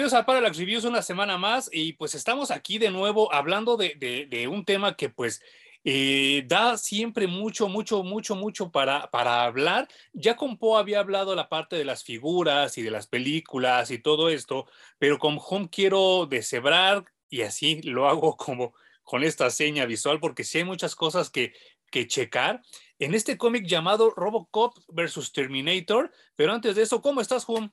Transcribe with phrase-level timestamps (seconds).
[0.00, 4.48] bienvenidos a Parallax Reviews una semana más y pues estamos aquí de nuevo hablando de,
[4.50, 5.42] un tema que pues
[5.84, 9.10] eh, da siempre mucho, mucho, mucho, mucho para,
[9.44, 9.88] hablar.
[10.14, 13.98] Ya con Poe había hablado la parte de las figuras y de las películas y
[13.98, 14.66] todo esto,
[14.98, 18.72] pero con Home quiero deshebrar y así lo hago como
[19.04, 21.52] con esta seña visual porque sí hay muchas cosas que,
[21.90, 22.62] que checar
[22.98, 26.10] en este cómic llamado Robocop versus Terminator.
[26.36, 27.70] Pero antes de eso, ¿cómo estás, Home?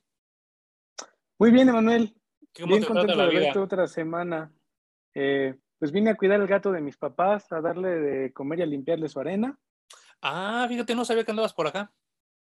[1.39, 2.15] Muy bien, Emanuel.
[2.65, 4.51] Bien contento de verte otra semana.
[5.13, 8.61] Eh, pues vine a cuidar el gato de mis papás, a darle de comer y
[8.63, 9.59] a limpiarle su arena.
[10.21, 11.93] Ah, fíjate, no sabía que andabas por acá.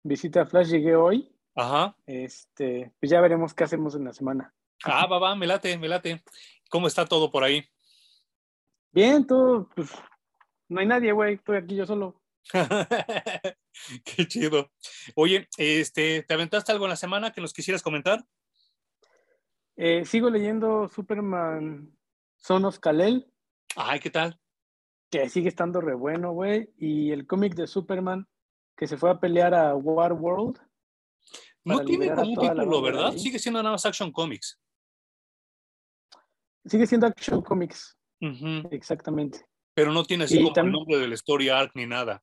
[0.03, 1.35] Visita Flash, llegué hoy.
[1.55, 1.97] Ajá.
[2.05, 4.55] Este, pues ya veremos qué hacemos en la semana.
[4.85, 6.23] Ah, va, va, me late, me late.
[6.69, 7.65] ¿Cómo está todo por ahí?
[8.93, 9.91] Bien, todo, pues
[10.69, 12.21] no hay nadie, güey, estoy aquí yo solo.
[14.05, 14.71] Qué chido.
[15.15, 18.25] Oye, este, ¿te aventaste algo en la semana que nos quisieras comentar?
[19.77, 21.97] Eh, sigo leyendo Superman
[22.37, 23.33] Sonos Kalel.
[23.77, 24.41] Ay, ¿qué tal?
[25.11, 26.73] Que sigue estando re bueno, güey.
[26.79, 28.29] Y el cómic de Superman
[28.77, 30.61] que se fue a pelear a War World.
[31.65, 33.13] No tiene como un título, ¿verdad?
[33.13, 34.61] Sigue siendo nada más Action Comics.
[36.67, 37.97] Sigue siendo Action Comics.
[38.71, 39.47] Exactamente.
[39.75, 42.23] Pero no tiene así como el nombre del story arc ni nada.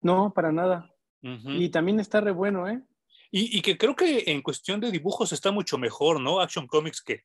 [0.00, 0.94] No, para nada.
[1.20, 2.82] Y también está re bueno, ¿eh?
[3.30, 6.40] Y, que creo que en cuestión de dibujos está mucho mejor, ¿no?
[6.40, 7.24] Action Comics que,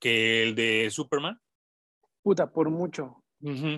[0.00, 1.40] que el de Superman.
[2.22, 3.22] Puta, por mucho.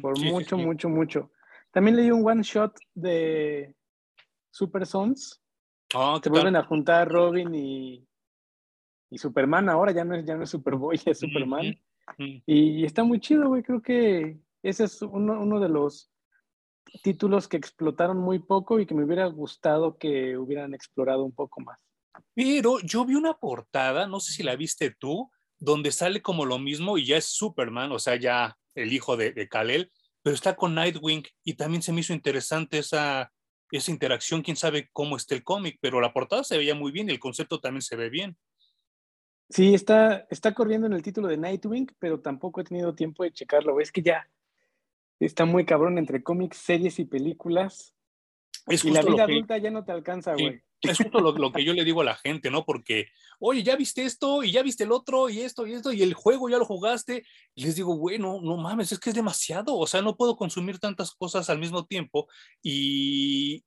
[0.00, 1.30] por mucho, mucho, mucho.
[1.70, 3.74] También leí un one shot de
[4.50, 5.42] Super Sons.
[5.94, 8.06] Oh, Se vuelven a juntar Robin y,
[9.10, 9.68] y Superman.
[9.68, 11.78] Ahora ya no es, ya no es Superboy, es Superman.
[12.18, 13.62] y, está muy chido, güey.
[13.62, 16.11] Creo que ese es uno, uno de los
[17.02, 21.60] títulos que explotaron muy poco y que me hubiera gustado que hubieran explorado un poco
[21.60, 21.80] más.
[22.34, 26.58] Pero yo vi una portada, no sé si la viste tú, donde sale como lo
[26.58, 29.90] mismo y ya es Superman, o sea, ya el hijo de, de Kal-El,
[30.22, 33.32] pero está con Nightwing y también se me hizo interesante esa,
[33.70, 37.08] esa interacción, quién sabe cómo está el cómic, pero la portada se veía muy bien
[37.08, 38.36] y el concepto también se ve bien.
[39.48, 43.32] Sí, está, está corriendo en el título de Nightwing, pero tampoco he tenido tiempo de
[43.32, 43.80] checarlo.
[43.80, 44.26] Es que ya
[45.24, 47.94] está muy cabrón entre cómics, series y películas.
[48.66, 50.62] y la vida adulta ya no te alcanza, güey.
[50.80, 52.64] es justo lo, que yo le digo a la gente, ¿no?
[52.64, 53.06] Porque,
[53.38, 56.14] oye, ya viste esto y ya viste el otro y esto y esto y el
[56.14, 57.24] juego ya lo jugaste.
[57.54, 59.76] Y les digo, güey, no, no mames, es que es demasiado.
[59.76, 62.28] O sea, no puedo consumir tantas cosas al mismo tiempo.
[62.62, 63.64] Y,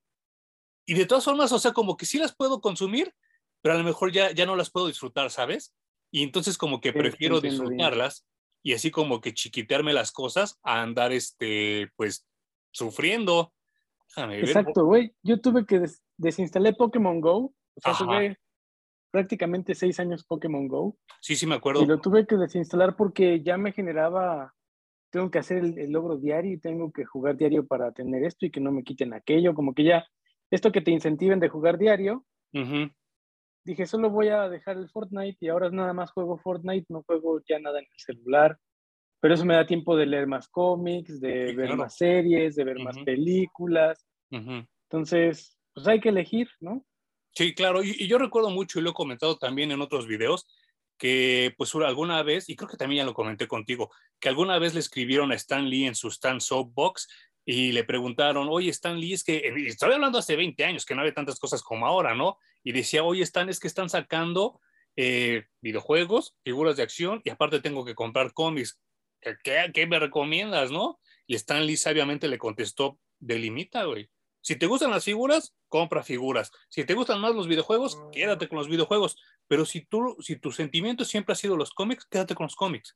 [0.86, 3.14] y de todas formas, o sea, como que sí las puedo consumir,
[3.62, 5.74] pero a lo mejor ya, ya no las puedo disfrutar, ¿sabes?
[6.12, 8.26] Y entonces como que prefiero disfrutarlas
[8.66, 12.28] y así como que chiquitearme las cosas a andar, este, pues,
[12.72, 13.54] sufriendo.
[14.18, 15.14] Exacto, güey.
[15.22, 15.86] Yo tuve que
[16.18, 17.38] desinstalar Pokémon Go.
[17.38, 18.40] O sea, tuve
[19.12, 20.98] prácticamente seis años Pokémon Go.
[21.22, 21.84] Sí, sí, me acuerdo.
[21.84, 24.56] Y lo tuve que desinstalar porque ya me generaba,
[25.12, 28.50] tengo que hacer el, logro diario y tengo que jugar diario para tener esto y
[28.50, 29.54] que no me quiten aquello.
[29.54, 30.08] Como que ya,
[30.50, 32.26] esto que te incentiven de jugar diario,
[33.66, 37.42] dije, solo voy a dejar el Fortnite y ahora nada más juego Fortnite, no juego
[37.50, 38.58] ya nada en el celular.
[39.20, 42.80] Pero eso me da tiempo de leer más cómics, de ver más series, de ver
[42.80, 44.06] más películas.
[44.30, 46.86] Entonces, pues hay que elegir, ¿no?
[47.32, 47.84] Sí, claro.
[47.84, 50.48] Y, yo recuerdo mucho, y lo he comentado también en otros videos,
[50.98, 54.74] que pues alguna vez, y creo que también ya lo comenté contigo, que alguna vez
[54.74, 57.08] le escribieron a Stan Lee en su Stan Soapbox
[57.44, 61.02] y le preguntaron, oye, Stan Lee, es que, estoy hablando hace 20 años, que no
[61.02, 62.38] había tantas cosas como ahora, ¿no?
[62.66, 64.60] Y decía, oye, Stan, es que están sacando
[64.98, 68.82] eh, videojuegos, figuras de acción, y aparte tengo que comprar cómics.
[69.44, 71.00] ¿Qué, ¿Qué, me recomiendas, no?
[71.28, 74.10] Y Stan Lee sabiamente le contestó, delimita, güey.
[74.42, 76.52] Si te gustan las figuras, compra figuras.
[76.70, 79.18] Si te gustan más los videojuegos, quédate con los videojuegos.
[79.48, 82.96] Pero si, tú, si tu sentimiento siempre ha sido los cómics, quédate con los cómics.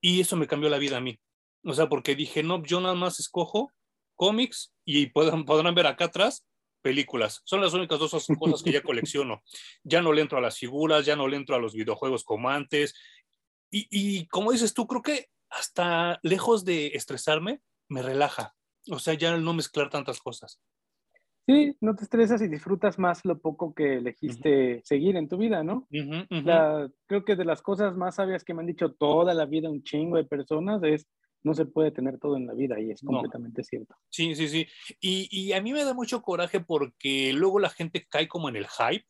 [0.00, 1.20] Y eso me cambió la vida a mí.
[1.64, 3.72] O sea, porque dije, no, yo nada más escojo
[4.14, 6.44] cómics y podrán, podrán ver acá atrás
[6.86, 7.42] películas.
[7.44, 9.42] Son las únicas dos cosas que ya colecciono.
[9.82, 12.48] Ya no le entro a las figuras, ya no le entro a los videojuegos como
[12.48, 12.94] antes.
[13.72, 18.54] Y, y como dices tú, creo que hasta lejos de estresarme, me relaja.
[18.88, 20.60] O sea, ya no mezclar tantas cosas.
[21.44, 25.64] Sí, no te estresas y disfrutas más lo poco que elegiste seguir en tu vida,
[25.64, 25.88] ¿no?
[25.88, 29.82] creo que de las cosas más sabias que me han dicho toda la vida un
[29.82, 31.06] chingo de personas es
[31.46, 33.94] no se puede tener todo en la vida y es completamente cierto.
[34.10, 34.66] Sí, sí, sí.
[35.00, 38.66] Y, a mí me da mucho coraje porque luego la gente cae como en el
[38.66, 39.06] hype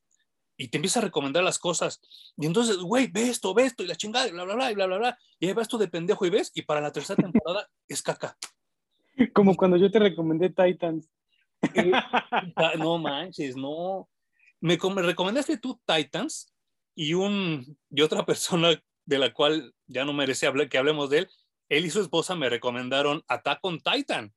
[0.58, 1.98] y te empieza a recomendar las cosas.
[2.36, 4.74] Y entonces, güey, ve esto, ve esto y la chingada y bla, bla, bla, y
[4.74, 5.18] bla, bla, bla.
[5.40, 8.36] Y ahí vas tú de pendejo y ves y para la tercera temporada es caca.
[9.32, 11.10] Como cuando yo te recomendé Titans.
[12.78, 14.10] no manches, no.
[14.60, 16.52] me, me recomendaste tú Titans
[16.94, 21.20] y, un, y otra persona de la cual ya no merece hablar, que hablemos de
[21.20, 21.28] él,
[21.68, 24.32] él y su esposa me recomendaron Attack on Titan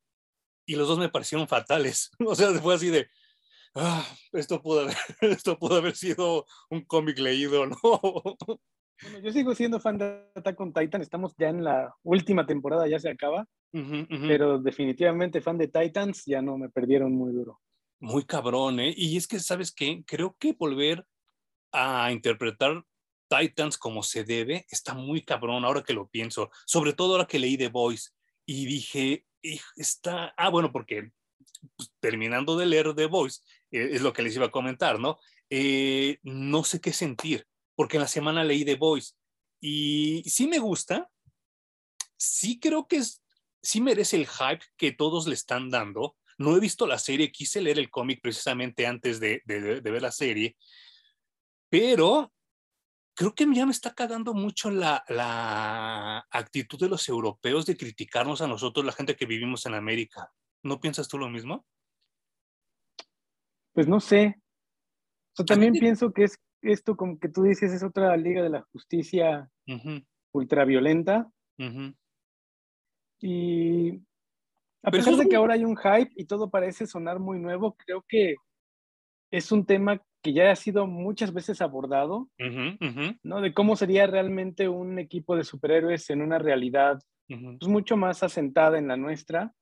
[0.66, 2.12] y los dos me parecieron fatales.
[2.26, 3.08] O sea, fue así de,
[3.76, 7.78] ah, esto, pudo haber, esto pudo haber sido un cómic leído, ¿no?
[9.02, 12.86] Bueno, yo sigo siendo fan de Attack on Titan, estamos ya en la última temporada,
[12.86, 17.62] ya se acaba, pero definitivamente fan de Titans ya no me perdieron muy duro.
[18.02, 18.94] Muy cabrón, ¿eh?
[18.94, 20.04] Y es que, ¿sabes qué?
[20.06, 21.06] Creo que volver
[21.72, 22.84] a interpretar
[23.30, 27.40] Titans como se debe está muy cabrón ahora que lo pienso, sobre todo ahora que
[27.40, 28.10] leí The Voice
[28.46, 29.26] y dije,
[29.76, 31.12] está, ah, bueno, porque
[31.76, 33.42] pues, terminando de leer The Voice,
[33.72, 35.20] eh, es lo que les iba a comentar, ¿no?
[35.50, 39.14] Eh, no sé qué sentir, porque en la semana leí The Voice
[39.62, 41.10] y sí me gusta,
[42.18, 43.24] sí creo que es,
[43.62, 46.16] sí merece el hype que todos le están dando.
[46.38, 50.12] No he visto la serie, quise leer el cómic precisamente antes de, de, ver la
[50.12, 50.56] serie,
[51.70, 52.32] pero
[53.20, 58.40] creo que ya me está cagando mucho la, la, actitud de los europeos de criticarnos
[58.40, 60.32] a nosotros, la gente que vivimos en América.
[60.64, 61.66] ¿No piensas tú lo mismo?
[63.74, 64.40] Pues no sé.
[65.38, 68.62] Yo también pienso que es esto, como que tú dices, es otra liga de la
[68.72, 69.52] justicia
[70.32, 71.30] ultraviolenta.
[73.20, 74.02] Y
[74.82, 78.02] a pesar de que ahora hay un hype y todo parece sonar muy nuevo, creo
[78.08, 78.36] que
[79.30, 82.30] es un tema que ya ha sido muchas veces abordado,
[83.24, 83.42] ¿no?
[83.42, 88.78] De cómo sería realmente un equipo de superhéroes en una realidad pues, mucho más asentada
[88.78, 89.54] en la nuestra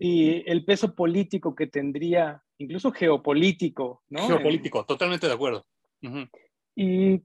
[0.00, 4.26] y el peso político que tendría, incluso geopolítico, ¿no?
[4.26, 5.64] Geopolítico, totalmente de acuerdo.
[6.74, 7.22] Y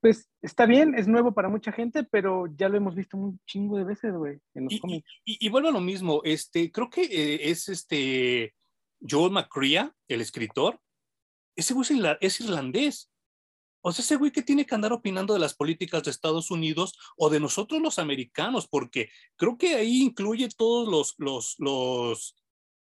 [0.00, 3.78] pues está bien, es nuevo para mucha gente, pero ya lo hemos visto un chingo
[3.78, 5.10] de veces, güey, en los y, cómics.
[5.24, 8.54] Y, vuelvo a lo mismo, este, creo que eh, es este
[9.00, 10.78] Joel McCrea, el escritor,
[11.56, 11.86] ese güey
[12.20, 13.10] es irlandés.
[13.86, 16.94] O sea, ese güey que tiene que andar opinando de las políticas de Estados Unidos
[17.18, 22.34] o de nosotros los americanos, porque creo que ahí incluye todos los, los, los,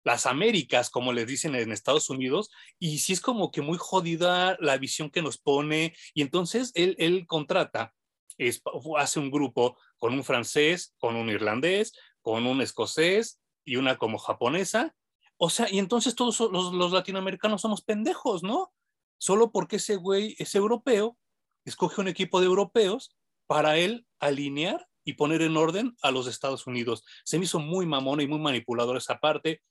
[0.03, 4.57] las Américas, como les dicen en Estados Unidos, y sí es como que muy jodida
[4.59, 7.93] la visión que nos pone, y entonces él, él contrata,
[8.39, 8.61] es,
[8.97, 14.17] hace un grupo con un francés, con un irlandés, con un escocés y una como
[14.17, 14.95] japonesa,
[15.41, 18.73] o sea, y entonces todos los, latinoamericanos somos pendejos, ¿no?
[19.17, 21.17] Solo porque ese güey es europeo,
[21.63, 23.15] escoge un equipo de europeos
[23.47, 27.05] para él alinear y poner en orden a los Estados Unidos.
[27.23, 29.61] Se me hizo muy mamona y muy manipulador esa parte.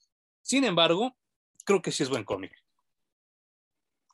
[0.40, 1.14] Sin embargo,
[1.66, 2.52] creo que sí es buen cómic.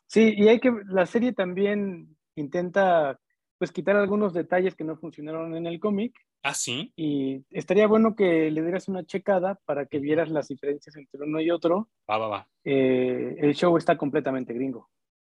[0.09, 3.21] Sí, y hay que, la serie también intenta
[3.59, 6.93] pues quitar algunos detalles que no funcionaron en el cómic Ah, sí.
[6.95, 11.41] Y estaría bueno que le dieras una checada para que vieras las diferencias entre uno
[11.41, 11.89] y otro.
[12.09, 12.49] Va, va, va.
[12.63, 14.91] Eh, el show está completamente gringo.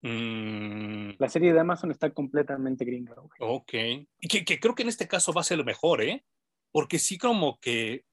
[0.03, 1.11] Mm.
[1.17, 3.15] La serie de Amazon está completamente gringa.
[3.39, 3.73] Ok.
[4.19, 6.25] Y que, creo que en este caso va a ser lo mejor, ¿eh?
[6.73, 8.05] Porque sí como que...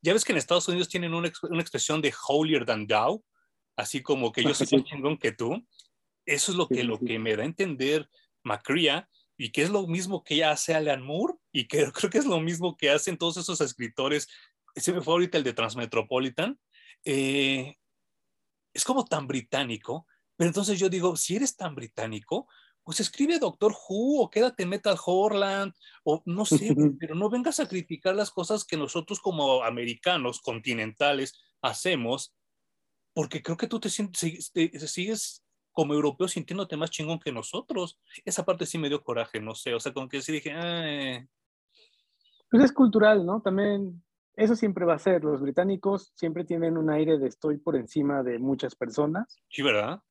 [0.00, 3.22] Ya ves que en Estados Unidos tienen una, expresión de holier than thou,
[3.76, 5.62] así como que yo soy más chingón que tú.
[6.24, 8.08] Eso es lo que, lo que me da a entender
[8.42, 12.18] Macria y que es lo mismo que ella hace Alan Moore y que creo que
[12.18, 14.28] es lo mismo que hacen todos esos escritores.
[14.74, 16.58] Ese me fue ahorita el de Transmetropolitan.
[17.04, 17.76] Eh,
[18.72, 20.06] es como tan británico,
[20.36, 22.48] pero entonces yo digo, si eres tan británico,
[22.84, 27.60] pues escribe Doctor Who o quédate en Metal Horland o no sé, pero no vengas
[27.60, 32.34] a criticar las cosas que nosotros como americanos continentales hacemos,
[33.14, 37.98] porque creo que tú te, sientes, te sigues como europeo sintiéndote más chingón que nosotros.
[38.24, 40.52] Esa parte sí me dio coraje, no sé, o sea, como que sí dije,
[42.52, 43.40] Pues es cultural, ¿no?
[43.40, 44.04] También
[44.36, 45.24] eso siempre va a ser.
[45.24, 49.42] Los británicos siempre tienen un aire de estoy por encima de muchas personas.
[49.48, 50.02] Sí, ¿verdad?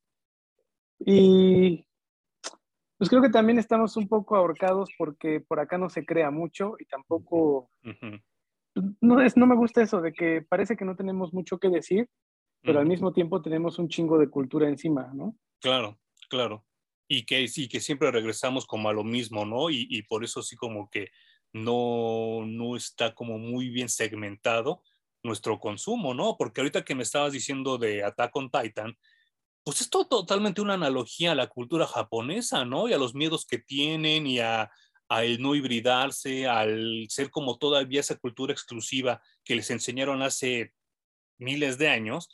[0.98, 1.86] Y
[2.98, 6.74] pues creo que también estamos un poco ahorcados porque por acá no se crea mucho
[6.79, 7.69] y tampoco...
[9.01, 12.10] no, es, no me gusta eso de que parece que no tenemos mucho que decir,
[12.63, 15.36] pero al mismo tiempo tenemos un chingo de cultura encima, ¿no?
[15.60, 16.65] Claro, claro.
[17.07, 19.69] Y que, sí, que siempre regresamos como a lo mismo, ¿no?
[19.69, 21.12] Y, y por eso sí como que
[21.53, 24.84] no, no está como muy bien segmentado
[25.24, 26.36] nuestro consumo, ¿no?
[26.38, 28.98] Porque ahorita que me estabas diciendo de Attack on Titan,
[29.63, 32.89] pues es totalmente una analogía a la cultura japonesa, ¿no?
[32.89, 34.72] Y a los miedos que tienen y a,
[35.10, 40.74] a, el no hibridarse, al ser como todavía esa cultura exclusiva que les enseñaron hace
[41.38, 42.29] miles de años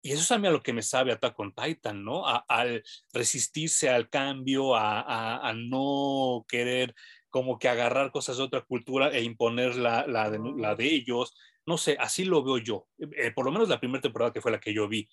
[0.00, 2.24] y eso es a mí a lo que me sabe Attack on Titan, ¿no?
[2.26, 6.94] al resistirse al cambio, a, no querer
[7.30, 11.34] como que agarrar cosas de otra cultura e imponer la, la, de, ellos.
[11.66, 12.86] No sé, así lo veo yo.
[12.98, 15.08] Eh, por lo menos la primera temporada que fue la que yo vi.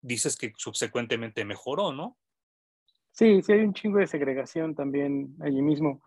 [0.00, 2.18] dices que subsecuentemente mejoró, ¿no?
[3.12, 6.02] Sí, sí hay un chingo de segregación también allí mismo.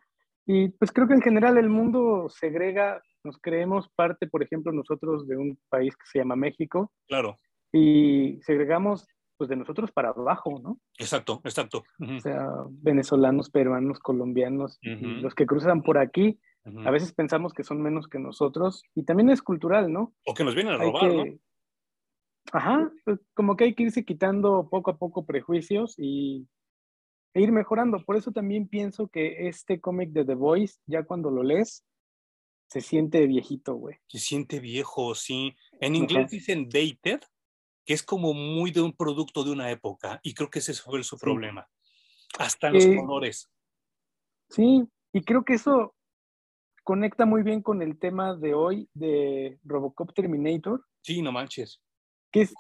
[0.45, 5.27] Y pues creo que en general el mundo segrega, nos creemos parte, por ejemplo, nosotros
[5.27, 6.91] de un país que se llama México.
[7.07, 7.37] Claro.
[7.73, 9.07] Y segregamos
[9.37, 10.79] pues de nosotros para abajo, ¿no?
[10.97, 11.83] Exacto, exacto.
[11.99, 16.39] O sea, venezolanos, peruanos, colombianos, los que cruzan por aquí,
[16.85, 20.13] a veces pensamos que son menos que nosotros y también es cultural, ¿no?
[20.25, 21.23] O que nos vienen a robar, ¿no?
[22.51, 26.47] Ajá, pues, como que hay que irse quitando poco a poco prejuicios y
[27.33, 28.03] e ir mejorando.
[28.03, 31.85] Por eso también pienso que este cómic de The Voice, ya cuando lo lees,
[32.67, 33.97] se siente viejito, güey.
[34.07, 35.55] Se siente viejo, sí.
[35.79, 37.21] En inglés dicen dated,
[37.87, 41.01] que es como muy de un producto de una época, y creo que ese fue
[41.03, 41.69] su problema.
[42.37, 43.49] Hasta los eh, colores.
[44.49, 45.95] Sí, y creo que eso
[46.83, 50.85] conecta muy bien con el tema de hoy de Robocop Terminator.
[51.01, 51.81] Sí, no manches.
[52.29, 52.53] Que es,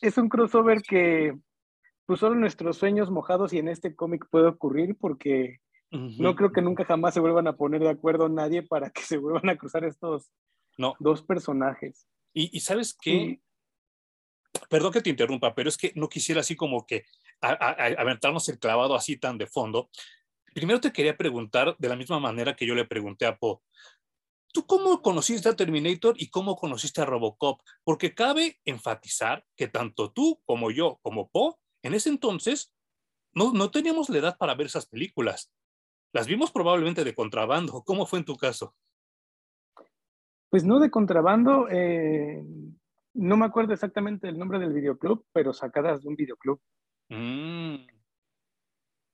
[0.00, 1.38] es un crossover que
[2.06, 6.62] pues solo nuestros sueños mojados y en este cómic puede ocurrir porque no creo que
[6.62, 9.84] nunca jamás se vuelvan a poner de acuerdo nadie para que se vuelvan a cruzar
[9.84, 10.30] estos
[10.78, 10.94] no.
[10.98, 12.08] dos personajes.
[12.32, 13.40] Y, sabes qué,
[14.68, 17.04] perdón que te interrumpa, pero es que no quisiera así como que
[17.40, 19.90] aventarnos el clavado así tan de fondo.
[20.54, 23.62] Primero te quería preguntar de la misma manera que yo le pregunté a Po.
[24.52, 27.60] ¿Tú cómo conociste a Terminator y cómo conociste a Robocop?
[27.82, 32.72] Porque cabe enfatizar que tanto tú como yo, como Po, en ese entonces
[33.32, 35.52] no, no teníamos la edad para ver esas películas.
[36.12, 37.82] Las vimos probablemente de contrabando.
[37.82, 38.76] ¿Cómo fue en tu caso?
[40.50, 42.44] Pues no de contrabando, eh,
[43.14, 46.60] no me acuerdo exactamente el nombre del videoclub, pero sacadas de un videoclub.
[47.08, 47.86] Mm.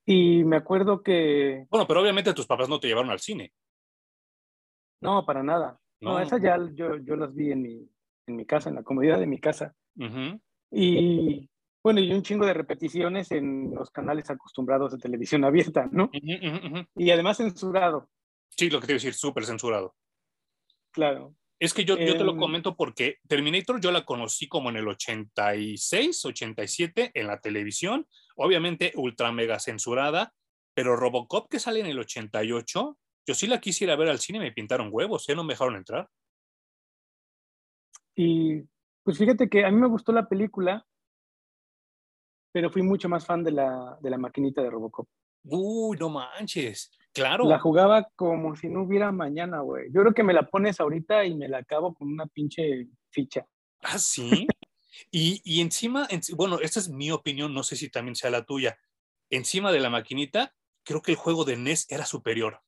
[0.05, 1.67] Y me acuerdo que...
[1.69, 3.53] Bueno, pero obviamente tus papás no te llevaron al cine.
[5.01, 5.79] No, para nada.
[5.99, 7.89] No, esas ya yo, yo, las vi en mi,
[8.25, 9.75] en mi casa, en la comodidad de mi casa.
[10.71, 11.47] Y
[11.83, 16.09] bueno, y un chingo de repeticiones en los canales acostumbrados de televisión abierta, ¿no?
[16.95, 18.09] Y además censurado.
[18.49, 19.95] Sí, lo que te iba a decir, súper censurado.
[20.91, 21.35] Claro.
[21.61, 24.77] Es que yo, yo te lo em, comento porque Terminator yo la conocí como en
[24.77, 30.33] el 86, 87 en la televisión, obviamente ultra mega censurada,
[30.73, 34.51] pero Robocop que sale en el 88, yo sí la quisiera ver al cine, me
[34.51, 35.35] pintaron huevos, ¿eh?
[35.35, 36.09] No me dejaron entrar.
[38.15, 38.63] Y
[39.03, 40.83] pues fíjate que a mí me gustó la película,
[42.51, 45.07] pero fui mucho más fan de la, de la maquinita de Robocop.
[45.43, 46.89] Uy, no manches.
[47.13, 47.45] Claro.
[47.45, 49.87] La jugaba como si no hubiera mañana, güey.
[49.91, 53.45] Yo creo que me la pones ahorita y me la acabo con una pinche ficha.
[53.81, 54.47] Ah, sí.
[55.11, 58.77] y, y, encima, bueno, esta es mi opinión, no sé si también sea la tuya.
[59.29, 60.53] Encima de la maquinita,
[60.83, 62.61] creo que el juego de NES era superior.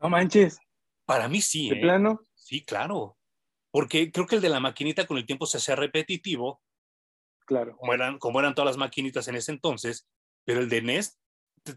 [0.00, 0.58] No manches.
[1.04, 1.70] Para mí sí.
[1.70, 1.80] ¿De ¿eh?
[1.80, 2.20] plano?
[2.34, 3.16] Sí, claro.
[3.70, 6.60] Porque creo que el de la maquinita con el tiempo se hacía repetitivo.
[7.46, 7.76] Claro.
[7.76, 10.08] Como eran, como eran todas las maquinitas en ese entonces.
[10.44, 11.18] Pero el de NES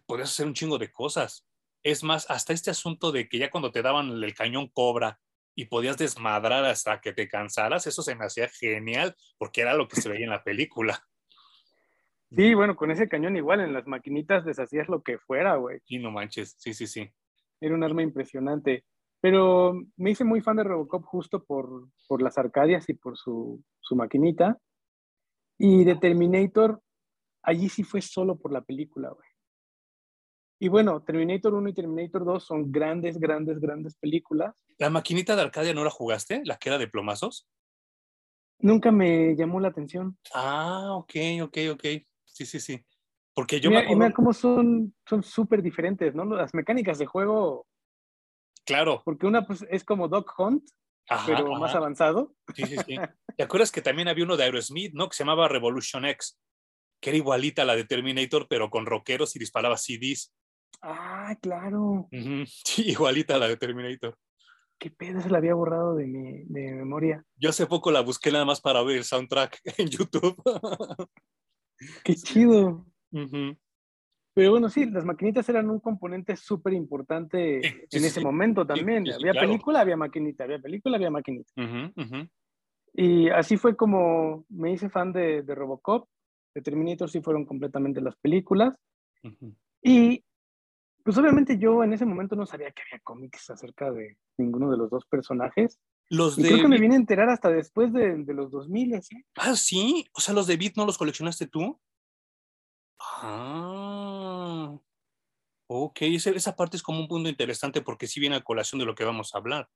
[0.05, 1.45] podías hacer un chingo de cosas.
[1.83, 5.19] Es más, hasta este asunto de que ya cuando te daban el cañón cobra
[5.55, 9.87] y podías desmadrar hasta que te cansaras, eso se me hacía genial porque era lo
[9.87, 11.03] que se veía en la película.
[12.31, 15.79] Sí, bueno, con ese cañón igual en las maquinitas deshacías lo que fuera, güey.
[15.87, 17.09] Y no manches, sí, sí, sí.
[17.59, 18.85] Era un arma impresionante.
[19.21, 23.63] Pero me hice muy fan de Robocop justo por, por las Arcadias y por su,
[23.81, 24.57] su maquinita.
[25.57, 26.81] Y de Terminator,
[27.41, 29.28] allí sí fue solo por la película, güey.
[30.59, 34.61] Y bueno, Terminator 1 y Terminator 2 son grandes, grandes, grandes películas.
[34.77, 36.41] ¿La maquinita de Arcadia no la jugaste?
[36.43, 37.47] ¿La que era de plomazos?
[38.59, 40.17] Nunca me llamó la atención.
[40.33, 41.13] Ah, ok,
[41.43, 41.85] ok, ok.
[42.25, 42.85] Sí, sí, sí.
[43.33, 43.99] Porque yo mira, me acuerdo...
[44.03, 46.25] mira cómo son súper diferentes, ¿no?
[46.25, 47.65] Las mecánicas de juego.
[48.65, 49.01] Claro.
[49.05, 50.69] Porque una pues, es como Dog Hunt,
[51.25, 52.35] pero más avanzado.
[52.53, 52.95] Sí, sí, sí.
[53.37, 55.07] ¿Te acuerdas que también había uno de Aerosmith, ¿no?
[55.07, 56.37] Que se llamaba Revolution X,
[56.99, 60.33] que era igualita a la de Terminator, pero con rockeros y disparaba CDs.
[60.81, 62.07] Ah, claro.
[62.65, 64.15] Sí, igualita a la de Terminator.
[64.79, 65.19] ¿Qué pedo?
[65.19, 67.23] Se la había borrado de mi, de memoria.
[67.35, 70.41] Yo hace poco la busqué nada más para ver el soundtrack en YouTube.
[72.03, 72.85] Qué chido.
[74.33, 79.05] Pero bueno, sí, las maquinitas eran un componente súper importante en ese momento también.
[79.11, 81.51] había película, había maquinita, había película, había maquinita.
[82.93, 86.07] Y así fue como me hice fan de, de, Robocop.
[86.53, 88.73] De Terminator sí fueron completamente las películas.
[89.81, 90.23] Y
[91.09, 94.77] pues obviamente yo en ese momento no sabía que había cómics acerca de ninguno de
[94.77, 95.79] los dos personajes.
[96.07, 99.01] Los y creo que me vine a enterar hasta después de, de los 2000, ¿eh?
[99.35, 100.05] Ah, sí.
[100.13, 101.81] O sea, los de Beat no los coleccionaste tú.
[102.99, 104.77] Ah.
[105.65, 108.85] Ok, esa, esa parte es como un punto interesante porque sí viene a colación de
[108.85, 109.67] lo que vamos a hablar.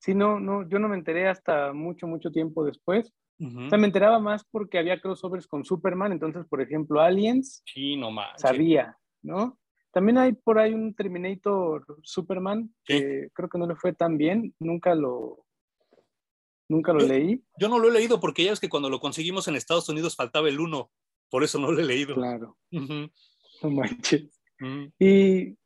[0.00, 3.14] Sí, no, no, yo no me enteré hasta mucho, mucho tiempo después.
[3.38, 7.62] O sea, me enteraba más porque había crossovers con Superman, entonces, por ejemplo, Aliens.
[7.64, 8.40] Sí, no más.
[8.40, 9.58] Sabía, ¿no?
[9.92, 14.54] También hay por ahí un Terminator Superman que creo que no le fue tan bien,
[14.58, 15.46] nunca lo,
[16.68, 17.44] nunca lo leí.
[17.58, 20.16] Yo no lo he leído porque ya es que cuando lo conseguimos en Estados Unidos
[20.16, 20.90] faltaba el uno,
[21.30, 22.14] por eso no lo he leído.
[22.14, 22.56] Claro.
[22.70, 24.40] No manches.
[24.98, 25.56] y,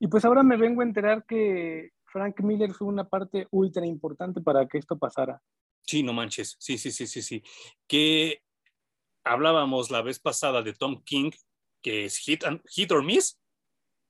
[0.00, 4.40] y pues ahora me vengo a enterar que Frank Miller fue una parte ultra importante
[4.40, 5.40] para que esto pasara.
[5.82, 6.56] Sí, no manches.
[6.58, 7.42] Sí, sí, sí, sí, sí.
[7.86, 8.42] Que
[9.24, 11.30] hablábamos la vez pasada de Tom King,
[11.82, 13.40] que es hit, hit or miss.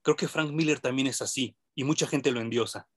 [0.02, 2.88] Creo que Frank Miller también es así y mucha gente lo endiosa.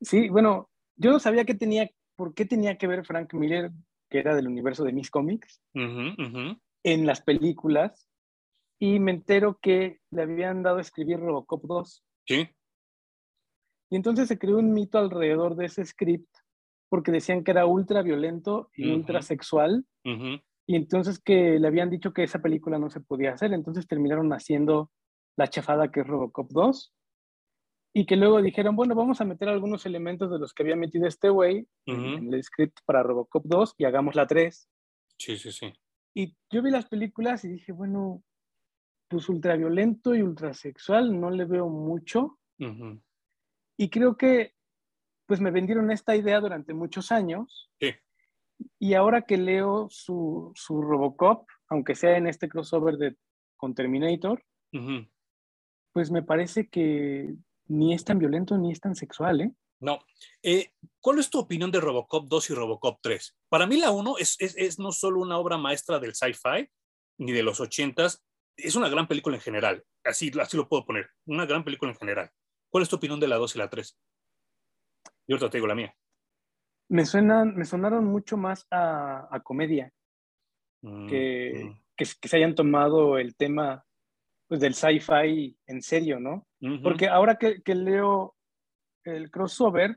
[0.00, 3.70] Sí, bueno, yo no sabía qué tenía, por qué tenía que ver Frank Miller,
[4.08, 8.08] que era del universo de mis cómics, en las películas,
[8.78, 12.04] y me entero que le habían dado a escribir Robocop 2.
[12.26, 12.48] Sí.
[13.90, 16.32] Y entonces se creó un mito alrededor de ese script
[16.88, 19.84] porque decían que era ultra violento y ultra sexual.
[20.70, 23.52] Y entonces que le habían dicho que esa película no se podía hacer.
[23.52, 24.92] Entonces terminaron haciendo
[25.36, 26.94] la chafada que es Robocop 2.
[27.92, 31.08] Y que luego dijeron, bueno, vamos a meter algunos elementos de los que había metido
[31.08, 34.68] este güey en el script para Robocop 2 y hagamos la 3.
[35.18, 35.72] Sí, sí, sí.
[36.14, 38.22] Y yo vi las películas y dije, bueno,
[39.08, 42.38] pues ultraviolento y ultrasexual no le veo mucho.
[43.76, 44.54] Y creo que
[45.26, 47.72] pues me vendieron esta idea durante muchos años.
[47.80, 47.90] Sí.
[48.78, 53.16] Y ahora que leo su, su, Robocop, aunque sea en este crossover de,
[53.56, 54.44] con Terminator,
[55.92, 57.34] pues me parece que
[57.66, 59.52] ni es tan violento ni es tan sexual, ¿eh?
[59.80, 59.98] No.
[60.42, 63.36] Eh, ¿Cuál es tu opinión de Robocop 2 y Robocop 3?
[63.48, 66.68] Para mí la 1 es, es, es, no solo una obra maestra del sci-fi,
[67.18, 68.20] ni de los 80s,
[68.56, 69.84] es una gran película en general.
[70.04, 71.10] Así, así lo puedo poner.
[71.26, 72.30] Una gran película en general.
[72.70, 73.98] ¿Cuál es tu opinión de la 2 y la 3?
[75.28, 75.94] Yo te digo la mía.
[76.90, 79.92] Me, suenan, me sonaron mucho más a, comedia.
[80.82, 81.80] Mm, que, mm.
[81.96, 83.84] que, se hayan tomado el tema
[84.48, 86.46] pues, del sci-fi en serio, ¿no?
[86.82, 88.34] Porque ahora que, que, leo
[89.04, 89.96] el crossover,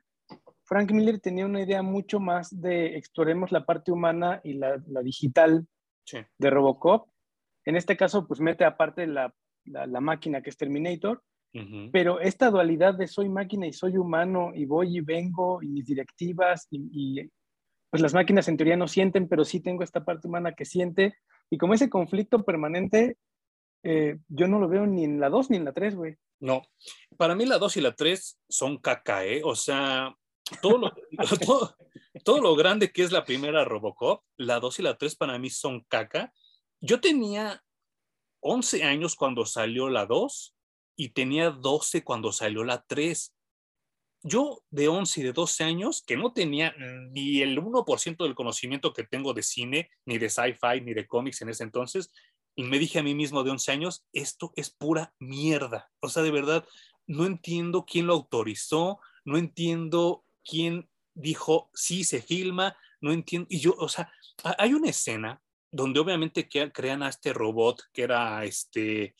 [0.63, 5.01] Frank Miller tenía una idea mucho más de exploremos la parte humana y la, la
[5.01, 5.67] digital
[6.37, 7.09] de Robocop.
[7.65, 9.33] En este caso, pues mete aparte la,
[9.65, 11.21] la, la máquina que es Terminator,
[11.91, 15.85] pero esta dualidad de soy máquina y soy humano y voy y vengo y mis
[15.85, 17.29] directivas y,
[17.91, 21.15] pues las máquinas en teoría no sienten, pero sí tengo esta parte humana que siente
[21.51, 23.17] y como ese conflicto permanente,
[23.83, 26.15] eh, yo no lo veo ni en la 2 ni en la 3, güey.
[26.39, 26.63] No,
[27.17, 29.41] para mí la 2 y la 3 son caca, ¿eh?
[29.43, 30.15] O sea,
[30.59, 30.91] todo lo,
[31.45, 31.75] todo,
[32.23, 35.51] todo lo grande que es la primera Robocop, la 2 y la 3 para mí
[35.51, 36.33] son caca.
[36.81, 37.63] Yo tenía
[38.39, 40.52] 11 años cuando salió la 2
[40.95, 43.33] y tenía 12 cuando salió la 3.
[44.23, 46.73] Yo de 11 y de 12 años, que no tenía
[47.11, 51.41] ni el 1% del conocimiento que tengo de cine, ni de sci-fi, ni de cómics
[51.41, 52.11] en ese entonces,
[52.55, 55.91] y me dije a mí mismo de 11 años, esto es pura mierda.
[55.99, 56.65] O sea, de verdad,
[57.07, 63.47] no entiendo quién lo autorizó, no entiendo quién dijo, sí, se filma, no entiendo.
[63.49, 64.11] Y yo, o sea,
[64.57, 69.15] hay una escena donde obviamente crean a este robot que era este,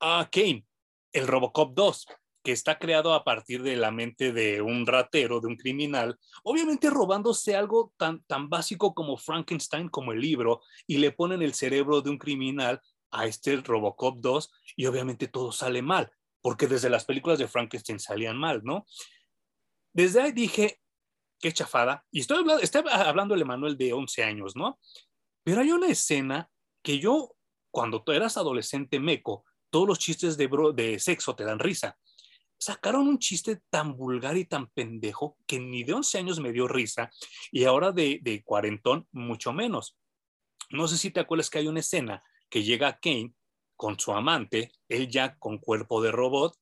[0.00, 0.64] a Kane,
[1.12, 2.06] el Robocop 2,
[2.42, 6.88] que está creado a partir de la mente de un ratero, de un criminal, obviamente
[6.88, 12.00] robándose algo tan, tan básico como Frankenstein, como el libro, y le ponen el cerebro
[12.00, 17.04] de un criminal a este Robocop 2 y obviamente todo sale mal, porque desde las
[17.04, 18.86] películas de Frankenstein salían mal, ¿no?
[19.92, 20.80] Desde ahí dije,
[21.40, 24.78] qué chafada, y estoy hablando, estoy hablando el Emanuel de 11 años, ¿no?
[25.42, 26.50] Pero hay una escena
[26.82, 27.34] que yo,
[27.70, 31.98] cuando tú eras adolescente meco, todos los chistes de, de sexo te dan risa.
[32.58, 36.68] Sacaron un chiste tan vulgar y tan pendejo que ni de 11 años me dio
[36.68, 37.10] risa
[37.50, 39.96] y ahora de, de cuarentón mucho menos.
[40.68, 43.34] No sé si te acuerdas que hay una escena que llega Kane
[43.76, 46.54] con su amante, él ya con cuerpo de robot,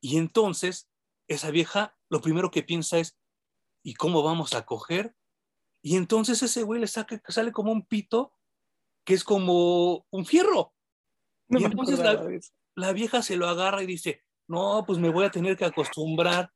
[0.00, 0.88] y entonces
[1.26, 3.18] esa vieja lo primero que piensa es,
[3.82, 5.14] ¿y cómo vamos a coger?
[5.82, 8.34] Y entonces ese güey le saca, sale como un pito
[9.04, 10.74] que es como un fierro
[11.58, 11.98] y entonces
[12.76, 16.50] la, vieja se lo agarra y dice, no, pues me voy a tener que acostumbrar.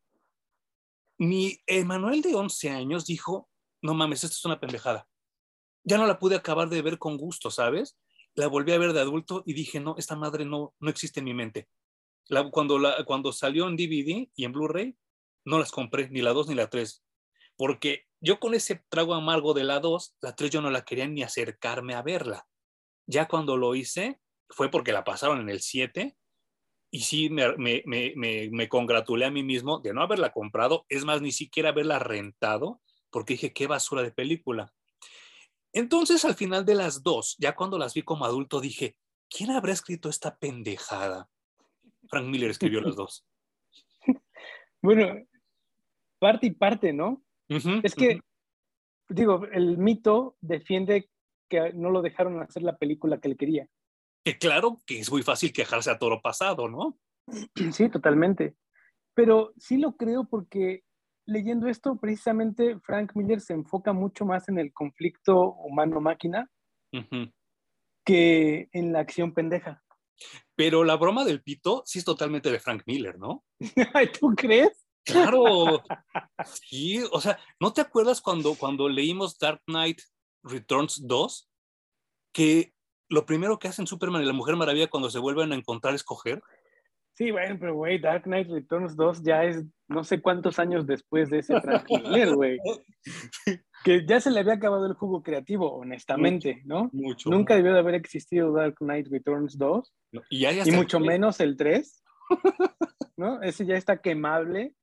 [1.18, 3.48] Mi Emanuel de 11 años dijo,
[3.82, 5.08] no mames, esto es una pendejada.
[5.84, 7.98] Ya no la pude acabar de ver con gusto, ¿sabes?
[8.34, 11.24] La volví a ver de adulto y dije, no, esta madre no, no existe en
[11.24, 11.68] mi mente.
[12.50, 14.96] cuando, la, cuando salió en DVD y en Blu-ray,
[15.44, 17.04] no las compré, ni la 2 ni la 3.
[17.56, 21.06] Porque yo con ese trago amargo de la 2, la 3 yo no la quería
[21.06, 22.46] ni acercarme a verla.
[23.06, 26.16] Ya cuando lo hice, fue porque la pasaron en el 7
[26.90, 28.14] y sí me, me, me,
[28.50, 32.80] me, congratulé a mí mismo de no haberla comprado, es más, ni siquiera haberla rentado,
[33.10, 34.72] porque dije, qué basura de película.
[35.72, 38.96] Entonces, al final de las dos, ya cuando las vi como adulto, dije,
[39.28, 41.28] ¿quién habrá escrito esta pendejada?
[42.08, 43.26] Frank Miller escribió las dos.
[44.80, 45.26] Bueno,
[46.18, 47.24] parte y parte, ¿no?
[47.48, 48.20] es que,
[49.08, 51.08] digo, el mito defiende
[51.48, 53.66] que no lo dejaron hacer la película que él quería.
[54.24, 56.98] Que claro que es muy fácil quejarse a toro pasado, ¿no?
[57.72, 58.56] Sí, totalmente.
[59.14, 60.82] Pero sí lo creo porque
[61.26, 66.50] leyendo esto, precisamente Frank Miller se enfoca mucho más en el conflicto humano-máquina
[68.04, 69.82] que en la acción pendeja.
[70.54, 73.44] Pero la broma del pito sí es totalmente de Frank Miller, ¿no?
[74.20, 74.86] ¿Tú crees?
[75.04, 75.82] Claro.
[76.44, 80.00] Sí, o sea, ¿no te acuerdas cuando, cuando leímos Dark Knight
[80.42, 81.48] Returns 2?
[82.34, 82.73] Que
[83.08, 86.04] lo primero que hacen Superman y la Mujer Maravilla cuando se vuelven a encontrar es
[86.04, 86.42] coger.
[87.16, 91.30] Sí, bueno, pero güey, Dark Knight Returns 2 ya es no sé cuántos años después
[91.30, 91.54] de ese
[91.88, 92.58] Miller, güey.
[93.84, 96.90] Que ya se le había acabado el jugo creativo, honestamente, ¿no?
[96.92, 97.30] Mucho.
[97.30, 99.94] Nunca debió de haber existido Dark Knight Returns 2.
[100.30, 102.02] y, y mucho menos el 3.
[103.16, 103.40] ¿No?
[103.42, 104.74] Ese ya está quemable.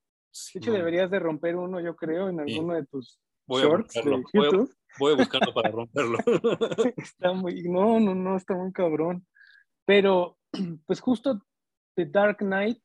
[0.54, 3.20] De hecho, deberías de romper uno, yo creo, en alguno de tus
[3.60, 4.74] shorts de YouTube.
[5.00, 6.18] Voy a, buscarlo para romperlo.
[6.98, 9.26] está muy, no, no, no, está muy cabrón.
[9.86, 10.38] Pero,
[10.86, 11.42] pues justo
[11.96, 12.80] The Dark Knight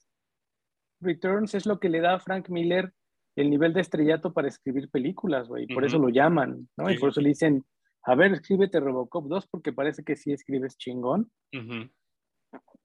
[1.00, 2.92] Returns es lo que le da a Frank Miller
[3.36, 5.66] el nivel de estrellato para escribir películas, güey.
[5.66, 6.90] Por eso lo llaman, ¿no?
[6.90, 7.64] Y por eso le dicen,
[8.04, 11.30] a ver, escríbete Robocop 2 porque parece que sí escribes chingón.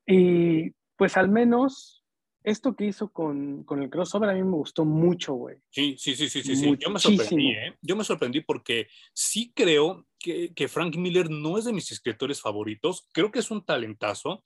[0.06, 2.01] Y pues al menos
[2.44, 5.58] esto que hizo con, con, el crossover a mí me gustó mucho, güey.
[5.70, 7.76] Sí, sí, sí, sí, sí, Yo me sorprendí, ¿eh?
[7.82, 12.42] Yo me sorprendí porque sí creo que, que Frank Miller no es de mis escritores
[12.42, 13.08] favoritos.
[13.14, 14.44] Creo que es un talentazo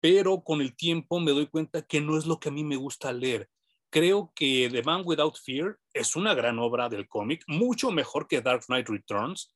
[0.00, 2.76] pero con el tiempo me doy cuenta que no es lo que a mí me
[2.76, 3.48] gusta leer.
[3.90, 8.42] Creo que The Man Without Fear es una gran obra del cómic, mucho mejor que
[8.42, 9.54] Dark Knight Returns,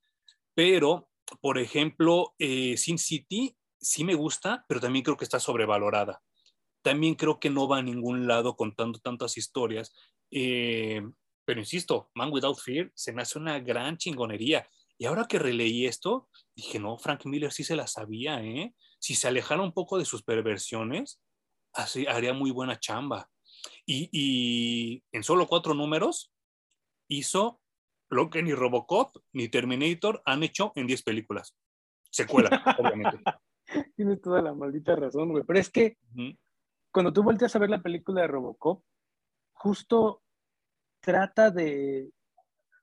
[0.55, 1.09] pero,
[1.41, 6.23] por ejemplo, eh, Sin City sí me gusta, pero también creo que está sobrevalorada.
[6.83, 9.95] También creo que no va a ningún lado contando tantas historias.
[10.31, 11.03] Eh,
[11.45, 14.67] pero insisto, Man Without Fear se me hace una gran chingonería.
[14.99, 18.75] Y ahora que releí esto, dije, no, Frank Miller sí se la sabía, ¿eh?
[19.03, 21.21] si se alejara un poco de sus perversiones,
[21.73, 23.29] así, haría muy buena chamba.
[23.85, 26.33] Y, en solo cuatro números
[27.09, 27.61] hizo
[28.11, 31.57] lo que ni Robocop ni Terminator han hecho en diez películas.
[32.11, 33.19] Secuela, obviamente.
[33.97, 35.45] Tienes toda la maldita razón, güey.
[35.45, 35.97] Pero es que
[36.93, 38.83] cuando tú volteas a ver la película de Robocop,
[39.55, 40.23] justo
[41.01, 42.11] trata de,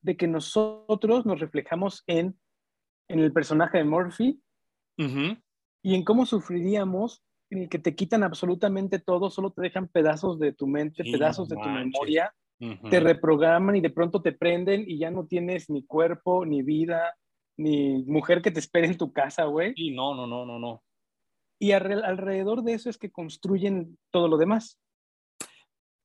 [0.02, 2.38] de que nosotros nos reflejamos en,
[3.08, 4.42] en el personaje de Murphy
[5.82, 10.38] y en cómo sufriríamos en el que te quitan absolutamente todo, solo te dejan pedazos
[10.40, 12.34] de tu mente, pedazos de tu memoria,
[12.90, 17.16] te reprograman y de pronto te prenden y ya no tienes ni cuerpo, ni vida,
[17.58, 19.74] ni mujer que te espere en tu casa, güey.
[19.76, 20.84] Sí, no, no, no, no, no.
[21.60, 24.80] Y alrededor de eso es que construyen todo lo demás.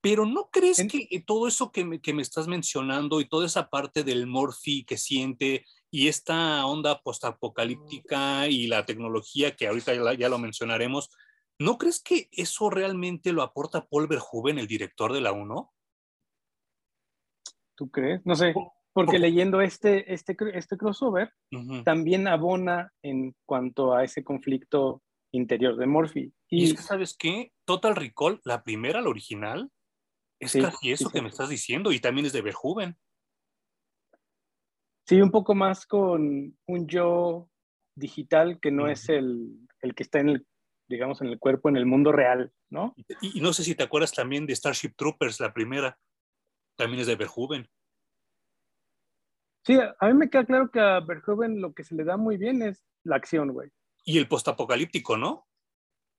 [0.00, 3.70] Pero ¿no crees que todo eso que me, que me, estás mencionando y toda esa
[3.70, 10.28] parte del Morphy que siente y esta onda postapocalíptica y la tecnología que ahorita ya,
[10.28, 11.08] lo mencionaremos,
[11.58, 15.72] ¿no crees que eso realmente lo aporta Paul Verhoeven, el director de la 1?
[17.76, 18.26] ¿Tú crees?
[18.26, 18.52] No sé,
[18.92, 21.32] porque leyendo este, este, este crossover,
[21.84, 25.00] también abona en cuanto a ese conflicto
[25.36, 26.32] interior de Morphy.
[26.48, 27.52] Y, es que, ¿sabes qué?
[27.64, 29.70] Total Recall, la primera, la original,
[30.40, 32.96] es casi eso que me estás diciendo y también es de Verhoeven.
[35.06, 37.50] Sí, un poco más con un yo
[37.94, 40.46] digital que no es el, que está en el,
[40.88, 42.94] digamos, en el cuerpo, en el mundo real, ¿no?
[43.20, 45.98] Y, no sé si te acuerdas también de Starship Troopers, la primera,
[46.76, 47.68] también es de Verhoeven.
[49.66, 52.36] Sí, a mí me queda claro que a Verhoeven lo que se le da muy
[52.36, 53.70] bien es la acción, güey.
[54.04, 55.46] Y el postapocalíptico, ¿no?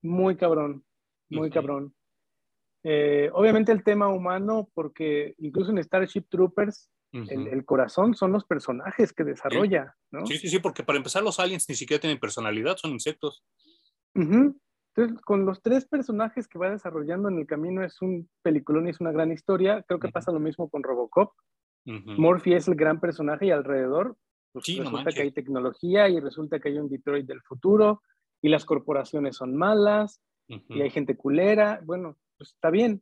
[0.01, 0.83] Muy cabrón,
[1.29, 1.95] muy cabrón.
[2.83, 9.13] Eh, obviamente el tema humano, porque incluso en Starship Troopers, el, corazón son los personajes
[9.13, 10.07] que desarrolla, sí.
[10.11, 10.25] ¿no?
[10.25, 13.43] Sí, sí, sí, porque para empezar los aliens ni siquiera tienen personalidad, son insectos.
[14.13, 18.91] Entonces, con los tres personajes que va desarrollando en el camino es un peliculón y
[18.91, 19.83] es una gran historia.
[19.87, 21.33] Creo que pasa lo mismo con Robocop.
[21.85, 24.17] Murphy es el gran personaje y alrededor
[24.59, 28.01] pues, resulta que hay tecnología y resulta que hay un Detroit del futuro
[28.41, 31.81] y las corporaciones son malas y hay gente culera.
[31.83, 33.01] Bueno, pues está bien.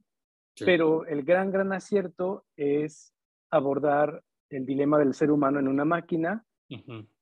[0.59, 3.13] Pero el gran, gran acierto es
[3.49, 6.45] abordar el dilema del ser humano en una máquina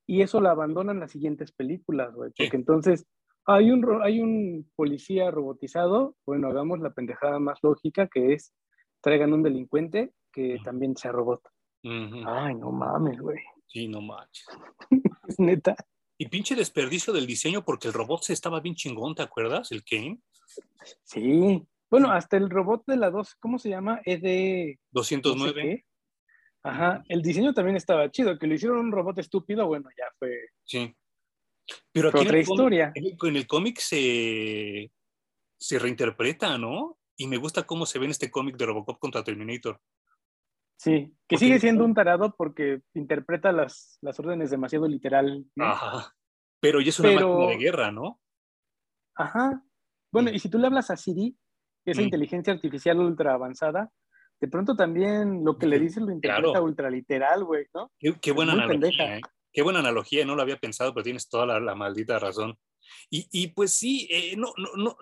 [0.06, 2.32] y eso lo abandonan las siguientes películas, güey.
[2.38, 3.06] Porque entonces
[3.46, 8.54] hay un, hay un policía robotizado, bueno, hagamos la pendejada más lógica que es
[9.02, 11.42] traigan un delincuente que también sea robot.
[11.84, 13.40] Ay, no mames, güey.
[13.72, 14.46] Sí, no manches.
[15.28, 15.76] es neta.
[16.18, 19.72] Y pinche desperdicio del diseño porque el robot se estaba bien chingón, ¿te acuerdas?
[19.72, 20.20] El Kane.
[21.04, 21.66] Sí.
[21.90, 24.02] Bueno, hasta el robot de la 2, ¿cómo se llama?
[24.06, 24.80] Es de...
[24.92, 25.86] 209.
[26.64, 30.50] Ajá, el diseño también estaba chido, que lo hicieron un robot estúpido, bueno, ya fue.
[30.64, 30.94] Sí.
[31.92, 32.92] Pero aquí otra historia.
[32.94, 34.92] en el cómic se,
[35.58, 37.00] se reinterpreta, ¿no?
[37.18, 39.80] Y me gusta cómo se ve en este cómic de Robocop contra Terminator.
[40.82, 45.46] Sí, que sigue siendo un tarado porque interpreta las, las órdenes demasiado literal.
[45.60, 46.16] Ajá.
[46.60, 48.20] Pero ya es una máquina de guerra, ¿no?
[49.16, 49.64] Ajá.
[50.12, 51.38] Bueno, y si tú le hablas a Siri,
[51.86, 53.92] esa inteligencia artificial ultra avanzada,
[54.40, 57.92] de pronto también lo que le dice lo interpreta ultra literal, güey, ¿no?
[58.00, 59.22] Qué, buena analogía, ¿eh?
[59.54, 62.58] Qué buena analogía, no lo había pensado, pero tienes toda la, maldita razón.
[63.12, 64.98] Y, y pues sí, eh, no, no, no,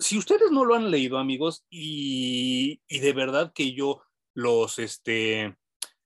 [0.00, 4.02] si ustedes no lo han leído, amigos, y, y de verdad que yo
[4.34, 5.56] los, este,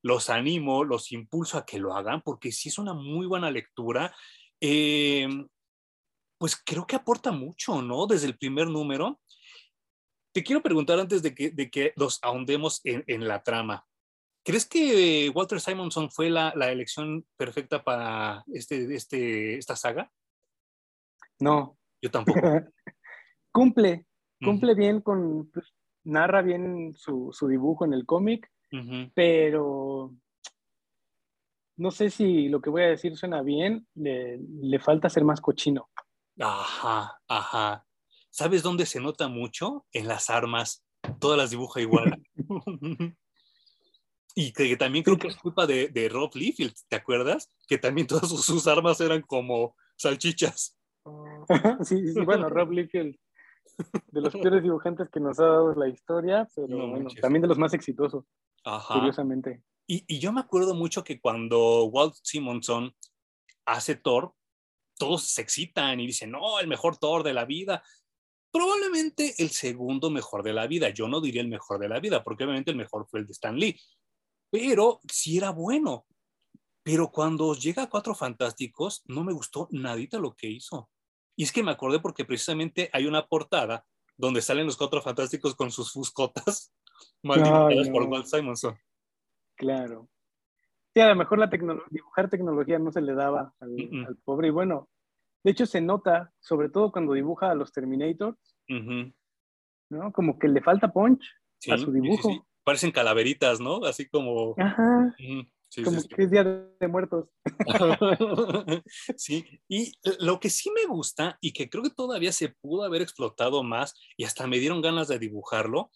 [0.02, 4.14] los animo, los impulso a que lo hagan, porque sí es una muy buena lectura.
[4.60, 5.46] Em,
[6.38, 8.06] pues creo que aporta mucho, ¿no?
[8.06, 9.20] Desde el primer número.
[10.32, 13.86] Te quiero preguntar antes de que, de que los ahondemos en, en la trama.
[14.44, 20.12] ¿Crees que Walter Simonson fue la, la elección perfecta para este, este, esta saga?
[21.40, 21.76] No.
[22.00, 22.40] Yo tampoco.
[23.52, 24.06] cumple,
[24.40, 25.74] cumple bien con, pues,
[26.06, 28.50] narra bien su, dibujo en el cómic,
[29.14, 30.14] pero
[31.76, 35.88] no sé si lo que voy a decir suena bien, le, falta ser más cochino.
[36.38, 37.86] Ajá, ajá.
[38.30, 39.86] ¿Sabes dónde se nota mucho?
[39.92, 40.84] En las armas.
[41.18, 42.22] Todas las dibuja igual.
[44.34, 47.50] y que, también creo que es culpa de, Rob Liefeld, ¿te acuerdas?
[47.66, 50.76] Que también todas sus, armas eran como salchichas.
[51.82, 53.16] sí, sí, bueno, Rob Liefeld
[54.12, 57.58] de los peores dibujantes que nos ha dado la historia, pero bueno, también de los
[57.58, 58.24] más exitosos,
[58.88, 59.62] curiosamente.
[59.86, 62.92] Y, y, yo me acuerdo mucho que cuando Walt Simonson
[63.66, 64.34] hace Thor,
[64.98, 67.82] todos se excitan y dicen, no, el mejor Thor de la vida.
[68.50, 70.88] Probablemente el segundo mejor de la vida.
[70.90, 73.32] Yo no diría el mejor de la vida, porque obviamente el mejor fue el de
[73.32, 73.78] Stan Lee.
[74.50, 76.06] Pero sí era bueno.
[76.82, 80.88] Pero cuando llega a Cuatro Fantásticos, no me gustó nadita lo que hizo.
[81.36, 83.84] Y es que me acordé porque precisamente hay una portada
[84.16, 86.74] donde salen los cuatro fantásticos con sus fuscotas
[87.22, 88.76] malditas por Walt Simonson.
[89.54, 90.08] Claro.
[90.94, 91.50] Sí, a lo mejor la
[91.90, 94.48] dibujar tecnología no se le daba al, pobre.
[94.48, 94.88] Y bueno,
[95.44, 98.56] de hecho se nota, sobre todo cuando dibuja a los Terminators,
[99.90, 100.12] ¿no?
[100.12, 101.22] Como que le falta punch
[101.70, 102.46] a su dibujo.
[102.64, 103.84] Parecen calaveritas, ¿no?
[103.84, 104.54] Así como...
[104.56, 105.14] Ajá
[105.84, 107.28] como que es Día de Muertos.
[109.16, 113.02] sí, y lo que sí me gusta y que creo que todavía se pudo haber
[113.02, 115.90] explotado más y hasta me dieron ganas de dibujarlo,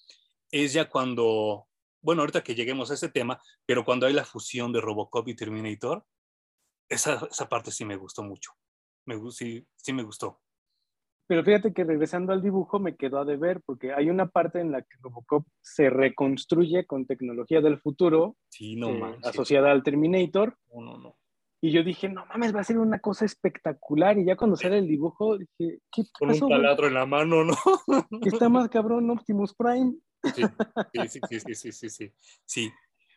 [0.51, 1.67] es ya cuando,
[2.03, 5.37] bueno, ahorita que lleguemos a ese tema, pero cuando hay la fusión de Robocop y
[5.37, 6.05] Terminator,
[6.89, 8.53] esa, esa parte sí me gustó mucho.
[9.07, 10.41] Me, sí, sí me gustó.
[11.31, 14.73] Pero fíjate que regresando al dibujo me quedó a deber porque hay una parte en
[14.73, 20.59] la que Robocop se reconstruye con tecnología del futuro eh, asociada al Terminator.
[20.75, 21.17] No, no, no.
[21.61, 24.19] Y yo dije, no mames, va a ser una cosa espectacular.
[24.19, 27.55] Y ya cuando sale el dibujo, dije, ¿qué, Con un taladro en la mano, ¿no?
[28.23, 29.95] está más cabrón Optimus Prime.
[30.35, 30.43] Sí,
[31.07, 32.13] sí, sí, sí, sí, sí.
[32.45, 32.73] Sí,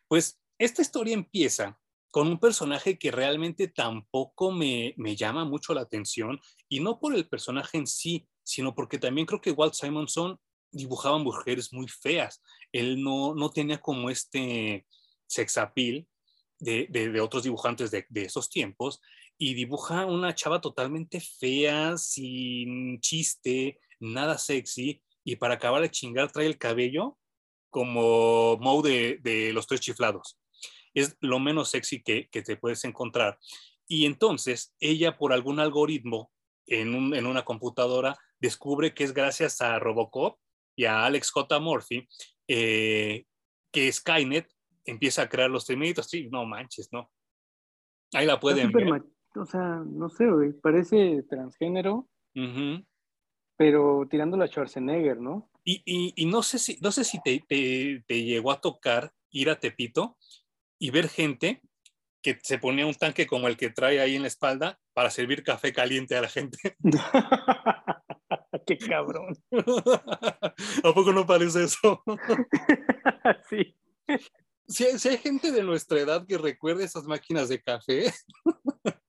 [0.07, 1.79] pues esta historia empieza
[2.13, 7.27] con un personaje que realmente tampoco me, llama mucho la atención, y no por el
[7.27, 10.39] personaje en sí, sino porque también creo que Walt Simonson
[10.71, 12.39] dibujaba mujeres muy feas.
[12.71, 14.85] Él no, no tenía como este
[15.25, 16.07] sex appeal
[16.59, 19.01] de, de, otros dibujantes de, de, esos tiempos,
[19.35, 26.31] y dibuja una chava totalmente fea, sin chiste, nada sexy, y para acabar de chingar
[26.31, 27.17] trae el cabello
[27.71, 30.37] como Moe de, de los tres chiflados
[30.93, 33.37] es lo menos sexy que, te puedes encontrar.
[33.87, 36.31] Y entonces ella por algún algoritmo
[36.65, 40.39] en, una computadora descubre que es gracias a Robocop
[40.75, 41.59] y a Alex J.
[41.59, 42.07] Murphy
[42.47, 43.25] eh,
[43.71, 44.49] que Skynet
[44.85, 46.09] empieza a crear los Terminators.
[46.09, 47.11] Sí, no manches, ¿no?
[48.13, 49.03] Ahí la pueden ver.
[49.35, 50.25] O sea, no sé,
[50.61, 52.07] parece transgénero,
[53.57, 55.49] pero tirando a Schwarzenegger, ¿no?
[55.65, 60.17] Y, no sé si, no sé si te, te, llegó a tocar ir a Tepito
[60.83, 61.61] y ver gente
[62.21, 65.41] que se ponía un tanque como el que trae ahí en la espalda para servir
[65.41, 66.57] café caliente a la gente.
[68.67, 69.33] ¡Qué cabrón!
[70.83, 72.03] ¿A poco no parece eso?
[73.49, 73.77] sí.
[74.67, 78.11] Si hay, gente de nuestra edad que recuerde esas máquinas de café.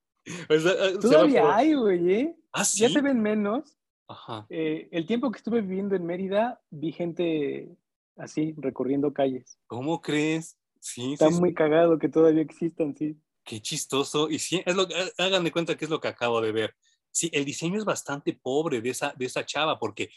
[0.48, 2.12] Pues, eh, Todavía hay, güey.
[2.14, 2.36] ¿eh?
[2.50, 2.80] ¿Ah, sí?
[2.80, 3.76] Ya se ven menos.
[4.08, 4.46] Ajá.
[4.48, 7.68] Eh, el tiempo que estuve viviendo en Mérida, vi gente
[8.16, 9.58] así, recorriendo calles.
[9.66, 10.56] ¿Cómo crees?
[10.84, 13.16] Sí, Está muy cagado que todavía existan, sí.
[13.42, 14.28] Qué chistoso.
[14.28, 16.76] Y sí, es lo, hagan de cuenta que es lo que acabo de ver.
[17.10, 20.10] Sí, el diseño es bastante pobre de esa, de esa chava, porque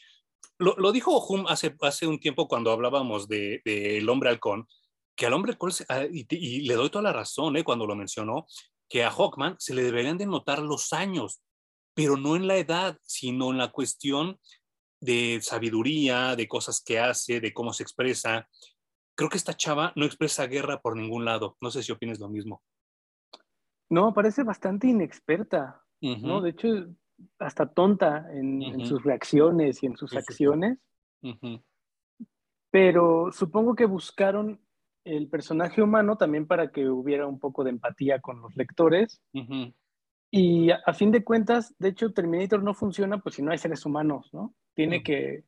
[0.58, 4.68] lo, lo dijo Hum hace, hace un tiempo cuando hablábamos del de, el hombre halcón,
[5.16, 7.64] que al hombre halcón, ah, y, y, le doy toda la razón ¿eh?
[7.64, 8.46] cuando lo mencionó,
[8.90, 11.42] que a Hawkman se le deberían de notar los años,
[11.94, 14.38] pero no en la edad, sino en la cuestión
[15.00, 18.50] de sabiduría, de cosas que hace, de cómo se expresa.
[19.18, 21.58] Creo que esta chava no expresa guerra por ningún lado.
[21.60, 22.62] No sé si opinas lo mismo.
[23.90, 26.40] No, parece bastante inexperta, ¿no?
[26.40, 26.68] De hecho,
[27.40, 30.78] hasta tonta en, sus reacciones y en sus acciones.
[32.70, 34.62] Pero supongo que buscaron
[35.04, 39.20] el personaje humano también para que hubiera un poco de empatía con los lectores.
[40.30, 43.84] Y a, fin de cuentas, de hecho, Terminator no funciona pues si no hay seres
[43.84, 44.54] humanos, ¿no?
[44.76, 45.44] Tiene que,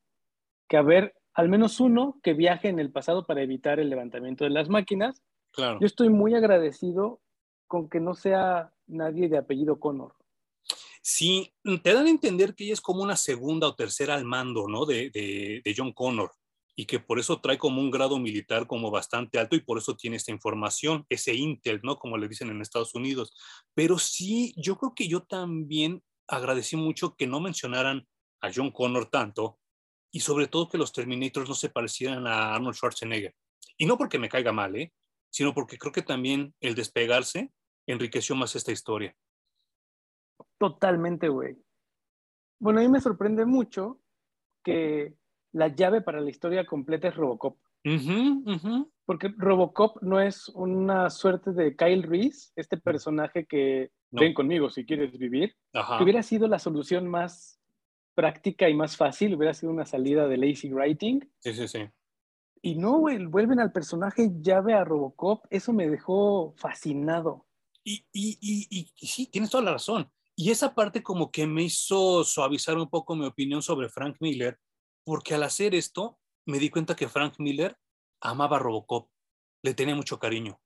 [0.67, 4.49] que haber al menos uno que viaje en el pasado para evitar el levantamiento de
[4.49, 5.23] las máquinas.
[5.51, 5.79] Claro.
[5.79, 7.21] Yo estoy muy agradecido
[7.67, 10.15] con que no sea nadie de apellido Connor.
[11.01, 14.67] Sí, te dan a entender que ella es como una segunda o tercera al mando,
[14.67, 14.85] ¿no?
[14.85, 16.31] De, de, de John Connor
[16.75, 19.95] y que por eso trae como un grado militar como bastante alto y por eso
[19.95, 21.97] tiene esta información, ese intel, ¿no?
[21.97, 23.33] Como le dicen en Estados Unidos.
[23.73, 28.07] Pero sí, yo creo que yo también agradecí mucho que no mencionaran
[28.41, 29.59] a John Connor tanto
[30.11, 33.35] y sobre todo que los Terminators no se parecieran a Arnold Schwarzenegger.
[33.77, 34.91] Y no porque me caiga mal, ¿eh?
[35.29, 37.51] Sino porque creo que también el despegarse
[37.87, 39.15] enriqueció más esta historia.
[40.57, 41.57] Totalmente, güey.
[42.59, 43.99] Bueno, a mí me sorprende mucho
[44.63, 45.15] que
[45.53, 47.57] la llave para la historia completa es Robocop.
[49.05, 54.85] Porque Robocop no es una suerte de Kyle Reese, este personaje que ven conmigo si
[54.85, 57.58] quieres vivir, que hubiera sido la solución más
[58.19, 61.21] práctica y más fácil, hubiera sido una salida de lazy writing.
[61.39, 61.89] Sí, sí, sí.
[62.61, 67.47] Y no, güey, vuelven al personaje llave a Robocop, eso me dejó fascinado.
[67.81, 70.11] Y, y, y, y, sí, tienes toda la razón.
[70.35, 74.59] Y esa parte como que me hizo suavizar un poco mi opinión sobre Frank Miller,
[75.05, 77.77] porque al hacer esto me di cuenta que Frank Miller
[78.19, 79.09] amaba a Robocop,
[79.63, 80.59] le tenía mucho cariño.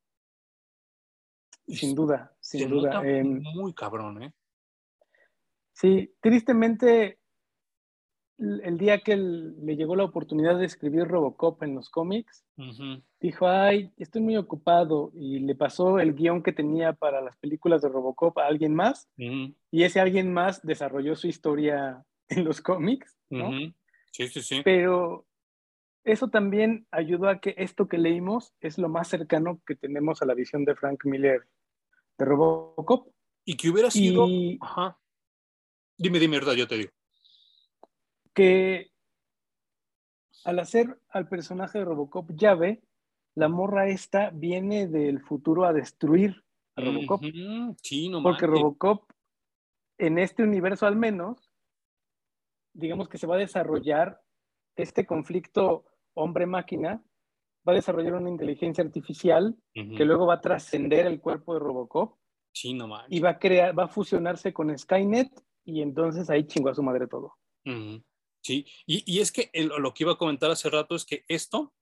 [1.68, 3.00] Sin duda, sin duda.
[3.06, 4.34] Em, muy cabrón, ¿eh?
[5.72, 7.20] Sí, tristemente,
[8.38, 12.44] el día que le llegó la oportunidad de escribir Robocop en los cómics,
[13.20, 17.82] dijo, ay, estoy muy ocupado, y le pasó el guion que tenía para las películas
[17.82, 23.18] de Robocop a alguien más, y ese alguien más desarrolló su historia en los cómics,
[23.30, 23.52] ¿no?
[24.12, 24.62] Sí, sí, sí.
[24.64, 25.26] Pero
[26.04, 30.26] eso también ayudó a que esto que leímos es lo más cercano que tenemos a
[30.26, 31.48] la visión de Frank Miller
[32.18, 33.08] de Robocop.
[33.46, 34.28] Y que hubiera sido...
[34.62, 35.00] Ajá.
[35.98, 36.92] Dime, dime, verdad, yo te digo.
[38.34, 38.92] Que
[40.44, 42.84] al hacer al personaje de Robocop llave,
[43.36, 46.44] la morra esta viene del futuro a destruir
[46.76, 47.22] a Robocop.
[47.82, 49.12] Sí, no Porque Robocop,
[49.98, 51.52] en este universo al menos,
[52.74, 54.22] digamos que se va a desarrollar
[54.76, 57.04] este conflicto hombre-máquina,
[57.68, 62.18] va a desarrollar una inteligencia artificial que luego va a trascender el cuerpo de Robocop.
[62.52, 65.32] Sí, no y va a crear, va a fusionarse con Skynet
[65.66, 67.38] y entonces ahí chingó a su madre todo.
[68.44, 71.74] Sí, y, es que lo que iba a comentar hace rato es que esto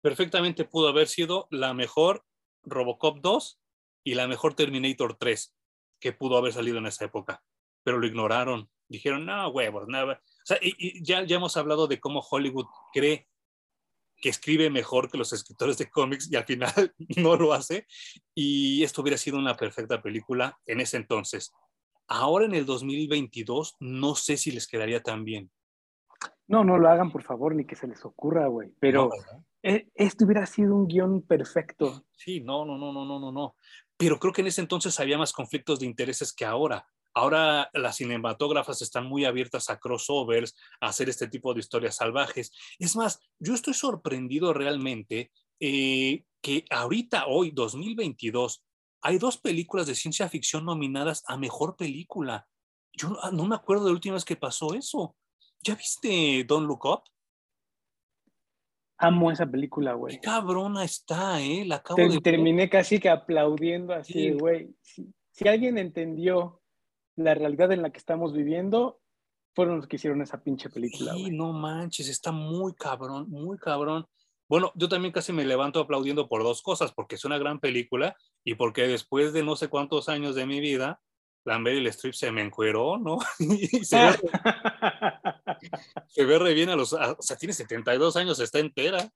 [0.00, 2.24] perfectamente pudo haber sido la mejor
[2.64, 3.60] Robocop 2
[4.02, 5.54] y la mejor Terminator 3
[6.00, 7.42] que pudo haber salido en esa época,
[7.84, 10.20] pero lo ignoraron dijeron, no, huevos, nada.
[10.22, 13.28] O sea, y, ya, ya hemos hablado de cómo Hollywood cree
[14.18, 17.86] que escribe mejor que los escritores de cómics y al final no lo hace.
[18.34, 21.52] Y esto hubiera sido una perfecta película en ese entonces.
[22.08, 25.50] Ahora en el 2022 no sé si les quedaría tan bien.
[26.48, 28.72] No, no lo hagan por favor, ni que se les ocurra, güey.
[28.78, 29.10] Pero
[29.62, 32.04] e, esto hubiera sido un guion perfecto.
[32.12, 33.56] Sí, no, no, no, no, no, no, no.
[33.96, 36.86] Pero creo que en ese entonces había más conflictos de intereses que ahora.
[37.14, 42.52] Ahora las cinematógrafas están muy abiertas a crossovers, a hacer este tipo de historias salvajes.
[42.78, 48.62] Es más, yo estoy sorprendido realmente eh, que ahorita, hoy, 2022,
[49.00, 52.46] hay dos películas de ciencia ficción nominadas a mejor película.
[52.92, 55.16] Yo no, no me acuerdo de la última vez que pasó eso.
[55.62, 57.02] ¿Ya viste Don't Look Up?
[58.98, 60.14] Amo esa película, güey.
[60.14, 61.64] Qué cabrona está, ¿eh?
[61.66, 62.18] La acabo de...
[62.20, 64.74] Terminé casi que aplaudiendo así, güey.
[64.80, 66.62] si, alguien entendió
[67.16, 69.00] la realidad en la que estamos viviendo,
[69.54, 71.12] fueron los que hicieron esa pinche película.
[71.12, 74.06] Sí, no manches, está muy cabrón, muy cabrón.
[74.48, 78.16] Bueno, yo también casi me levanto aplaudiendo por dos cosas, porque es una gran película
[78.44, 81.00] y porque después de no sé cuántos años de mi vida,
[81.44, 83.18] la Meryl Streep se me encueró, ¿no?
[83.38, 83.98] y se,
[86.08, 89.10] se ve re bien a los, o sea, tiene 72 años, está entera.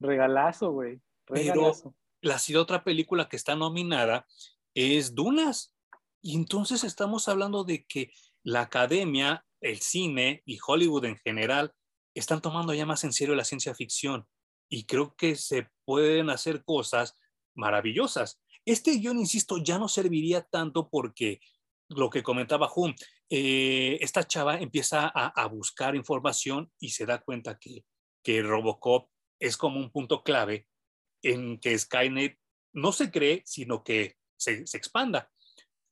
[0.00, 1.00] Regalazo, güey.
[1.26, 1.94] Regalazo.
[2.20, 4.26] Pero la otra película que está nominada
[4.74, 5.74] es Dunas.
[6.20, 11.72] Y entonces estamos hablando de que la academia, el cine y Hollywood en general
[12.14, 14.26] están tomando ya más en serio la ciencia ficción.
[14.68, 17.16] Y creo que se pueden hacer cosas
[17.54, 18.40] maravillosas.
[18.64, 21.40] Este guion, insisto, ya no serviría tanto porque
[21.88, 22.94] lo que comentaba Hum,
[23.30, 27.84] eh, esta chava empieza a, buscar información y se da cuenta que,
[28.22, 30.66] que Robocop es como un punto clave
[31.22, 32.38] en que Skynet
[32.72, 35.30] no se cree, sino que se, expanda.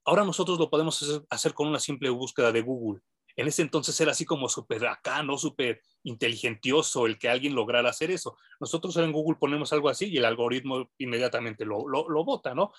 [0.05, 3.03] Ahora nosotros lo podemos hacer, con una simple búsqueda de Google.
[3.34, 5.37] En ese entonces era así como súper acá, ¿no?
[5.37, 8.39] Súper inteligentioso el que alguien lograra hacer eso.
[8.61, 12.07] Nosotros en Google ponemos algo así y el algoritmo inmediatamente lo, lo,
[12.55, 12.72] ¿no?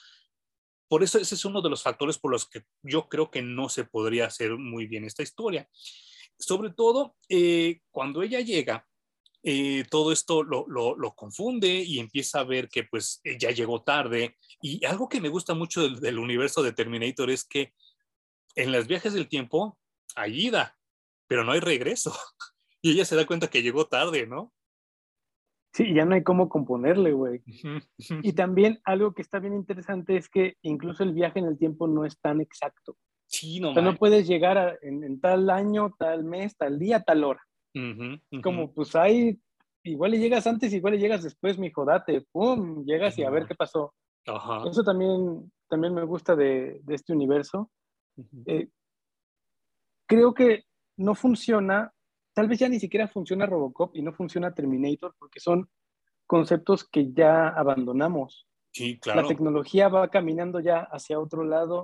[0.87, 3.69] Por eso ese es uno de los factores por los que yo creo que no
[3.69, 5.69] se podría hacer muy bien esta historia.
[6.39, 8.87] Sobre todo eh, cuando ella llega,
[9.43, 14.37] eh, todo esto lo, confunde y empieza a ver que pues ya llegó tarde.
[14.61, 17.73] Y algo que me gusta mucho del, del universo de Terminator es que
[18.55, 19.77] en los viajes del tiempo
[20.15, 20.77] hay ida,
[21.27, 22.17] pero no hay regreso.
[22.79, 24.53] Y ella se da cuenta que llegó tarde, ¿no?
[25.77, 27.43] Sí, ya no hay cómo componerle, güey.
[28.23, 31.87] Y también algo que está bien interesante es que incluso el viaje en el tiempo
[31.87, 32.97] no es tan exacto.
[33.27, 33.69] Sí, no.
[33.69, 37.43] O sea, no puedes llegar en, tal año, tal mes, tal día, tal hora.
[38.41, 39.39] Como pues hay,
[39.83, 43.45] igual le llegas antes, igual le llegas después, mi jodate, pum, llegas y a ver
[43.45, 43.93] qué pasó.
[44.67, 47.69] Eso también, también me gusta de, de este universo.
[48.47, 48.67] Eh,
[50.07, 50.63] creo que
[50.97, 51.93] no funciona
[52.37, 55.71] tal vez ya ni siquiera funciona Robocop y no funciona Terminator porque son
[56.27, 58.47] conceptos que ya abandonamos.
[58.71, 59.23] Sí, claro.
[59.23, 61.83] La tecnología va caminando ya hacia otro lado.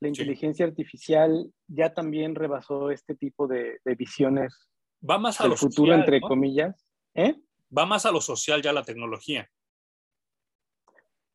[0.00, 4.68] la inteligencia artificial ya también rebasó este tipo de, visiones.
[5.08, 6.86] Va más a lo futuro, social, entre comillas.
[7.14, 7.40] ¿Eh?
[7.74, 9.48] Va más a lo social ya la tecnología.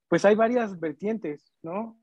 [0.07, 1.99] Pues hay varias vertientes, ¿no?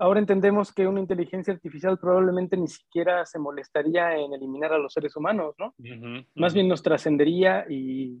[0.00, 4.94] Ahora entendemos que una inteligencia artificial probablemente ni siquiera se molestaría en eliminar a los
[4.94, 5.74] seres humanos, ¿no?
[6.34, 8.18] Más bien nos trascendería y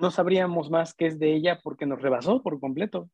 [0.00, 3.08] no sabríamos más qué es de ella porque nos rebasó por completo.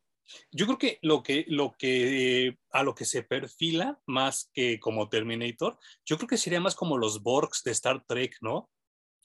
[0.50, 5.10] Yo creo que lo que, lo que a lo que se perfila más que como
[5.10, 5.76] Terminator,
[6.06, 8.70] yo creo que sería más como los Borgs de Star Trek, ¿no?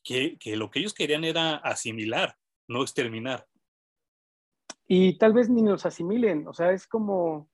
[0.04, 2.36] Que, que lo que ellos querían era asimilar,
[2.68, 3.48] no exterminar.
[4.86, 7.50] Y tal vez ni nos asimilen, o sea, es como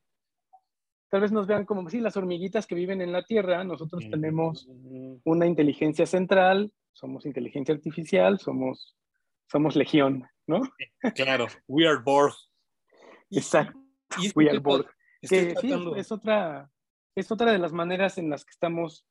[1.10, 4.68] tal vez nos vean como, sí, las hormiguitas que viven en la Tierra, nosotros tenemos
[5.24, 8.98] una inteligencia central, somos inteligencia artificial, somos,
[9.50, 10.62] somos legión, ¿no?
[11.16, 12.34] Claro, we are Borg.
[13.32, 13.78] Exacto,
[14.36, 14.88] we are Borg.
[15.22, 16.70] Que sí, es otra,
[17.16, 19.06] es otra de las maneras en las que estamos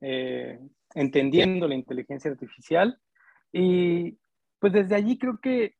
[0.00, 0.58] eh,
[0.94, 2.98] entendiendo la inteligencia artificial.
[3.52, 4.18] Y
[4.58, 5.76] pues desde allí creo que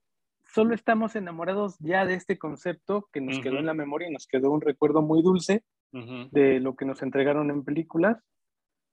[0.52, 4.26] solo estamos enamorados ya de este concepto que nos quedó en la memoria y nos
[4.26, 8.22] quedó un recuerdo muy dulce de lo que nos entregaron en películas,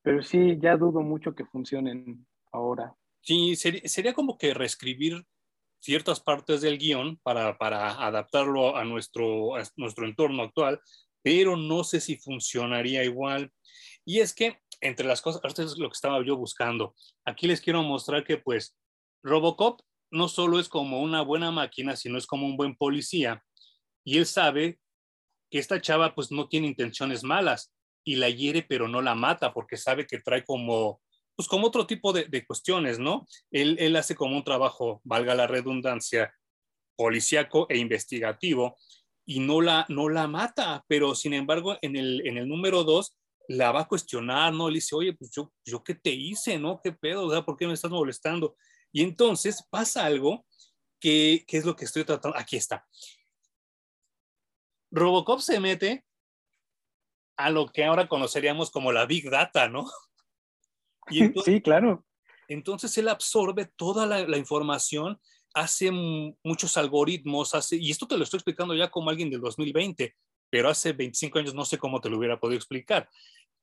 [0.02, 2.96] pero sí, ya dudo mucho que funcionen ahora.
[3.22, 5.24] Sí, sería, como que reescribir
[5.80, 10.80] ciertas partes del guion para, para adaptarlo a nuestro, a nuestro entorno actual,
[11.22, 13.52] pero no sé si funcionaría igual.
[14.06, 16.96] Y es que entre las cosas, esto es lo que estaba yo buscando.
[17.26, 18.76] Aquí les quiero mostrar que pues
[19.24, 19.82] Robocop
[20.12, 23.44] no solo es como una buena máquina, sino es como un buen policía.
[24.04, 24.80] Y él sabe
[25.50, 29.54] que esta chava pues no tiene intenciones malas y la hiere pero no la mata
[29.54, 31.02] porque sabe que trae como,
[31.36, 33.28] pues como otro tipo de, cuestiones, ¿no?
[33.52, 36.34] Él, él, hace como un trabajo, valga la redundancia,
[36.96, 38.78] policíaco e investigativo
[39.26, 43.18] y no la, no la mata, pero sin embargo en el, en el número dos
[43.50, 44.70] la va a cuestionar, ¿no?
[44.70, 46.82] Le dice, oye, pues yo, yo qué te hice, ¿no?
[46.84, 47.28] ¿Qué pedo?
[47.28, 48.56] O ¿por qué me estás molestando?
[48.98, 50.44] Y entonces pasa algo
[51.00, 52.36] que, es lo que estoy tratando.
[52.36, 52.88] Aquí está.
[54.90, 56.04] Robocop se mete
[57.38, 59.86] a lo que ahora conoceríamos como la Big Data, ¿no?
[61.46, 62.08] sí, claro.
[62.48, 65.22] Entonces él absorbe toda la, información,
[65.54, 70.16] hace muchos algoritmos, hace, y esto te lo estoy explicando ya como alguien del 2020,
[70.50, 73.08] pero hace 25 años no sé cómo te lo hubiera podido explicar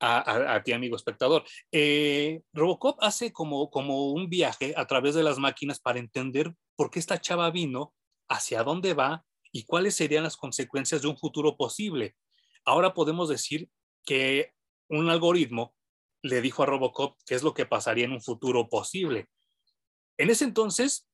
[0.04, 1.44] a, ti, amigo espectador.
[1.72, 6.90] Eh, Robocop hace como, como un viaje a través de las máquinas para entender por
[6.90, 7.94] qué esta chava vino,
[8.28, 12.16] hacia dónde va y cuáles serían las consecuencias de un futuro posible.
[12.64, 13.68] Ahora podemos decir
[14.04, 14.52] que
[14.88, 15.74] un algoritmo
[16.22, 19.28] le dijo a Robocop qué es lo que pasaría en un futuro posible.
[20.16, 21.08] En ese entonces,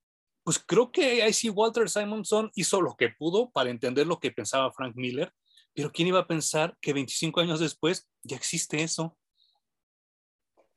[0.45, 4.31] pues creo que ahí sí Walter Simonson hizo lo que pudo para entender lo que
[4.31, 5.33] pensaba Frank Miller
[5.75, 9.17] pero ¿quién iba a pensar que 25 años después ya existe eso?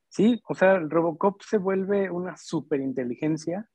[0.09, 3.67] Sí, o sea, el Robocop se vuelve una superinteligencia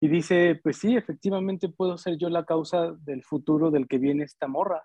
[0.00, 4.24] Y dice, pues sí, efectivamente puedo ser yo la causa del futuro del que viene
[4.24, 4.84] esta morra.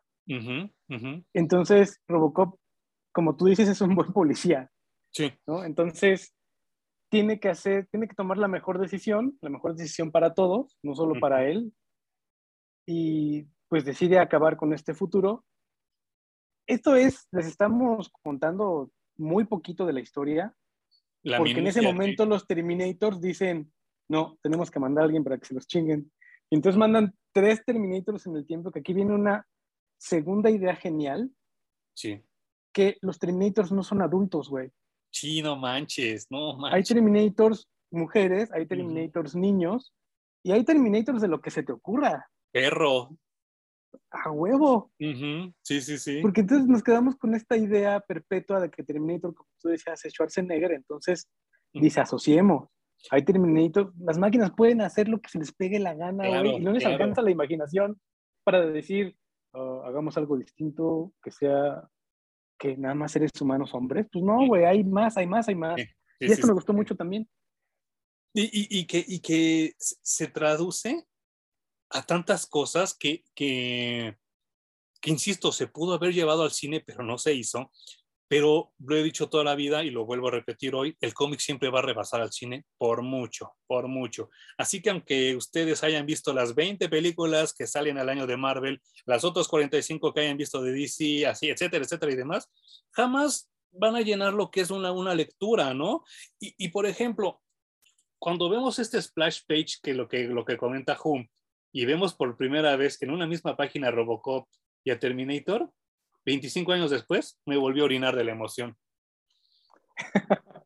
[1.33, 2.59] Entonces, Robocop,
[3.11, 4.71] como tú dices, es un buen policía.
[5.11, 5.31] Sí.
[5.47, 5.63] ¿no?
[5.63, 6.35] Entonces,
[7.09, 10.95] tiene que hacer, tiene que tomar la mejor decisión, la mejor decisión para todos, no
[10.95, 11.71] solo para él.
[12.87, 15.43] Y pues decide acabar con este futuro.
[16.67, 20.55] Esto es, les estamos contando muy poquito de la historia,
[21.23, 23.73] porque en ese momento los Terminators dicen,
[24.07, 26.11] no, tenemos que mandar a alguien para que se los chinguen.
[26.51, 29.47] Y entonces mandan tres Terminators en el tiempo, que aquí viene una
[29.97, 31.31] segunda idea genial.
[31.95, 32.21] Sí.
[32.71, 34.71] Que los Terminators no son adultos, güey.
[35.09, 36.75] Sí, no manches, no manches.
[36.75, 39.95] Hay Terminators mujeres, hay Terminators niños,
[40.43, 42.29] y hay Terminators de lo que se te ocurra.
[42.51, 43.17] Perro.
[44.11, 44.91] A huevo.
[44.97, 46.19] Sí, sí, sí.
[46.21, 50.13] Porque entonces nos quedamos con esta idea perpetua de que Terminator, como tú decías, es
[50.13, 51.29] Schwarzenegger, entonces
[51.73, 52.69] disasociemos
[53.09, 56.71] hay Terminator, las máquinas pueden hacer lo que se les pegue la gana, y no
[56.71, 57.99] les alcanza la imaginación
[58.43, 59.17] para decir,
[59.53, 61.87] oh, hagamos algo distinto, que sea
[62.57, 64.07] que nada más seres humanos hombres.
[64.11, 65.79] Pues no, güey, hay más, hay más, hay más.
[66.19, 67.27] y esto me gustó mucho también.
[68.35, 71.05] Y, que, y que se traduce
[71.93, 74.17] a tantas cosas que, que,
[75.01, 77.71] que, insisto, se pudo haber llevado al cine, pero no se hizo
[78.33, 81.39] pero lo he dicho toda la vida y lo vuelvo a repetir hoy, el cómic
[81.39, 84.31] siempre va a rebasar al cine por mucho, por mucho.
[84.57, 88.81] Así que aunque ustedes hayan visto las 20 películas que salen al año de Marvel,
[89.05, 92.49] las otras 45 que hayan visto de DC, así, etcétera, etcétera y demás,
[92.89, 96.03] jamás van a llenar lo que es una, una lectura, ¿no?
[96.39, 97.39] Y, y por ejemplo,
[98.17, 101.27] cuando vemos este splash page que lo que, lo que comenta Hum
[101.73, 104.47] y vemos por primera vez en una misma página Robocop
[104.85, 105.71] y a Terminator,
[106.23, 108.77] 25 años después, me volvió a orinar de la emoción.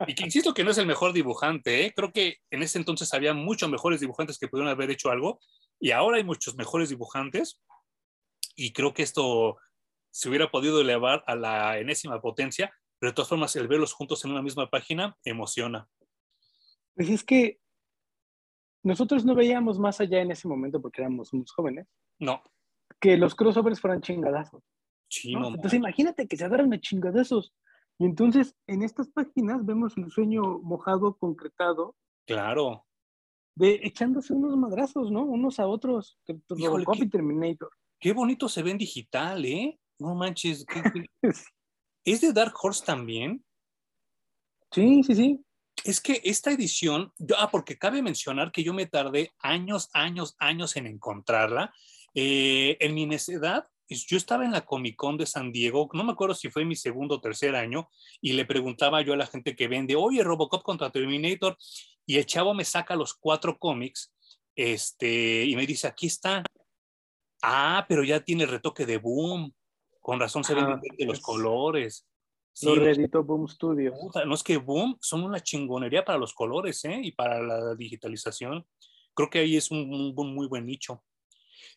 [0.06, 1.94] Y que insisto que no es el mejor dibujante, ¿eh?
[1.96, 5.40] creo que en ese entonces había muchos mejores dibujantes que pudieron haber hecho algo
[5.80, 7.62] y ahora hay muchos mejores dibujantes
[8.56, 9.58] y creo que esto
[10.12, 14.24] se hubiera podido elevar a la enésima potencia, pero de todas formas el verlos juntos
[14.26, 15.88] en una misma página emociona.
[16.96, 17.60] Pues es que
[18.84, 21.88] nosotros no veíamos más allá en ese momento porque éramos unos jóvenes.
[22.20, 22.42] No.
[23.00, 24.64] Que los crossovers fueran chingadazos.
[25.10, 27.54] Chino, Entonces imagínate que se agarran a chingadazos.
[28.00, 31.96] Y entonces en estas páginas vemos el sueño mojado, concretado.
[32.26, 32.86] Claro.
[33.56, 35.24] De echándose unos madrazos, ¿no?
[35.24, 36.20] Unos a otros.
[36.50, 37.72] Robocop y Terminator.
[38.00, 39.80] Qué bonito se ve en digital, ¿eh?
[40.00, 40.66] No manches.
[42.06, 43.44] ¿Es de Dark Horse también?
[44.72, 45.46] Sí, sí, sí.
[45.84, 50.76] Es que esta edición, ah, porque cabe mencionar que yo me tardé años, años, años
[50.76, 51.74] en encontrarla.
[52.14, 56.12] Eh, en mi necedad yo estaba en la Comic Con de San Diego, no me
[56.12, 57.90] acuerdo si fue mi segundo o tercer año,
[58.22, 61.58] y le preguntaba yo a la gente que vende, oye, Robocop contra Terminator,
[62.06, 64.14] y el chavo me saca los cuatro cómics,
[64.56, 66.44] este, y me dice, aquí está.
[67.42, 69.54] Ah, pero ya tiene retoque de Boom,
[70.02, 72.06] con razón se ven ah, los colores.
[72.60, 73.94] Sí, lo Boom Studios.
[74.26, 77.00] No es que Boom son una chingonería para los colores, ¿eh?
[77.04, 78.66] Y para la digitalización.
[79.14, 81.04] Creo que ahí es un, un muy buen nicho.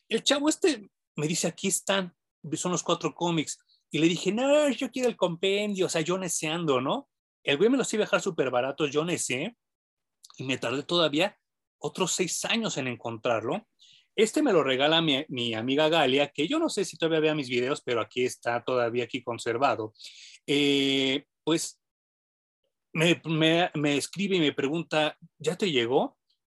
[0.09, 2.15] El chavo este me dice, aquí están,
[2.55, 3.59] son los cuatro cómics.
[3.91, 7.09] Y le dije, no, yo quiero el compendio, o sea, yo neceando, ¿no?
[7.43, 9.57] El güey me los iba a dejar súper baratos, yo neceé,
[10.39, 11.37] y me tardé todavía
[11.79, 13.67] otros seis años en encontrarlo.
[14.15, 17.49] Este me lo regala mi, amiga Galia, que yo no sé si todavía vea mis
[17.49, 19.95] videos, pero aquí está todavía aquí conservado.
[20.47, 21.81] Eh, pues
[22.93, 26.19] me, me, me escribe y me pregunta, ¿ya te llegó?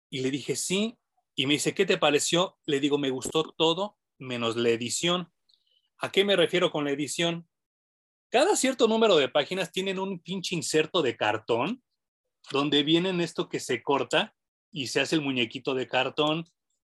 [0.10, 0.98] Y le dije, sí.
[1.36, 2.58] Y me dice, ¿qué te pareció?
[2.66, 5.32] Le digo, me gustó todo, menos la edición.
[6.00, 7.48] ¿A qué me refiero con la edición?
[8.30, 11.84] Cada cierto número de páginas tienen un pinche inserto de cartón
[12.50, 14.34] donde vienen esto que se corta
[14.72, 16.46] y se hace el muñequito de cartón.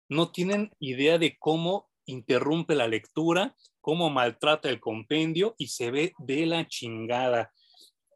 [0.08, 3.54] No tienen idea de cómo interrumpe la lectura,
[3.84, 7.52] cómo maltrata el compendio y se ve de la chingada.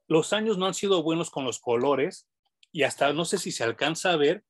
[0.06, 2.26] Los años no han sido buenos con los colores
[2.72, 4.46] y hasta no sé si se alcanza a ver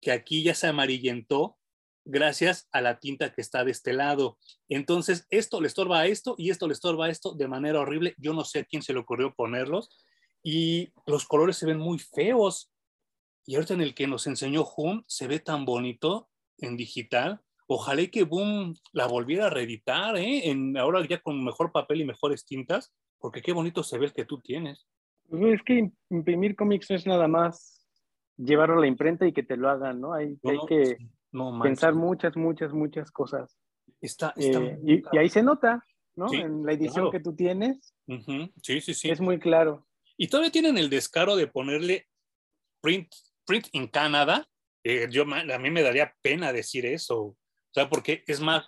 [0.00, 1.56] que aquí ya se amarillentó
[2.04, 4.38] gracias a la tinta que está de este lado.
[4.68, 8.16] Entonces, esto le estorba a esto y esto le estorba a esto de manera horrible.
[8.18, 9.88] Yo no sé a quién se le ocurrió ponerlos
[10.42, 12.72] y los colores se ven muy feos.
[13.44, 17.40] Y ahorita en el que nos enseñó Hum se ve tan bonito en digital.
[17.68, 20.48] Ojalá que Boom la volviera a reeditar, ¿eh?
[20.48, 24.12] En, ahora ya con mejor papel y mejores tintas, porque qué bonito se ve el
[24.12, 24.86] que tú tienes.
[25.28, 27.84] Pues es que imprimir cómics no es nada más
[28.36, 30.12] llevarlo a la imprenta y que te lo hagan, ¿no?
[30.12, 30.96] Hay, hay que
[31.62, 33.58] pensar muchas, muchas, muchas cosas.
[34.00, 35.82] Está, eh, y, ahí se nota,
[36.14, 36.32] ¿no?
[36.32, 37.94] en la edición que tú tienes.
[38.62, 39.10] Sí, sí, sí.
[39.10, 39.86] Es muy claro.
[40.16, 42.06] Y todavía tienen el descaro de ponerle
[42.80, 43.08] print,
[43.44, 44.46] print in Canada
[44.88, 47.36] Eh, yo, a mí me daría pena decir eso.
[47.76, 48.64] O sea, porque es más,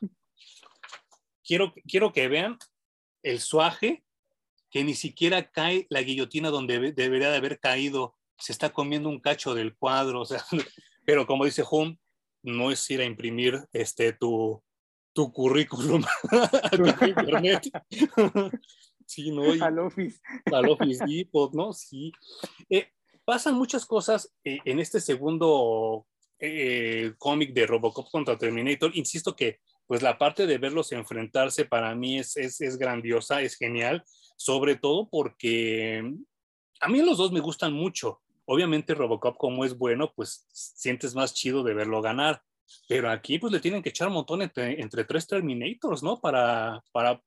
[1.42, 2.58] quiero, quiero que vean
[3.22, 4.04] el suaje
[4.70, 8.18] que ni siquiera cae la guillotina donde debería de haber caído.
[8.36, 10.20] Se está comiendo un cacho del cuadro.
[10.20, 10.44] O sea,
[11.06, 11.96] pero como dice Hum,
[12.42, 14.62] no es ir a imprimir este, tu,
[15.14, 17.62] tu currículum a internet.
[19.06, 19.44] sí, ¿no?
[19.64, 20.20] al Office.
[20.52, 21.02] Al Office
[21.54, 21.72] ¿no?
[21.72, 22.12] Sí.
[22.68, 22.92] Eh,
[23.24, 26.06] pasan muchas cosas eh, en este segundo
[26.40, 28.90] eh, cómic de Robocop contra Terminator.
[28.94, 33.56] Insisto que pues la parte de verlos enfrentarse para mí es, es, es grandiosa, es
[33.56, 34.04] genial,
[34.36, 36.02] sobre todo porque
[36.80, 38.20] a mí los dos me gustan mucho.
[38.44, 42.42] Obviamente Robocop como es bueno, pues sientes más chido de verlo ganar.
[42.86, 46.20] Pero aquí pues le tienen que echar un montón entre, entre tres Terminators, ¿no?
[46.20, 47.22] Para, para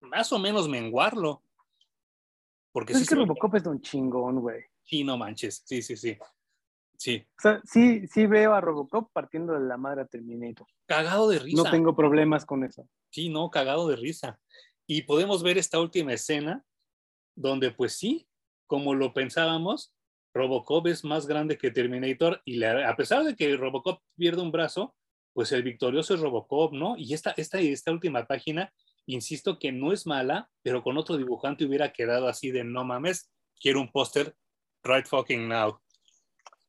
[0.00, 1.42] más o menos menguarlo.
[2.72, 4.62] Porque es que Robocop es un chingón, güey.
[4.84, 5.62] Sí, no manches.
[5.64, 6.16] Sí, sí, sí.
[7.02, 7.26] Sí.
[7.36, 10.68] O sea, sí, sí veo a Robocop partiendo de la madre a Terminator.
[10.86, 11.60] Cagado de risa.
[11.60, 12.88] No tengo problemas con eso.
[13.10, 14.38] Sí, no, cagado de risa.
[14.86, 16.64] Y podemos ver esta última escena
[17.34, 18.28] donde pues sí,
[18.68, 19.92] como lo pensábamos,
[20.32, 24.94] Robocop es más grande que Terminator y a pesar de que Robocop pierde un brazo,
[25.32, 26.94] pues el victorioso es Robocop, ¿no?
[26.96, 28.72] Y esta, esta, esta última página,
[29.06, 33.32] insisto que no es mala, pero con otro dibujante hubiera quedado así de no mames,
[33.60, 34.36] quiero un póster
[34.84, 35.80] right fucking now.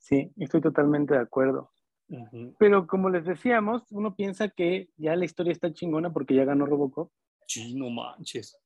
[0.03, 1.71] Sí, estoy totalmente de acuerdo.
[2.59, 6.65] Pero como les decíamos, uno piensa que ya la historia está chingona porque ya ganó
[6.65, 7.09] Robocop.
[7.47, 8.59] Sí, no manches.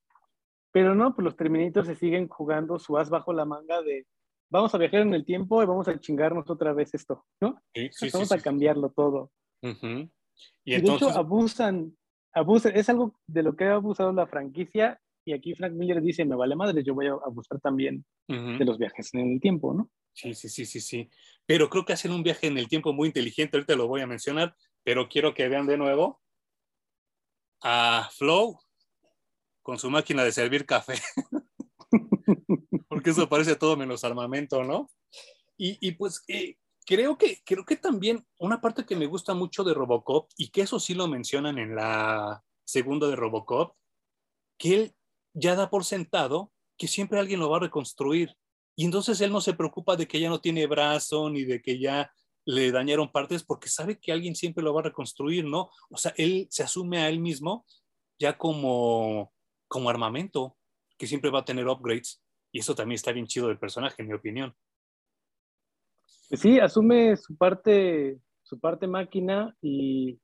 [0.71, 4.07] Pero no, pues los Terminators se siguen jugando su as bajo la manga de
[4.49, 7.61] vamos a viajar en el tiempo y vamos a chingarnos otra vez esto, ¿no?
[7.73, 9.31] Sí, sí, vamos a cambiarlo todo.
[9.61, 11.95] Y, de hecho abusan,
[12.33, 16.23] abusan, es algo de lo que ha abusado la franquicia y aquí Frank Miller dice,
[16.23, 19.91] me vale madre, yo voy a abusar también de los viajes en el tiempo, ¿no?
[20.13, 21.09] Sí, sí, sí, sí, sí.
[21.45, 24.07] Pero creo que hacen un viaje en el tiempo muy inteligente, ahorita lo voy a
[24.07, 24.55] mencionar,
[24.85, 26.21] pero quiero que vean de nuevo
[27.61, 28.57] a Flow
[29.63, 30.93] con su máquina de servir café.
[32.87, 34.89] Porque eso parece todo menos armamento, ¿no?
[35.57, 36.55] Y, pues eh,
[36.85, 40.61] creo, que, creo que también una parte que me gusta mucho de Robocop, y que
[40.61, 43.75] eso sí lo mencionan en la segunda de Robocop,
[44.57, 44.96] que él
[45.37, 48.35] ya da por sentado que siempre alguien lo va a reconstruir.
[48.75, 51.79] Y entonces él no se preocupa de que ya no tiene brazo ni de que
[51.79, 52.11] ya
[52.45, 55.69] le dañaron partes porque sabe que alguien siempre lo va a reconstruir, ¿no?
[55.89, 57.65] O sea, él se asume a él mismo
[58.19, 59.33] ya como,
[59.67, 60.57] como armamento,
[60.97, 62.23] que siempre va a tener upgrades.
[62.51, 64.55] Y eso también está bien chido del personaje, en mi opinión.
[66.29, 70.19] Pues sí, asume su parte, su parte máquina y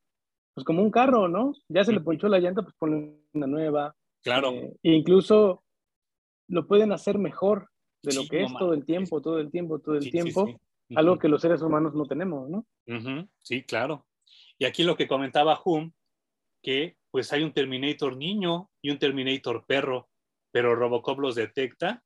[0.53, 1.53] pues como un carro, ¿no?
[1.67, 3.95] Ya se le ponchó la llanta, pues pone una nueva.
[4.23, 4.51] Claro.
[4.51, 5.63] Eh, e incluso
[6.47, 7.69] lo pueden hacer mejor
[8.01, 10.59] de lo que es todo el tiempo, todo el tiempo, todo el tiempo.
[10.95, 12.65] Algo que los seres humanos no tenemos, ¿no?
[13.41, 14.05] Sí, claro.
[14.57, 15.91] Y aquí lo que comentaba Hum,
[16.61, 20.09] que pues hay un Terminator niño y un Terminator perro,
[20.51, 22.03] pero Robocop los detecta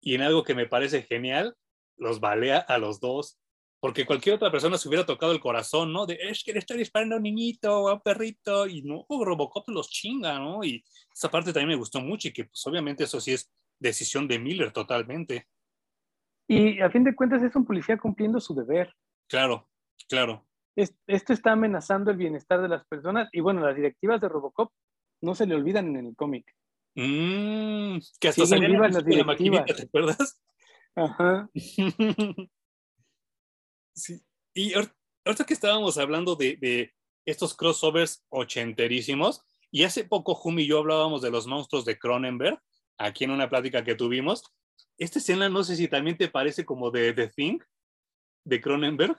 [0.00, 1.56] y en algo que me parece genial,
[1.96, 3.38] los balea a los dos.
[3.82, 6.06] Porque cualquier otra persona se hubiera tocado el corazón, ¿no?
[6.06, 9.04] De, es que le estoy disparando a un niñito o a un perrito, y no,
[9.08, 10.62] Robocop los chinga, ¿no?
[10.62, 14.28] Y esa parte también me gustó mucho y que pues obviamente eso sí es decisión
[14.28, 15.48] de Miller totalmente.
[16.46, 18.94] Y a fin de cuentas es un policía cumpliendo su deber.
[19.26, 19.68] Claro,
[20.08, 20.46] claro.
[20.76, 24.72] esto está amenazando el bienestar de las personas y bueno, las directivas de Robocop
[25.22, 26.46] no se le olvidan en el cómic.
[26.94, 30.40] Mm, que hasta salían las la maquinita, ¿te acuerdas?
[30.94, 31.50] Ajá.
[33.94, 34.20] sí.
[34.54, 40.66] Y ahorita que estábamos hablando de, de, estos crossovers ochenterísimos, y hace poco Jumi y
[40.66, 42.60] yo hablábamos de los monstruos de Cronenberg,
[42.98, 44.44] aquí en una plática que tuvimos.
[44.98, 47.58] Esta escena no sé si también te parece como de The Thing,
[48.44, 49.16] de Cronenberg.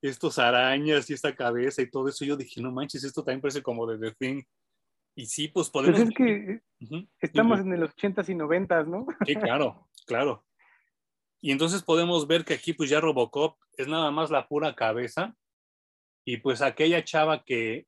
[0.00, 2.24] Estos arañas y esta cabeza y todo eso.
[2.24, 4.42] Yo dije, no manches, esto también parece como de The Thing.
[5.16, 6.08] Y sí, pues, pues podemos...
[6.08, 6.60] es que
[7.20, 9.06] estamos en los 80s y 90s, ¿no?
[9.26, 10.46] Sí, claro, claro.
[11.40, 15.34] Y entonces podemos ver que aquí pues ya Robocop es nada más la pura cabeza.
[16.24, 17.86] Y pues aquella chava que,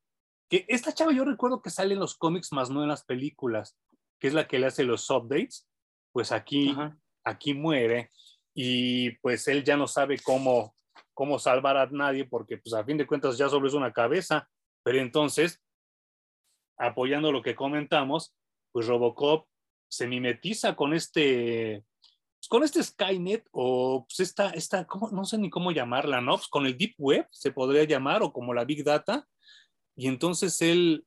[0.49, 3.77] que esta chava yo recuerdo que sale en los cómics más no en las películas,
[4.19, 5.67] que es la que le hace los updates,
[6.11, 6.75] pues aquí,
[7.23, 8.11] aquí muere.
[8.53, 10.75] Y pues él ya no sabe cómo,
[11.13, 14.49] cómo salvar a nadie porque pues a fin de cuentas ya solo es una cabeza.
[14.83, 15.61] Pero entonces
[16.81, 18.33] apoyando lo que comentamos,
[18.71, 19.47] pues Robocop
[19.87, 21.83] se mimetiza con este,
[22.41, 26.37] pues, con este Skynet o pues esta, esta no sé ni cómo llamarla, ¿no?
[26.37, 29.27] Pues con el Deep Web se podría llamar o como la Big Data.
[29.95, 31.05] Y entonces él,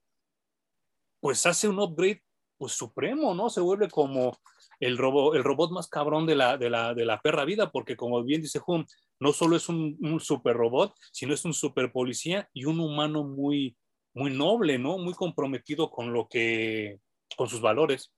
[1.21, 2.23] pues hace un upgrade,
[2.57, 3.51] pues supremo, ¿no?
[3.51, 4.39] Se vuelve como
[4.79, 7.97] el, robo, el robot más cabrón de la, de, la, de la perra vida, porque
[7.97, 8.85] como bien dice Hum,
[9.19, 13.25] no solo es un, un super robot, sino es un super policía y un humano
[13.25, 13.77] muy,
[14.15, 14.99] muy noble, ¿no?
[14.99, 17.01] Muy comprometido con lo que,
[17.37, 18.13] con sus valores.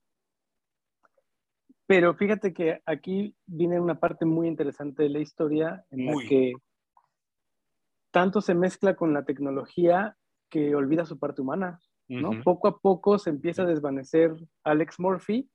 [1.86, 6.52] Pero fíjate que aquí viene una parte muy interesante de la historia en la que
[8.10, 10.16] tanto se mezcla con la tecnología
[10.48, 12.42] que olvida su parte humana, ¿no?
[12.42, 14.34] Poco a poco se empieza a desvanecer
[14.64, 15.48] Alex Murphy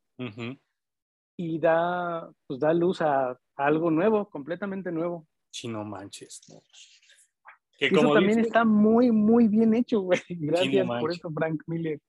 [1.37, 5.27] y da, pues da luz a, algo nuevo, completamente nuevo.
[5.49, 6.41] Si no manches.
[7.77, 10.21] Que eso también está muy, muy bien hecho, güey.
[10.29, 11.99] Gracias por eso, Frank Miller.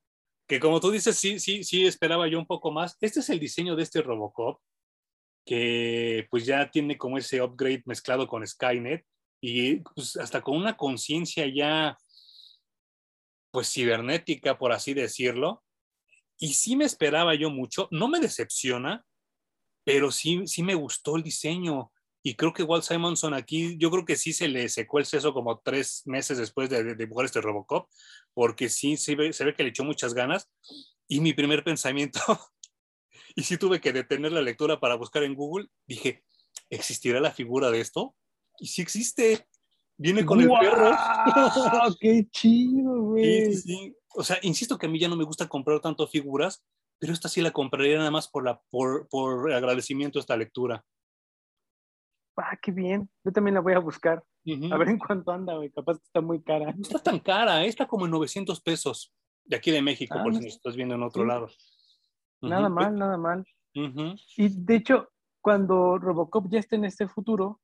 [0.53, 2.99] Que como tú dices, sí, sí, sí, esperaba yo un poco más.
[3.01, 4.61] Este es el diseño de este Robocop,
[5.47, 9.03] que pues ya tiene como ese upgrade mezclado con Skynet
[9.41, 11.97] y pues hasta con una conciencia ya
[13.51, 15.65] pues cibernética, por así decirlo.
[16.39, 19.07] Y sí me esperaba yo mucho, no me decepciona,
[19.85, 21.92] pero sí, sí me gustó el diseño.
[22.23, 25.35] Y creo que Walt Simonson aquí, yo creo que sí se le secó el seso
[25.35, 27.89] como tres meses después de, dibujar este Robocop,
[28.33, 30.49] porque sí se ve, se ve que le echó muchas ganas.
[31.09, 32.21] Y mi primer pensamiento,
[33.35, 36.25] y sí tuve que detener la lectura para buscar en Google, dije,
[36.71, 38.15] ¿existirá la figura de esto?
[38.59, 39.49] Y sí existe.
[39.97, 40.93] Viene con el perro.
[42.01, 43.55] ¡Qué chido, güey!
[43.55, 46.65] Sí, sí, O sea, insisto que a mí ya no me gusta comprar tanto figuras,
[46.99, 50.85] pero esta sí la compraría nada más por, la, por, por agradecimiento a esta lectura.
[52.37, 53.09] Ah, qué bien.
[53.25, 54.23] Yo también la voy a buscar.
[54.71, 55.71] A ver en cuánto anda, güey.
[55.71, 56.73] Capaz que está muy cara.
[56.73, 57.69] No está tan cara, ¿eh?
[57.69, 59.13] está como en 900 pesos
[59.45, 61.49] de aquí de México, ah, por si estás viendo en otro lado.
[62.41, 63.45] Nada mal, nada mal.
[63.75, 65.11] Y de hecho,
[65.41, 67.61] cuando Robocop ya esté en este futuro,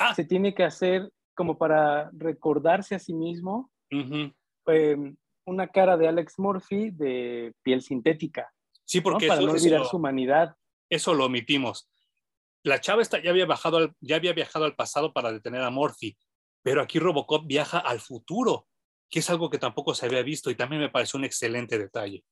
[0.00, 0.14] ah.
[0.14, 6.38] se tiene que hacer como para recordarse a sí mismo em, una cara de Alex
[6.38, 8.52] Murphy de piel sintética.
[8.84, 10.56] Sí, porque para no olvidar su humanidad.
[10.88, 11.88] Eso lo omitimos
[12.66, 16.16] la chava esta ya había, bajado ya había viajado al pasado para detener a Morphy,
[16.62, 18.66] pero aquí Robocop viaja al futuro,
[19.08, 22.24] que es algo que tampoco se había visto y también me pareció un excelente detalle.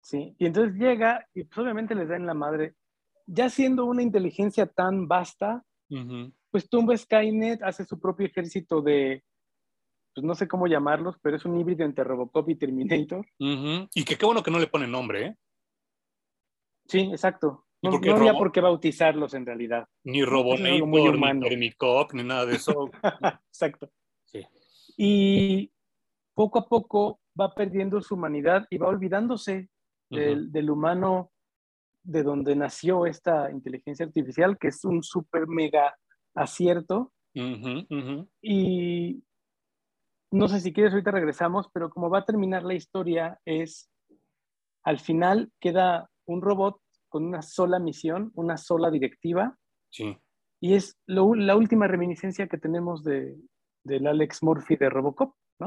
[0.00, 2.74] Sí, y entonces llega y pues obviamente les da en la madre,
[3.26, 5.64] ya siendo una inteligencia tan vasta,
[6.50, 9.24] pues tumba Skynet, hace su propio ejército de,
[10.14, 13.26] pues no sé cómo llamarlos, pero es un híbrido entre Robocop y Terminator.
[13.38, 15.36] Y que qué bueno que no le pone nombre, ¿eh?
[16.86, 17.66] Sí, exacto.
[17.82, 19.88] No, había por qué bautizarlos en realidad.
[20.04, 22.90] Ni Robonator, ni Termicop, ni nada de eso.
[23.48, 23.90] Exacto.
[24.26, 24.46] Sí.
[24.96, 25.72] Y
[26.34, 29.68] poco a poco va perdiendo su humanidad y va olvidándose
[30.10, 31.32] del, humano
[32.02, 35.96] de donde nació esta inteligencia artificial, que es un súper mega
[36.34, 37.12] acierto.
[38.42, 39.24] Y
[40.30, 43.90] no sé si quieres, ahorita regresamos, pero como va a terminar la historia es,
[44.84, 46.81] al final queda un robot
[47.12, 49.58] con una sola misión, una sola directiva.
[49.90, 50.16] Sí.
[50.60, 53.36] Y es la última reminiscencia que tenemos de,
[53.84, 55.66] del Alex Murphy de Robocop, ¿no?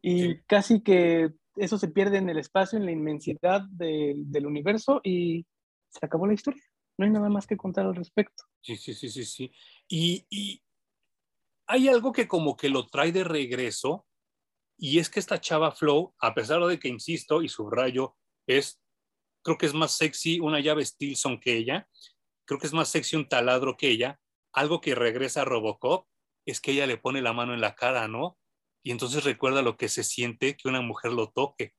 [0.00, 5.44] Y casi que eso se pierde en el espacio, en la inmensidad del universo y
[5.90, 6.62] se acabó la historia.
[6.96, 8.44] No hay nada más que contar al respecto.
[8.62, 9.52] Sí, sí, sí, sí, sí.
[9.88, 10.62] Y, y
[11.66, 14.06] hay algo que como que lo trae de regreso
[14.78, 18.16] y es que esta chava Flow, a pesar de que, insisto y subrayo,
[18.46, 18.80] es
[19.42, 21.88] creo que es más sexy una llave Stilson que ella,
[22.44, 24.20] creo que es más sexy un taladro que ella.
[24.52, 26.06] Algo que regresa a Robocop
[26.44, 28.36] es que ella le pone la mano en la cara, ¿no?
[28.82, 31.74] Y entonces recuerda lo que se siente que una mujer lo toque.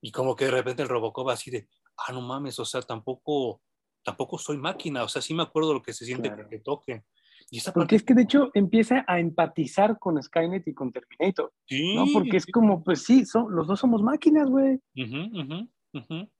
[0.00, 3.62] Y como que de repente el Robocop así de, ah, no mames, o sea, tampoco,
[4.02, 7.04] tampoco soy máquina, o sea, sí me acuerdo lo que se siente que te toque.
[7.50, 11.52] Y Porque es que de hecho empieza a empatizar con Skynet y con Terminator.
[11.66, 12.06] Sí, ¿no?
[12.12, 14.78] Porque es como, pues sí, son, los dos somos máquinas, güey.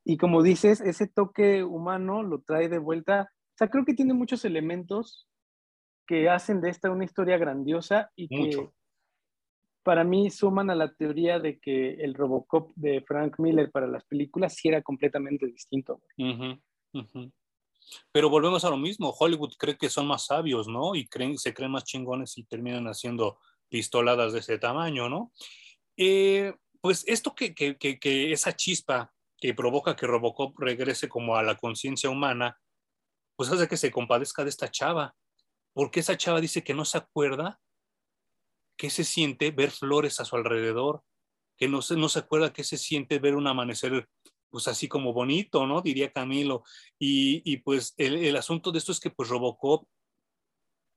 [0.04, 3.32] Y como dices, ese toque humano lo trae de vuelta.
[3.32, 5.28] O sea, creo que tiene muchos elementos
[6.06, 8.68] que hacen de esta una historia grandiosa y que
[9.82, 14.04] para mí suman a la teoría de que el Robocop de Frank Miller para las
[14.04, 16.00] películas sí era completamente distinto.
[18.12, 20.94] Pero volvemos a lo mismo, Hollywood cree que son más sabios, ¿no?
[20.94, 23.38] Y creen, se creen más chingones y terminan haciendo
[23.68, 25.32] pistoladas de ese tamaño, ¿no?
[25.96, 31.42] Eh, pues esto que, que, que, esa chispa que provoca que Robocop regrese como a
[31.42, 32.58] la conciencia humana,
[33.36, 35.14] pues hace que se compadezca de esta chava,
[35.72, 37.58] porque esa chava dice que no se acuerda
[38.76, 41.02] qué se siente ver flores a su alrededor,
[41.56, 44.08] que no se, no se acuerda qué se siente ver un amanecer
[44.50, 45.80] pues así como bonito, ¿no?
[45.80, 46.64] Diría Camilo.
[46.98, 49.86] Y, pues el, el, asunto de esto es que pues Robocop,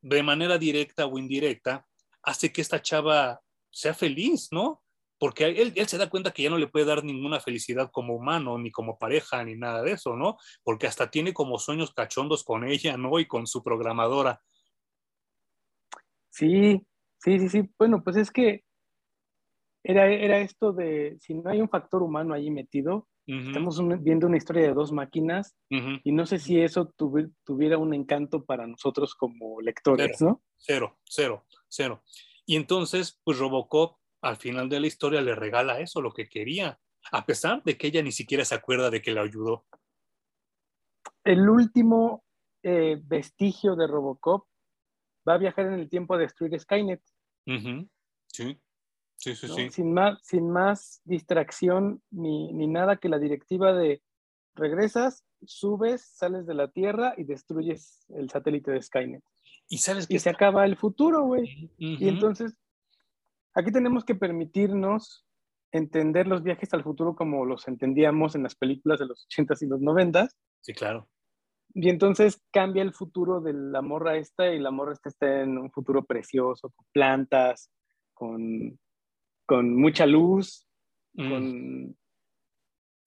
[0.01, 1.85] de manera directa o indirecta,
[2.23, 4.82] hace que esta chava sea feliz, ¿no?
[5.23, 8.13] Porque él, él, se da cuenta que ya no le puede dar ninguna felicidad como
[8.13, 10.35] humano, ni como pareja, ni nada de eso, ¿no?
[10.63, 13.17] Porque hasta tiene como sueños cachondos con ella, ¿no?
[13.21, 14.41] Y con su programadora.
[16.29, 16.85] Sí,
[17.19, 17.69] sí, sí, sí.
[17.79, 18.65] Bueno, pues es que
[19.81, 24.35] era, era esto de, si no hay un factor humano ahí metido, estamos viendo una
[24.35, 26.93] historia de dos máquinas y no sé si eso
[27.45, 30.41] tuviera un encanto para nosotros como lectores, cero, ¿no?
[30.57, 32.03] Cero, cero, cero.
[32.45, 36.79] Y entonces, pues Robocop al final de la historia le regala eso, lo que quería,
[37.11, 39.65] a pesar de que ella ni siquiera se acuerda de que le ayudó.
[41.23, 42.23] El último
[42.63, 44.47] eh, vestigio de Robocop
[45.27, 47.01] va a viajar en el tiempo a destruir Skynet.
[47.45, 48.59] Sí,
[49.17, 49.69] sí, sí, sí.
[49.69, 54.01] Sin, más, sin más distracción ni, ni nada que la directiva de
[54.55, 59.23] regresas, subes, sales de la Tierra y destruyes el satélite de Skynet.
[59.67, 61.71] Y sabes que y se acaba el futuro, güey.
[61.77, 62.57] Y entonces,
[63.53, 65.25] aquí tenemos que permitirnos
[65.71, 69.67] entender los viajes al futuro como los entendíamos en las películas de los 80s y
[69.67, 70.29] los 90s.
[70.61, 71.09] Sí, claro.
[71.73, 75.57] Y entonces cambia el futuro de la morra esta y la morra esta está en
[75.57, 77.71] un futuro precioso, con plantas,
[78.13, 78.79] con,
[79.47, 80.67] con mucha luz,
[81.13, 81.29] Mm.
[81.29, 81.97] con,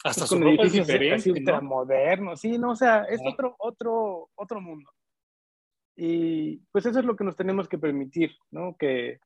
[0.05, 1.39] Hasta pues, su con ropa edificios así ¿no?
[1.39, 2.41] ultramodernos.
[2.41, 3.31] Sí, no, o sea, es Ajá.
[3.31, 4.91] otro, otro, otro mundo.
[5.97, 8.77] Y pues eso es lo que nos tenemos que permitir, ¿no?
[8.77, 9.19] Que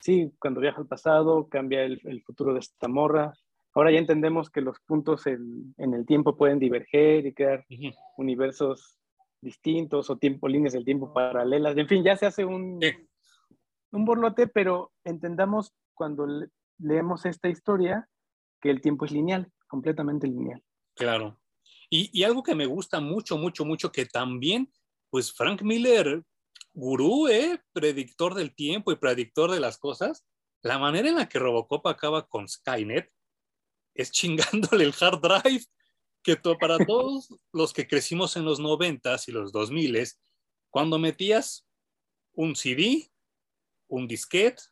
[0.00, 3.32] sí, cuando viaja al pasado, cambia el, el futuro de esta morra.
[3.74, 7.64] Ahora ya entendemos que los puntos en, en el tiempo pueden diverger y crear
[8.16, 8.98] universos
[9.40, 11.76] distintos o tiempo, líneas del tiempo paralelas.
[11.76, 12.88] En fin, ya se hace un, Sí.
[13.92, 18.08] un borlote, pero entendamos cuando le- leemos esta historia
[18.60, 20.62] que el tiempo es lineal, completamente lineal.
[20.94, 21.38] Claro.
[21.90, 24.70] Y, y algo que me gusta mucho, mucho, mucho, que también,
[25.10, 26.24] pues Frank Miller,
[26.78, 27.60] gurú, ¿eh?
[27.72, 30.24] predictor del tiempo y predictor de las cosas,
[30.62, 33.12] la manera en la que Robocop acaba con Skynet
[33.94, 35.64] es chingándole el hard drive,
[36.22, 40.06] que to- para todos los que crecimos en los noventas y los 2000
[40.70, 41.66] cuando metías
[42.32, 43.10] un CD,
[43.88, 44.62] un disquete,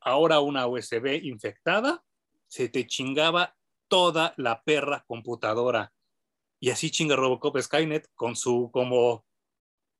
[0.00, 2.04] ahora una USB infectada,
[2.48, 3.56] se te chingaba
[3.88, 5.92] toda la perra computadora.
[6.60, 9.24] Y así chinga Robocop Skynet con su como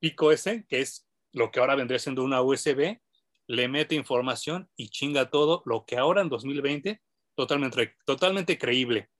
[0.02, 3.00] pico ese, que es lo que ahora vendría siendo una USB,
[3.46, 7.00] le mete información y chinga todo, lo que ahora en 2020
[7.36, 9.10] totalmente, totalmente creíble.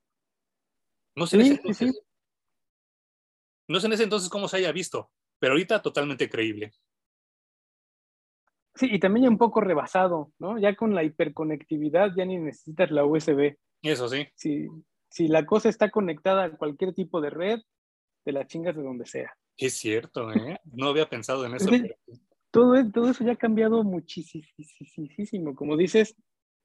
[1.15, 1.99] No sé, en ese sí, entonces, sí.
[3.69, 5.09] no sé en ese entonces cómo se haya visto,
[5.39, 6.73] pero ahorita totalmente creíble.
[8.75, 10.59] Sí, y también ya un poco rebasado, ¿no?
[10.59, 13.55] Ya con la hiperconectividad ya ni necesitas la USB.
[13.83, 14.67] Eso sí, Si,
[15.07, 17.59] si la cosa está conectada a cualquier tipo de red,
[18.23, 19.31] te la chingas de donde sea.
[19.57, 20.59] es cierto, ¿eh?
[20.65, 21.69] No había pensado en eso.
[21.69, 21.93] Pero-
[22.51, 25.55] Todo, e- todo eso ya ha cambiado muchísimo.
[25.55, 26.15] Como dices,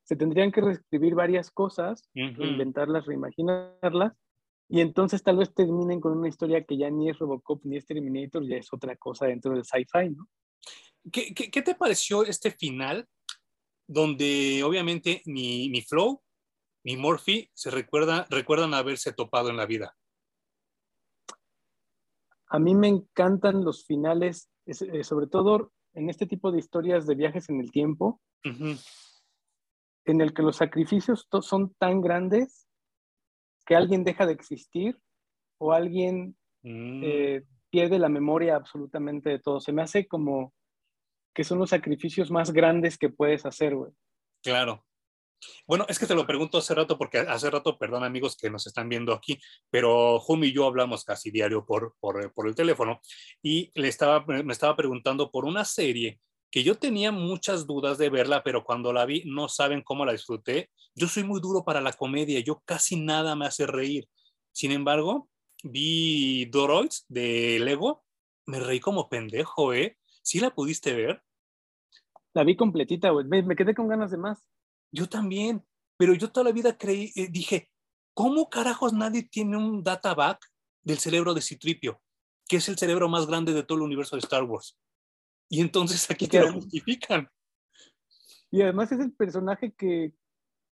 [0.05, 2.43] se tendrían que reescribir varias cosas, Ujú.
[2.43, 4.13] reinventarlas, reimaginarlas,
[4.69, 7.87] y entonces tal vez terminen con una historia que ya ni es Robocop ni es
[7.87, 10.29] Terminator, ya es otra cosa dentro del sci-fi, ¿no?
[11.11, 13.07] ¿Qué, qué, qué te pareció este final
[13.87, 16.21] donde obviamente ni, ni Flow
[16.85, 19.97] ni Murphy se recuerda, recuerdan haberse topado en la vida?
[22.51, 27.07] A mí me encantan los finales, es- eh, sobre todo en este tipo de historias
[27.07, 28.21] de viajes en el tiempo,
[30.05, 32.67] en el que los sacrificios son tan grandes
[33.67, 34.99] que alguien deja de existir
[35.59, 39.61] o alguien Mm, eh, pierde la memoria absolutamente de todo.
[39.61, 40.53] Se me hace como
[41.33, 43.93] que son los sacrificios más grandes que puedes hacer, güey.
[44.43, 44.85] claro.
[45.67, 48.67] Bueno, es que te lo pregunto hace rato, porque hace rato, perdón amigos que nos
[48.67, 49.39] están viendo aquí,
[49.71, 53.01] pero Jumi y yo hablamos casi diario por, por, el teléfono
[53.43, 56.21] y le estaba, me estaba preguntando por una serie
[56.51, 60.13] que yo tenía muchas dudas de verla, pero cuando la vi no saben cómo la
[60.13, 60.71] disfruté.
[60.95, 64.09] Yo soy muy duro para la comedia, yo casi nada me hace reír.
[64.53, 65.29] Sin embargo,
[65.63, 68.05] vi Doroids de Lego,
[68.47, 69.99] me reí como pendejo, ¿eh?
[70.23, 71.23] ¿Sí la pudiste ver?
[72.33, 74.43] La vi completita, me quedé con ganas de más.
[74.93, 75.65] Yo también,
[75.97, 77.71] pero yo toda la vida creí, eh, dije,
[78.15, 80.45] ¿cómo carajos nadie tiene un databack
[80.83, 82.01] del cerebro de Citripio,
[82.49, 84.79] que es el cerebro más grande de todo el universo de Star Wars?
[85.49, 87.29] Y entonces aquí te lo justifican.
[88.51, 90.13] Y además es el personaje que,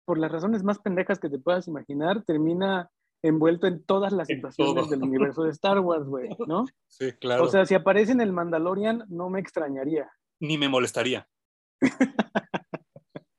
[0.05, 2.91] por las razones más pendejas que te puedas imaginar, termina
[3.23, 4.91] envuelto en todas las En situaciones todo.
[4.91, 6.65] del universo de Star Wars, güey, ¿no?
[6.89, 7.45] Sí, claro.
[7.45, 10.11] O sea, si aparece en el Mandalorian, no me extrañaría.
[10.41, 11.29] Ni me molestaría.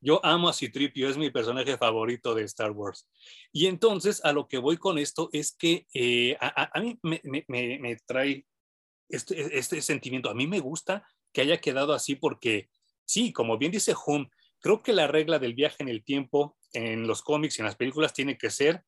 [0.07, 3.09] Yo amo a Citripio, es mi personaje favorito de Star Wars.
[3.51, 8.45] Y entonces a lo que voy con esto es que eh, a, mí me trae
[9.09, 10.29] este, este sentimiento.
[10.29, 12.69] A mí me gusta que haya quedado así porque,
[13.03, 14.29] sí, como bien dice Hum,
[14.61, 17.75] Creo que la regla del viaje en el tiempo en los cómics y en las
[17.75, 18.85] películas tiene que ser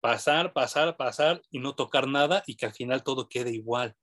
[0.00, 3.94] pasar, pasar, pasar y no tocar nada y que al final todo quede igual.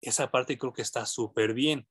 [0.00, 1.86] Esa parte creo que está súper bien.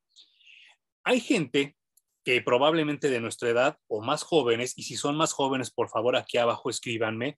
[1.03, 1.77] Hay gente
[2.23, 6.15] que probablemente de nuestra edad o más jóvenes, y si son más jóvenes, por favor
[6.15, 7.37] aquí abajo escríbanme,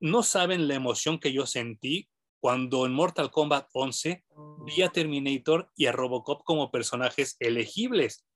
[0.00, 2.08] no saben la emoción que yo sentí
[2.40, 4.24] cuando en Mortal Kombat 11
[4.66, 8.26] vi a Terminator y a Robocop como personajes elegibles.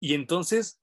[0.00, 0.80] Y entonces,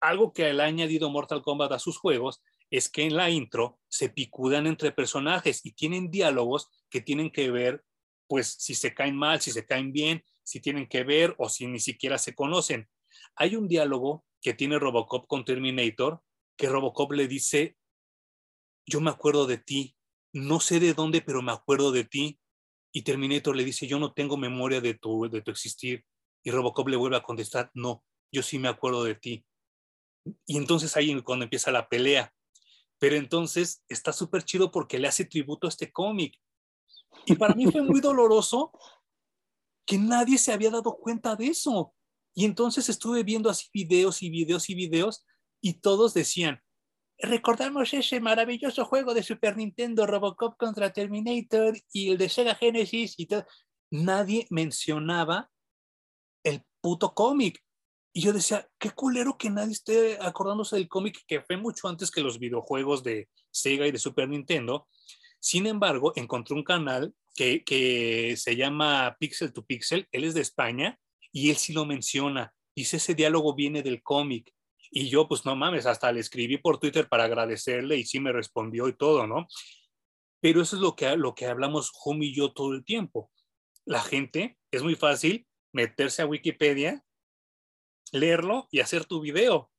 [0.00, 3.80] algo que le ha añadido Mortal Kombat a sus juegos es que en la intro
[3.88, 7.84] se picudan entre personajes y tienen diálogos que tienen que ver,
[8.28, 11.66] pues, si se caen mal, si se caen bien, si tienen que ver o si
[11.66, 12.88] ni siquiera se conocen.
[13.38, 16.22] Hay un diálogo que tiene Robocop con Terminator
[16.56, 17.78] que Robocop le dice,
[18.84, 19.96] yo me acuerdo de ti,
[20.32, 22.40] no sé de dónde, pero me acuerdo de ti.
[22.92, 26.04] Y Terminator le dice, yo no tengo memoria de tu, de tu existir.
[26.42, 29.46] Y Robocop le vuelve a contestar, no, yo sí me acuerdo de ti.
[30.46, 32.34] Y entonces ahí cuando empieza la pelea.
[32.98, 36.34] Pero entonces está súper chido porque le hace tributo a este cómic.
[37.24, 38.72] Y para mí fue muy doloroso
[39.86, 41.94] que nadie se había dado cuenta de eso.
[42.38, 45.26] Y entonces estuve viendo así videos y videos y videos
[45.60, 46.62] y todos decían,
[47.18, 53.14] recordamos ese maravilloso juego de Super Nintendo, Robocop contra Terminator y el de Sega Genesis
[53.16, 53.44] y todo.
[53.90, 55.50] Nadie mencionaba
[56.44, 57.60] el puto cómic.
[58.12, 62.08] Y yo decía, qué culero que nadie esté acordándose del cómic que fue mucho antes
[62.08, 64.86] que los videojuegos de Sega y de Super Nintendo.
[65.40, 70.42] Sin embargo, encontré un canal que, que se llama Pixel to Pixel, él es de
[70.42, 71.00] España
[71.32, 72.54] y él sí lo menciona.
[72.74, 74.52] Dice, ese diálogo viene del cómic.
[74.90, 78.32] Y yo, pues no mames, hasta le escribí por Twitter para agradecerle y sí me
[78.32, 79.46] respondió y todo, ¿no?
[80.40, 83.30] Pero eso es lo que, lo que hablamos Hum y yo todo el tiempo.
[83.84, 87.04] La gente, es muy fácil meterse a Wikipedia,
[88.12, 89.70] leerlo y hacer tu video.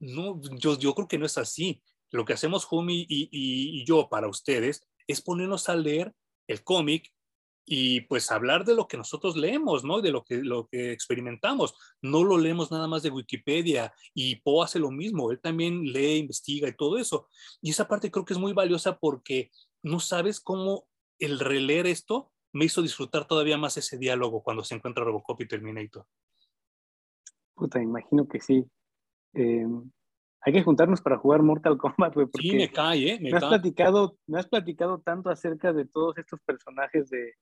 [0.00, 1.82] No, yo, yo creo que no es así.
[2.10, 6.12] Lo que hacemos Humi y, y yo para ustedes es ponernos a leer
[6.46, 7.12] el cómic,
[7.66, 10.00] y pues hablar de lo que nosotros leemos, ¿no?
[10.00, 11.74] De lo que, lo que experimentamos.
[12.02, 16.18] No lo leemos nada más de Wikipedia y Poe hace lo mismo, él también lee,
[16.18, 17.28] investiga y todo eso.
[17.62, 19.50] Y esa parte creo que es muy valiosa porque
[19.82, 20.86] no sabes cómo
[21.18, 25.48] el releer esto me hizo disfrutar todavía más ese diálogo cuando se encuentra Robocop y
[25.48, 26.06] Terminator.
[27.54, 28.64] Puta, imagino que sí.
[29.32, 29.90] Em,
[30.40, 32.26] hay que juntarnos para jugar Mortal Kombat, güey.
[32.38, 33.18] Sí, me cae, ¿eh?
[33.20, 37.34] Me, has platicado, me has platicado tanto acerca de todos estos personajes de,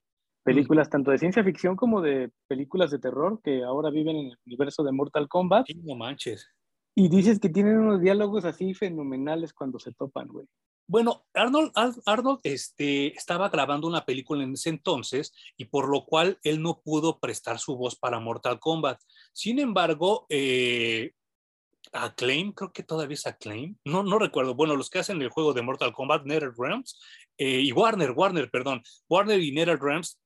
[0.43, 4.39] películas tanto de ciencia ficción como de películas de terror que ahora viven en el
[4.47, 5.67] universo de Mortal Kombat.
[5.85, 6.49] no manches.
[6.95, 10.47] Y dices que tienen unos diálogos así fenomenales cuando se topan, güey.
[10.87, 11.73] Bueno, Arnold,
[12.05, 16.83] Arnold este, estaba grabando una película en ese entonces y por lo cual él no
[16.83, 19.01] pudo prestar su voz para Mortal Kombat.
[19.33, 21.13] Sin embargo, eh,
[21.93, 24.55] Acclaim, creo que todavía es Acclaim, no, no recuerdo.
[24.55, 27.01] Bueno, los que hacen el juego de Mortal Kombat, NetherRealms,
[27.39, 30.21] eh, y Warner, Warner, perdón, Warner y NetherRealms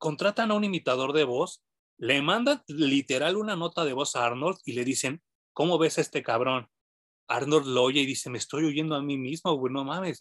[0.00, 1.62] contratan a un imitador de voz,
[1.98, 5.22] le mandan literal una nota de voz a Arnold y le dicen,
[5.52, 6.68] ¿cómo ves a este cabrón?
[7.28, 10.16] Arnold lo oye y dice, me estoy oyendo a mí mismo, güey, no mames.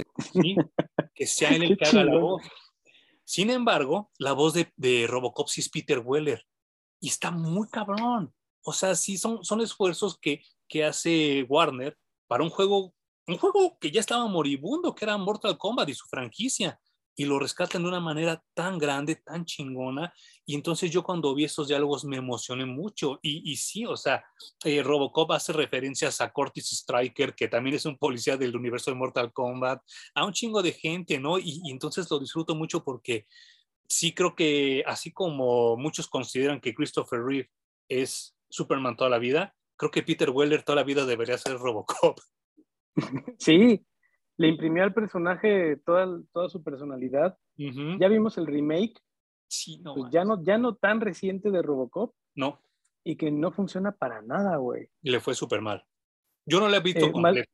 [1.16, 2.44] que sea él el que haga la voz.
[3.24, 6.46] Sin embargo, la voz de, de, Robocop sí es Peter Weller
[7.00, 8.34] y está muy cabrón.
[8.62, 12.94] O sea, sí son, son esfuerzos que, que hace Warner para un juego,
[13.28, 16.80] un juego que ya estaba moribundo, que era Mortal Kombat y su franquicia
[17.16, 20.14] y lo rescatan de una manera tan grande, tan chingona.
[20.46, 23.20] Y entonces yo cuando vi esos diálogos me emocioné mucho.
[23.22, 24.24] Y, y sí, o sea,
[24.64, 28.98] eh, Robocop hace referencias a Cortis Striker, que también es un policía del universo de
[28.98, 29.82] Mortal Kombat,
[30.16, 31.38] a un chingo de gente, ¿no?
[31.38, 33.28] Y, y entonces lo disfruto mucho porque
[33.90, 37.50] sí creo que así como muchos consideran que Christopher Reeve
[37.90, 42.20] es Superman toda la vida, creo que Peter Weller toda la vida debería ser Robocop.
[43.40, 43.86] Sí,
[44.40, 47.38] le imprimió al personaje toda, toda su personalidad.
[47.58, 48.98] Ya vimos el remake.
[49.50, 52.14] Sí, no, pues ya no, ya no tan reciente de Robocop.
[52.36, 52.62] No.
[53.04, 54.88] Y que no funciona para nada, güey.
[55.02, 55.84] Y le fue súper mal.
[56.46, 57.52] Yo no la he visto eh, completa.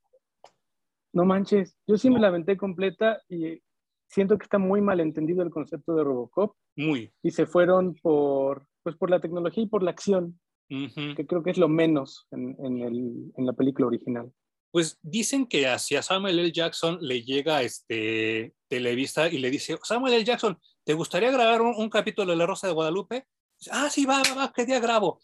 [1.11, 3.59] No manches, yo sí me la aventé completa y
[4.07, 6.55] siento que está muy mal entendido el concepto de Robocop.
[6.75, 7.11] Muy.
[7.23, 11.49] Y se fueron por, pues por la tecnología y por la acción, que creo que
[11.49, 14.31] es lo menos en, en, el, en la película original
[14.75, 16.51] pues dicen que hacia Samuel L.
[16.51, 20.25] Jackson le llega este Televisa y le dice, Samuel L.
[20.25, 23.25] Jackson, ¿te gustaría grabar un, capítulo de La Rosa de Guadalupe?
[23.71, 25.21] Ah, sí, va, va, va, ¿qué día grabo?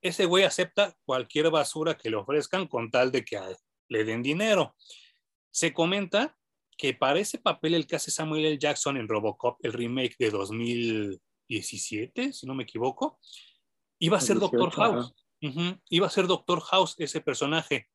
[0.00, 3.40] Ese güey acepta cualquier basura que le ofrezcan con tal de que
[3.88, 4.76] le den dinero.
[5.50, 6.38] Se comenta
[6.78, 8.56] que para ese papel el que hace Samuel L.
[8.56, 13.18] Jackson en Robocop, el remake de 2017, si no me equivoco,
[13.98, 15.12] iba a ser Doctor House.
[15.90, 17.88] Iba a ser Doctor House ese personaje,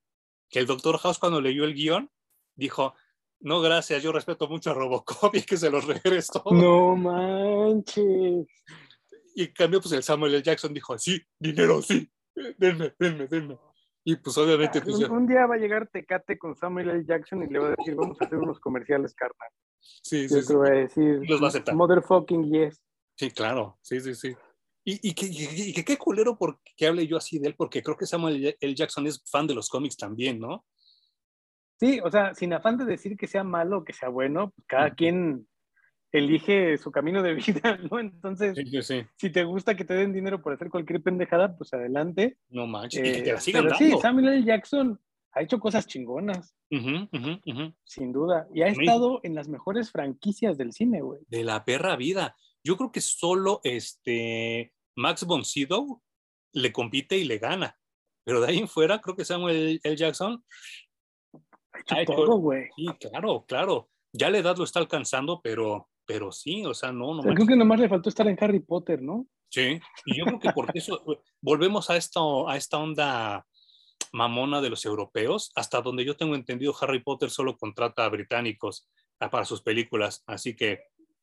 [0.49, 2.09] que el Doctor House cuando leyó el guion
[2.55, 2.95] dijo,
[3.39, 6.43] no, gracias, yo respeto mucho a Robocop y que se los regreso.
[6.51, 8.47] No manches.
[9.35, 10.43] Y en cambio, pues el Samuel L.
[10.43, 12.09] Jackson dijo, sí, dinero, sí,
[12.57, 13.57] denme, denme, denme.
[14.03, 14.81] Y pues obviamente...
[14.81, 17.05] Pues, un, día va a llegar Tecate con Samuel L.
[17.05, 19.49] Jackson y le va a decir, vamos a hacer unos comerciales, carnal.
[19.79, 20.55] Sí, sí, sí.
[20.55, 21.75] va a decir, los va a aceptar.
[21.75, 22.81] Motherfucking yes.
[23.15, 24.35] Sí, claro, sí, sí, sí.
[24.89, 28.55] Y, y, que, qué culero porque hable yo así de él, porque creo que Samuel
[28.57, 28.73] L.
[28.73, 30.63] Jackson es fan de los cómics también, ¿no?
[31.77, 34.65] Sí, o sea, sin afán de decir que sea malo o que sea bueno, pues
[34.65, 35.45] cada quien
[36.13, 37.99] elige su camino de vida, ¿no?
[37.99, 38.57] Entonces,
[39.17, 42.37] si te gusta que te den dinero por hacer cualquier pendejada, pues adelante.
[42.47, 44.43] No manches, y que te la eh, sigan pero Sí, Samuel L.
[44.45, 44.97] Jackson
[45.33, 46.55] ha hecho cosas chingonas.
[47.83, 48.47] sin duda.
[48.53, 51.19] Y ha estado en las mejores franquicias del cine, güey.
[51.27, 52.37] De la perra vida.
[52.63, 56.01] Yo creo que solo este Max von Sydow
[56.53, 57.77] le compite y le gana.
[58.23, 59.95] Pero de ahí en fuera, creo que Samuel L.
[59.95, 60.43] Jackson
[61.89, 62.67] ha hecho todo, güey.
[62.75, 63.89] Sí, claro, claro.
[64.11, 67.13] Ya la edad lo está alcanzando, pero, pero sí, o sea, no.
[67.15, 69.27] no creo que nomás le faltó estar en Harry Potter, ¿no?
[69.49, 71.01] Sí, y yo creo que por eso
[71.41, 73.45] volvemos a esta, a esta onda
[74.11, 78.89] mamona de los europeos, hasta donde yo tengo entendido, Harry Potter solo contrata a británicos
[79.19, 80.79] ah, para sus películas, así que.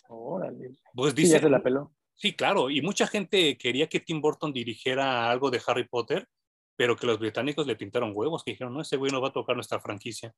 [0.08, 0.78] Órale.
[0.94, 1.32] Pues dice.
[1.34, 1.92] ya se la peló.
[2.14, 6.28] Sí, claro, y mucha gente quería que Tim Burton dirigiera algo de Harry Potter,
[6.76, 9.32] pero que los británicos le pintaron huevos, que dijeron, no, ese güey no va a
[9.32, 10.34] tocar nuestra franquicia.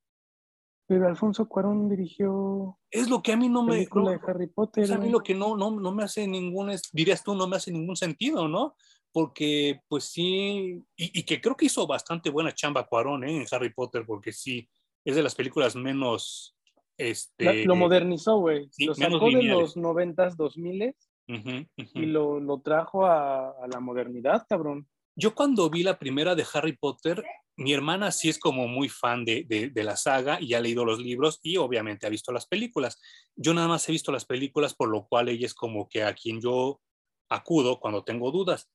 [0.89, 2.79] Pero Alfonso Cuarón dirigió.
[2.91, 3.73] Es lo que a mí no me.
[3.73, 4.85] Película de Harry Potter.
[4.85, 6.73] Es a mí lo que no, no, no me hace ningún.
[6.93, 8.77] Dirías tú, no me hace ningún sentido, ¿no?
[9.11, 10.81] Porque, pues sí.
[10.95, 13.37] Y, que creo que hizo bastante buena chamba Cuarón ¿eh?
[13.37, 14.69] en Harry Potter, porque sí,
[15.05, 16.57] es de las películas menos.
[16.97, 18.71] Este, lo modernizó, güey.
[18.79, 19.77] lo sacó de los
[21.29, 24.89] noventas, dos miles y lo, lo trajo a, a, la modernidad, cabrón.
[25.15, 27.25] Yo cuando vi la primera de Harry Potter,
[27.57, 30.85] mi hermana sí es como muy fan de, de, de, la saga y ha leído
[30.85, 33.01] los libros y obviamente ha visto las películas.
[33.35, 36.15] Yo nada más he visto las películas, por lo cual ella es como que a
[36.15, 36.81] quien yo
[37.31, 38.71] acudo cuando tengo dudas.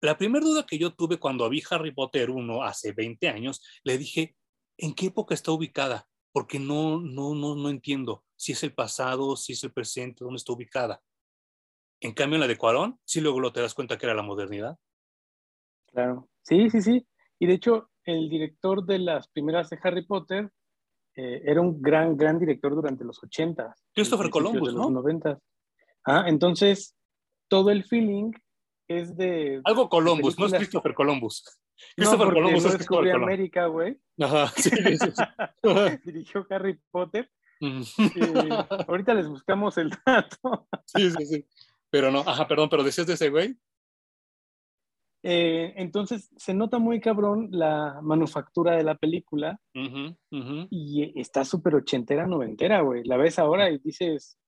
[0.00, 3.96] La primera duda que yo tuve cuando vi Harry Potter 1 hace 20 años, le
[3.96, 4.36] dije,
[4.76, 6.08] ¿en qué época está ubicada?
[6.32, 10.36] Porque no, no, no, no entiendo si es el pasado, si es el presente, dónde
[10.36, 11.02] está ubicada.
[12.06, 14.22] En cambio, en la de Cuarón, sí luego lo te das cuenta que era la
[14.22, 14.78] modernidad.
[15.90, 17.04] Claro, sí, sí, sí.
[17.40, 20.52] Y de hecho, el director de las primeras de Harry Potter
[21.16, 23.74] eh, era un gran, gran director durante los 80.
[23.92, 24.84] Christopher Columbus, ¿no?
[24.84, 25.36] Los 90.
[26.04, 26.94] Ah, entonces,
[27.48, 28.30] todo el feeling
[28.86, 29.60] es de...
[29.64, 31.42] Algo Columbus, no es Christopher Columbus.
[31.96, 34.00] Christopher Columbus no es Christopher América, güey.
[34.20, 35.12] Ajá, sí, sí,
[36.04, 37.28] Dirigió Harry Potter.
[38.86, 40.68] ahorita les buscamos el dato.
[40.84, 41.46] sí, sí, sí.
[41.90, 43.56] Pero no, ajá, perdón, pero decías de ese güey.
[45.22, 49.58] Eh, entonces se nota muy cabrón la manufactura de la película
[50.70, 53.02] y está súper ochentera, noventera, güey.
[53.04, 54.38] La ves ahora y dices,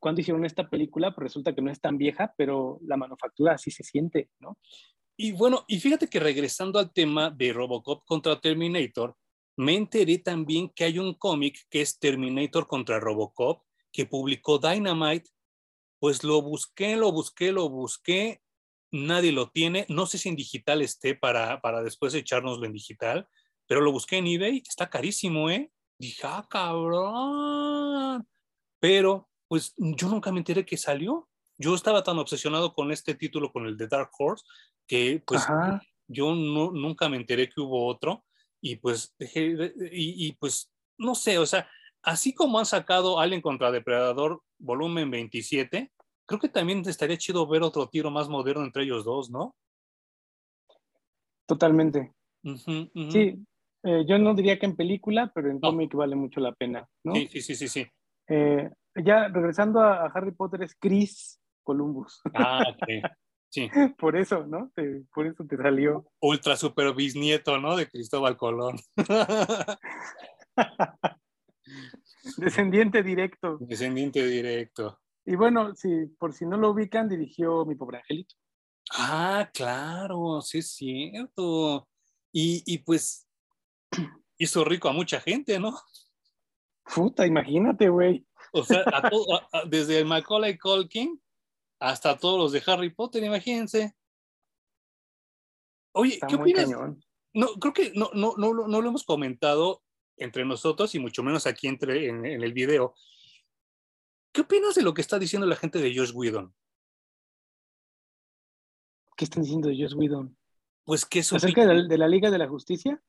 [0.00, 1.14] ¿cuándo hicieron esta película?
[1.14, 4.58] Pues resulta que no es tan vieja, pero la manufactura así se siente, ¿no?
[5.16, 9.14] Y bueno, y fíjate que regresando al tema de Robocop contra Terminator,
[9.56, 13.62] me enteré también que hay un cómic que es Terminator contra Robocop
[13.92, 15.30] que publicó Dynamite
[16.04, 18.42] pues lo busqué, lo busqué, lo busqué,
[18.92, 23.26] nadie lo tiene, no sé si en digital esté para, para después echárnoslo en digital,
[23.66, 25.72] pero lo busqué en eBay, está carísimo, ¿eh?
[25.98, 28.28] Dije, ah, cabrón.
[28.80, 31.26] Pero, pues yo nunca me enteré que salió.
[31.56, 34.44] Yo estaba tan obsesionado con este título, con el de Dark Horse,
[34.86, 35.42] que pues
[36.06, 38.26] yo no, nunca me enteré que hubo otro.
[38.60, 41.66] Y pues, dejé, y, y pues, no sé, o sea,
[42.02, 45.93] así como han sacado Alien contra Depredador volumen 27,
[46.26, 49.54] creo que también estaría chido ver otro tiro más moderno entre ellos dos, ¿no?
[51.46, 52.12] Totalmente.
[52.42, 53.44] Sí,
[53.82, 57.14] eh, yo no diría que en película, pero en cómic vale mucho la pena, ¿no?
[57.14, 57.68] Sí, sí, sí, sí.
[57.68, 57.86] sí.
[58.28, 58.70] Eh,
[59.04, 62.20] ya regresando a, Harry Potter es Chris Columbus.
[62.34, 62.88] Ah, ok.
[63.50, 63.70] Sí.
[63.98, 64.72] por eso, ¿no?
[65.14, 66.04] por eso te salió.
[66.20, 67.76] Ultra super bisnieto, ¿no?
[67.76, 68.80] De Cristóbal Colón.
[72.36, 73.58] Descendiente directo.
[73.60, 74.98] Descendiente directo.
[75.26, 78.34] Y bueno, si, por si no lo ubican, dirigió Mi Pobre Angelito.
[78.92, 81.88] Ah, claro, sí es cierto.
[82.32, 83.26] Y, y pues
[84.38, 85.78] hizo rico a mucha gente, ¿no?
[86.94, 88.26] Puta, imagínate, güey.
[88.52, 88.84] O sea,
[89.68, 91.20] desde Macaulay Culkin
[91.80, 93.94] hasta todos los de Harry Potter, imagínense.
[95.92, 96.68] Oye, ¿qué opinas?
[97.32, 99.82] No, creo que no, no, no, no, lo hemos comentado
[100.16, 102.94] entre nosotros y mucho menos aquí entre, en, en el video.
[104.34, 106.52] ¿Qué opinas de lo que está diciendo la gente de Josh Whedon?
[109.16, 110.36] ¿Qué están diciendo de Josh Whedon?
[110.82, 113.00] Pues que es ¿Acerca de la, de la Liga de la Justicia?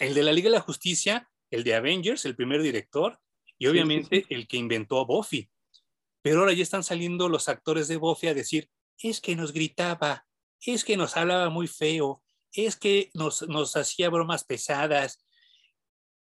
[0.00, 3.20] El de la Liga de la Justicia, el de Avengers, el primer director,
[3.58, 5.50] y obviamente el que inventó a Buffy.
[6.22, 10.26] Pero ahora ya están saliendo los actores de Buffy a decir, es que nos gritaba,
[10.58, 15.22] es que nos hablaba muy feo, es que nos, nos hacía bromas pesadas.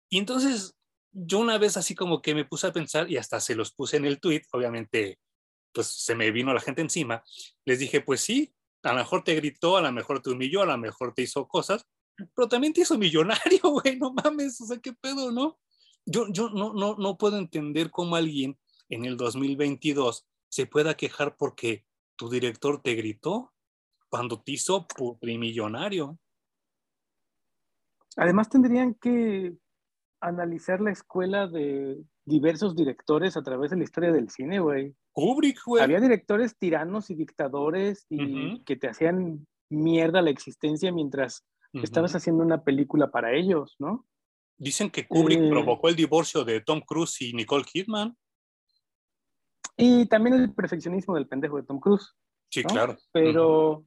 [0.08, 0.77] Y entonces
[1.12, 3.96] yo una vez así como que me puse a pensar y hasta se los puse
[3.96, 5.18] en el tweet, obviamente
[5.72, 7.22] pues se me vino la gente encima,
[7.64, 8.52] les dije, pues sí,
[8.82, 11.46] a lo mejor te gritó, a lo mejor te humilló, a lo mejor te hizo
[11.46, 11.86] cosas,
[12.34, 15.58] pero también te hizo millonario, güey, no mames, o sea, qué pedo, ¿no?
[16.04, 18.58] Yo, yo no, no, no puedo entender cómo alguien
[18.88, 21.84] en el 2022 se pueda quejar porque
[22.16, 23.52] tu director te gritó
[24.08, 24.86] cuando te hizo
[25.20, 26.18] millonario.
[28.16, 29.54] Además tendrían que
[30.20, 34.94] analizar la escuela de diversos directores a través de la historia del cine, güey.
[35.12, 35.82] Kubrick, güey.
[35.82, 42.42] Había directores tiranos y dictadores y que te hacían mierda la existencia mientras estabas haciendo
[42.42, 44.06] una película para ellos, ¿no?
[44.56, 48.16] Dicen que Kubrick eh, provocó el divorcio de Tom Cruise y Nicole Kidman.
[49.76, 52.14] Y también el perfeccionismo del pendejo de Tom Cruise.
[52.50, 52.96] Sí, claro.
[53.12, 53.84] Pero,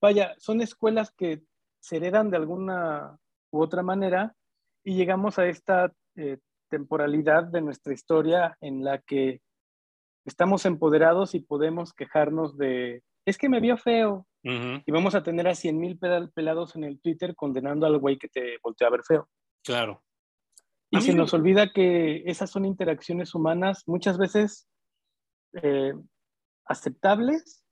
[0.00, 1.42] vaya, son escuelas que
[1.80, 3.18] se heredan de alguna
[3.50, 4.36] u otra manera
[4.84, 6.38] y llegamos a esta eh,
[6.68, 9.40] temporalidad de nuestra historia en la que
[10.24, 14.26] estamos empoderados y podemos quejarnos de, es que me vio feo.
[14.44, 16.00] Y vamos a tener a 100 mil
[16.34, 19.28] pelados en el Twitter condenando al güey que te volteó a ver feo.
[19.62, 20.02] Claro.
[20.90, 24.66] Y se nos olvida que esas son interacciones humanas muchas veces
[25.62, 25.92] eh,
[26.64, 27.64] aceptables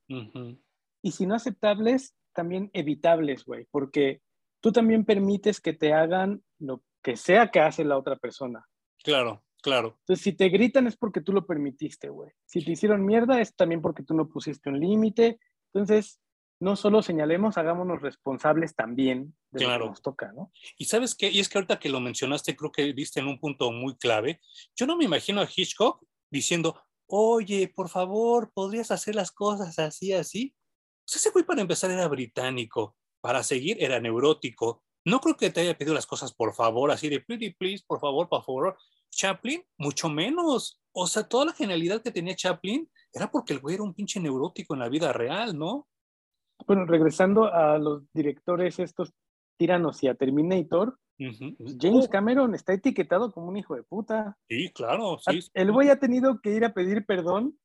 [1.02, 4.22] y si no aceptables, también evitables, güey, porque
[4.60, 8.66] tú también permites que te hagan lo que sea que hace la otra persona.
[9.02, 9.96] Claro, claro.
[10.00, 12.30] Entonces, si te gritan es porque tú lo permitiste, güey.
[12.46, 15.38] Si te hicieron mierda es también porque tú no pusiste un límite.
[15.72, 16.20] Entonces,
[16.60, 20.52] no solo señalemos, hagámonos responsables también de lo que nos toca, ¿no?
[20.76, 23.40] Y sabes qué, y es que ahorita que lo mencionaste, creo que viste en un
[23.40, 24.40] punto muy clave.
[24.76, 30.12] Yo no me imagino a Hitchcock diciendo, oye, por favor, ¿podrías hacer las cosas así,
[30.12, 30.54] así?
[31.06, 34.84] Ese güey para empezar era británico, para seguir era neurótico.
[35.04, 38.00] No creo que te haya pedido las cosas por favor, así de pretty please, por
[38.00, 38.76] favor, por favor.
[39.10, 40.80] Chaplin, mucho menos.
[40.92, 44.20] O sea, toda la genialidad que tenía Chaplin era porque el güey era un pinche
[44.20, 45.88] neurótico en la vida real, ¿no?
[46.66, 49.12] Bueno, regresando a los directores estos
[49.58, 52.10] tiranos y a Terminator, James oh.
[52.10, 54.38] Cameron está etiquetado como un hijo de puta.
[54.48, 55.40] Sí, claro, sí.
[55.52, 57.58] El güey ha tenido que ir a pedir perdón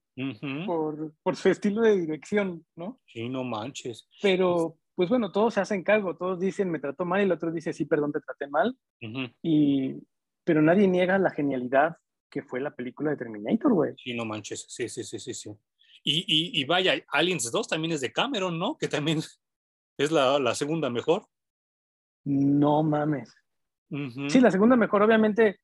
[0.66, 3.00] por, por, su estilo de dirección, ¿no?
[3.06, 4.10] Sí, no manches.
[4.22, 7.52] Pero, pues bueno, todos se hacen cargo, todos dicen me trató mal y el otro
[7.52, 8.78] dice sí, perdón, te traté mal.
[9.42, 9.96] y,
[10.44, 11.98] pero nadie niega la genialidad
[12.30, 13.94] que fue la película de Terminator, güey.
[13.98, 15.52] Sí, no manches, sí, sí, sí, sí, sí.
[16.04, 18.78] Y, y, y, vaya, Aliens 2 también es de Cameron, ¿no?
[18.78, 19.20] Que también
[19.98, 21.28] es la, la segunda mejor.
[22.24, 23.34] No mames.
[24.28, 25.60] Sí, la segunda mejor, obviamente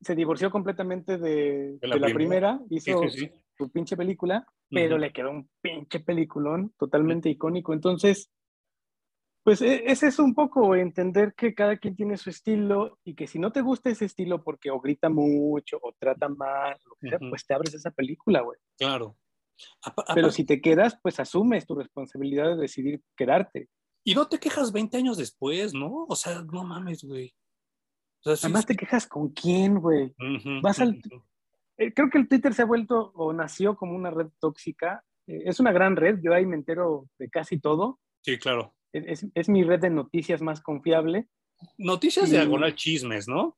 [0.00, 3.02] se divorció completamente de, la, primera, hizo
[3.56, 7.72] su pinche película, pero le quedó un pinche peliculón totalmente icónico.
[7.72, 8.30] Entonces,
[9.46, 13.38] pues ese es un poco entender que cada quien tiene su estilo y que si
[13.38, 16.76] no te gusta ese estilo porque o grita mucho o trata mal,
[17.30, 18.58] pues te abres esa película, güey.
[18.76, 19.16] Claro.
[20.16, 23.68] Pero si te quedas, pues asumes tu responsabilidad de decidir quedarte.
[24.02, 26.06] Y no te quejas 20 años después, ¿no?
[26.08, 27.32] O sea, no mames, güey.
[28.24, 30.12] Además te quejas con quién, güey.
[30.60, 31.00] Vas al...
[31.78, 35.04] Eh, creo que el Twitter se ha vuelto o nació como una red tóxica.
[35.28, 38.00] Eh, es una gran red, yo ahí me entero de casi todo.
[38.22, 38.75] Sí, claro.
[38.96, 41.26] Es, es mi red de noticias más confiable.
[41.78, 43.56] Noticias de diagonal chismes, ¿no?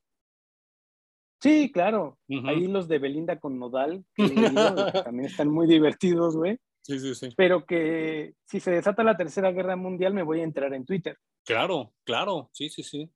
[1.40, 2.18] Sí, claro.
[2.44, 4.24] Ahí los de Belinda con Nodal, que,
[5.04, 6.58] también están muy divertidos, güey.
[6.82, 7.28] Sí, sí, sí.
[7.36, 11.16] Pero que si se desata la Tercera Guerra Mundial me voy a entrar en Twitter.
[11.44, 13.10] Claro, claro, sí, sí, sí.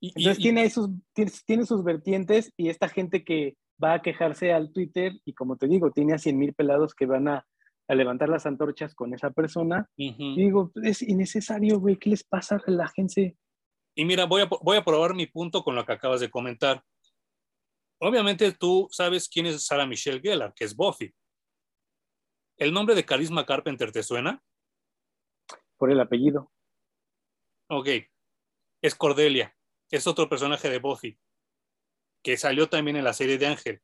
[0.00, 0.88] Entonces Tiene, sus,
[1.44, 5.68] tiene, sus vertientes y esta gente que va a quejarse al Twitter y como te
[5.68, 7.46] digo, tiene a 100 mil pelados que van a,
[7.94, 9.88] levantar las antorchas con esa persona.
[9.96, 12.58] Y digo, es innecesario, güey, ¿qué les pasa?
[12.58, 13.36] Relájense.
[13.94, 16.82] Y mira, voy a, voy a probar mi punto con lo que acabas de comentar.
[18.00, 21.12] Obviamente tú sabes quién es Sarah Michelle Gellar, que es Buffy.
[22.56, 24.42] ¿El nombre de Carisma Carpenter te suena?
[25.76, 26.50] Por el apellido.
[27.68, 27.88] Ok.
[28.82, 29.54] Es Cordelia
[29.90, 31.18] es otro personaje de Buffy,
[32.22, 33.82] que salió también en la serie de Ángel.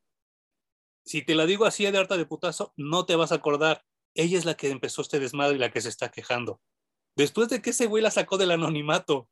[1.05, 3.85] Si te la digo así de harta de putazo, no te vas a acordar.
[4.17, 6.61] Ella es la que empezó este desmadre y la que se está quejando.
[7.17, 9.29] Después de que ese güey la sacó del anonimato.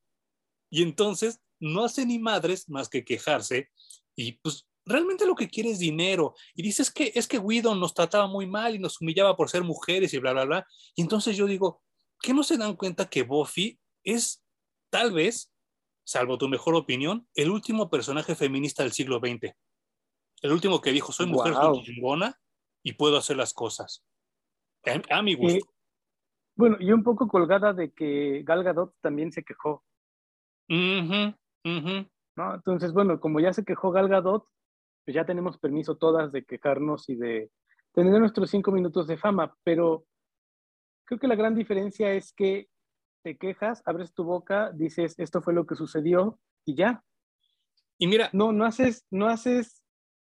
[0.70, 3.70] Y entonces no hace ni madres más que quejarse
[4.16, 6.34] y pues realmente lo que quiere es dinero.
[6.54, 9.62] Y dices que es que Guido nos trataba muy mal y nos humillaba por ser
[9.62, 10.66] mujeres y bla, bla, bla.
[10.94, 11.82] Y entonces yo digo,
[12.20, 14.42] ¿qué no se dan cuenta que Buffy es
[14.90, 15.52] tal vez,
[16.04, 19.54] salvo tu mejor opinión, el último personaje feminista del siglo XX.
[20.42, 21.82] El último que dijo, soy mujer Wow.
[21.82, 22.40] chingona
[22.82, 24.04] y puedo hacer las cosas.
[24.86, 25.58] A, a mi gusto.
[25.58, 25.70] Eh,
[26.56, 29.84] bueno, y un poco colgada de que Gal Gadot también se quejó.
[32.36, 34.46] Entonces, bueno, como ya se quejó Gal Gadot,
[35.04, 37.50] pues ya tenemos permiso todas de quejarnos y de
[37.92, 40.04] tener nuestros cinco minutos de fama, pero
[41.04, 42.68] creo que la gran diferencia es que
[43.22, 47.04] te quejas, abres tu boca, dices, esto fue lo que sucedió y ya.
[47.98, 49.83] Y mira, No, no haces, no haces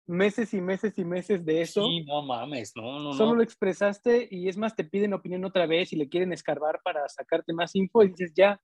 [0.07, 1.85] meses y meses y meses de eso.
[1.85, 3.35] sí, no mames, no, no, Solo no.
[3.37, 7.07] lo expresaste y es más, te piden opinión otra vez y le quieren escarbar para
[7.09, 8.59] sacarte más info y dices, ya,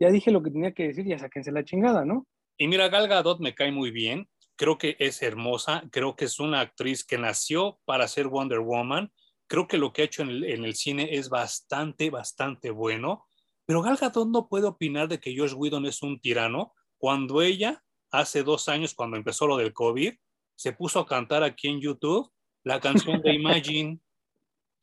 [0.00, 2.26] ya dije lo que tenía que decir, ya sáquense la chingada, ¿no?
[2.58, 4.28] Y mira, Gal Gadot me cae muy bien.
[4.56, 5.84] Creo que es hermosa.
[5.92, 9.12] Creo que es una actriz que nació para ser Wonder Woman.
[9.46, 13.26] Creo que lo que ha hecho en el, en el cine es bastante, bastante bueno.
[13.66, 17.82] Pero Gal Gadot no puede opinar de que Josh Whedon es un tirano cuando ella,
[18.10, 20.14] hace dos años, cuando empezó lo del COVID,
[20.56, 22.30] se puso a cantar aquí en YouTube
[22.64, 24.00] la canción de Imagine,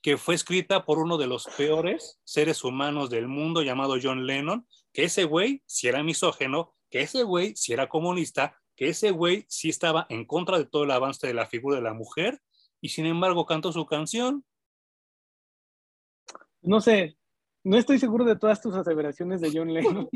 [0.01, 4.67] que fue escrita por uno de los peores seres humanos del mundo llamado John Lennon,
[4.93, 9.45] que ese güey si era misógeno, que ese güey si era comunista, que ese güey
[9.49, 12.41] sí estaba en contra de todo el avance de la figura de la mujer,
[12.81, 14.45] y sin embargo cantó su canción.
[16.61, 17.17] No sé,
[17.63, 20.09] no estoy seguro de todas tus aseveraciones de John Lennon.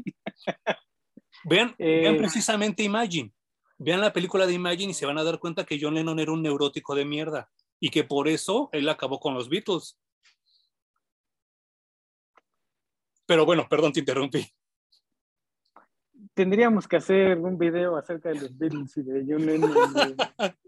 [1.46, 3.32] Vean, Eh, vean precisamente Imagine.
[3.80, 6.32] Vean la película de Imagine y se van a dar cuenta que John Lennon era
[6.32, 7.50] un neurótico de mierda
[7.80, 10.00] y que por eso él acabó con los Beatles.
[13.26, 14.46] Pero bueno, perdón, te interrumpí.
[16.34, 19.72] Tendríamos que hacer un video acerca de los Beatles y de John Lennon.
[19.72, 20.16] güey.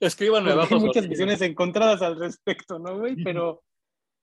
[0.00, 0.74] Escríbanme abajo.
[0.74, 3.16] Hay muchas visiones encontradas al respecto, ¿no, güey?
[3.22, 3.62] Pero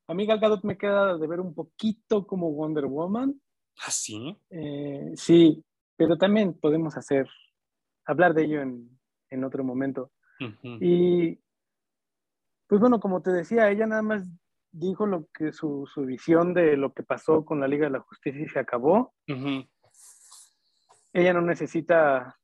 [0.07, 3.41] a mí Gal Gadot me queda de ver un poquito como Wonder Woman.
[3.79, 4.37] ¿Ah, sí?
[4.49, 5.63] Eh, sí,
[5.95, 7.29] pero también podemos hacer,
[8.11, 8.89] hablar de ello en,
[9.29, 10.11] en otro momento.
[10.79, 11.39] Y
[12.67, 14.27] pues bueno, como te decía, ella nada más
[14.71, 17.99] dijo lo que su, su visión de lo que pasó con la Liga de la
[17.99, 19.13] Justicia y se acabó.
[21.13, 22.39] Ella no necesita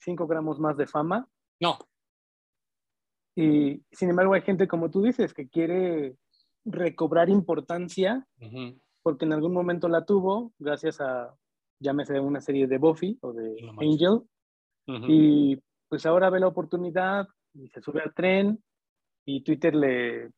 [0.00, 1.28] 5 gramos más de fama.
[1.60, 1.78] No,
[3.34, 6.16] Y sin embargo, hay gente, como tú dices, que quiere
[6.64, 8.26] recobrar importancia
[9.02, 11.34] porque en algún momento la tuvo, gracias a,
[11.78, 13.88] llámese una serie de Buffy o de No manches.
[14.86, 15.58] Y
[15.88, 18.62] pues ahora ve la oportunidad y se sube al tren
[19.24, 20.30] y Twitter le,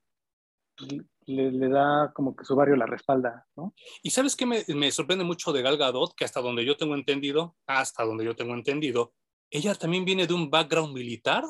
[1.27, 3.75] le, le da como que su barrio la respalda, ¿no?
[4.03, 6.95] Y sabes qué me, me sorprende mucho de Gal Gadot, que hasta donde yo tengo
[6.95, 9.13] entendido, hasta donde yo tengo entendido,
[9.51, 11.45] ella también viene de un background militar,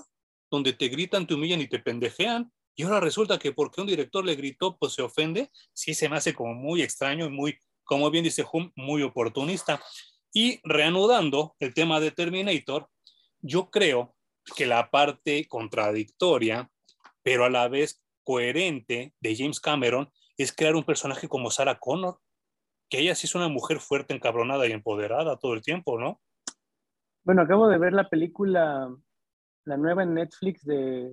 [0.51, 2.53] donde te gritan, te humillan y te pendejean.
[2.75, 5.51] Y ahora resulta que porque un director le gritó, pues se ofende.
[5.73, 9.81] Sí, se me hace como muy extraño y muy, como bien dice Hum, muy oportunista.
[10.33, 12.89] Y reanudando el tema de Terminator,
[13.41, 14.15] yo creo
[14.57, 16.71] que la parte contradictoria,
[17.23, 22.19] pero a la vez coherente de James Cameron es crear un personaje como Sarah Connor,
[22.89, 26.21] que ella sí es una mujer fuerte, encabronada y empoderada todo el tiempo, ¿no?
[27.25, 28.95] Bueno, acabo de ver la película,
[29.65, 31.13] la nueva en Netflix de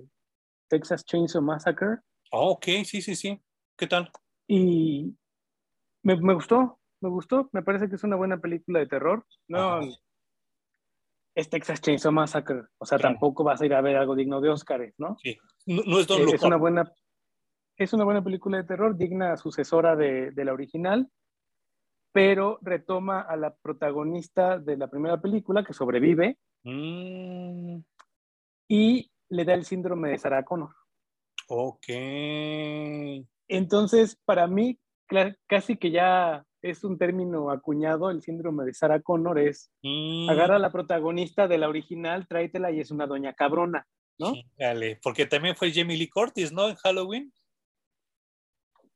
[0.68, 1.98] Texas Chainsaw Massacre
[2.32, 3.40] Oh, ok, sí, sí, sí.
[3.76, 4.10] ¿Qué tal?
[4.48, 5.16] y
[6.02, 9.24] me, me gustó, me gustó, me parece que es una buena película de terror.
[9.48, 9.86] No, Ajá.
[11.34, 13.14] es Texas Chainsaw Massacre, o sea, Claro.
[13.14, 15.16] tampoco vas a ir a ver algo digno de Oscars, ¿no?
[15.66, 16.92] No, no es Don Eh, Look es una buena
[17.78, 21.10] es una buena película de terror, digna sucesora de, de la original,
[22.10, 27.78] pero retoma a la protagonista de la primera película que sobrevive Mm,
[28.68, 30.70] y le da el síndrome de Sarah Connor.
[31.48, 31.84] ok.
[33.48, 34.78] Entonces, para mí,
[35.46, 40.56] casi que ya es un término acuñado, el síndrome de Sarah Connor es Mm, agarra
[40.56, 43.86] a la protagonista de la original, tráetela y es una doña cabrona,
[44.18, 44.32] ¿no?
[44.32, 46.68] Chingale, porque también fue Jamie Lee Curtis, ¿no?
[46.68, 47.32] En Halloween.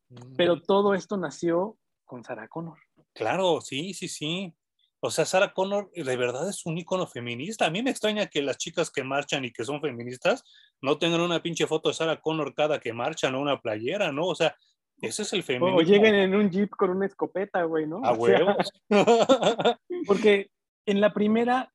[0.09, 2.78] Mm, Pero todo esto nació con Sarah Connor.
[3.14, 4.55] Claro, sí, sí, sí.
[5.02, 7.66] O sea, Sarah Connor de verdad es un ícono feminista.
[7.66, 10.44] A mí me extraña que las chicas que marchan y que son feministas
[10.82, 14.26] no tengan una pinche foto de Sarah Connor cada que marchan o una playera, ¿no?
[14.26, 14.55] O sea,
[15.02, 15.78] ese es el feminismo.
[15.78, 17.98] o lleguen en un jeep con una escopeta, güey, ¿no?
[18.05, 18.72] a sea, huevos.
[20.06, 20.51] porque
[20.86, 21.72] en la primera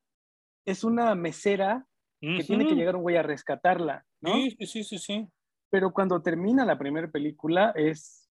[0.64, 1.86] es una mesera
[2.20, 4.34] que tiene que llegar un güey a rescatarla, ¿no?
[4.34, 5.28] Sí, sí, sí, sí.
[5.70, 8.28] Pero cuando termina la primera película es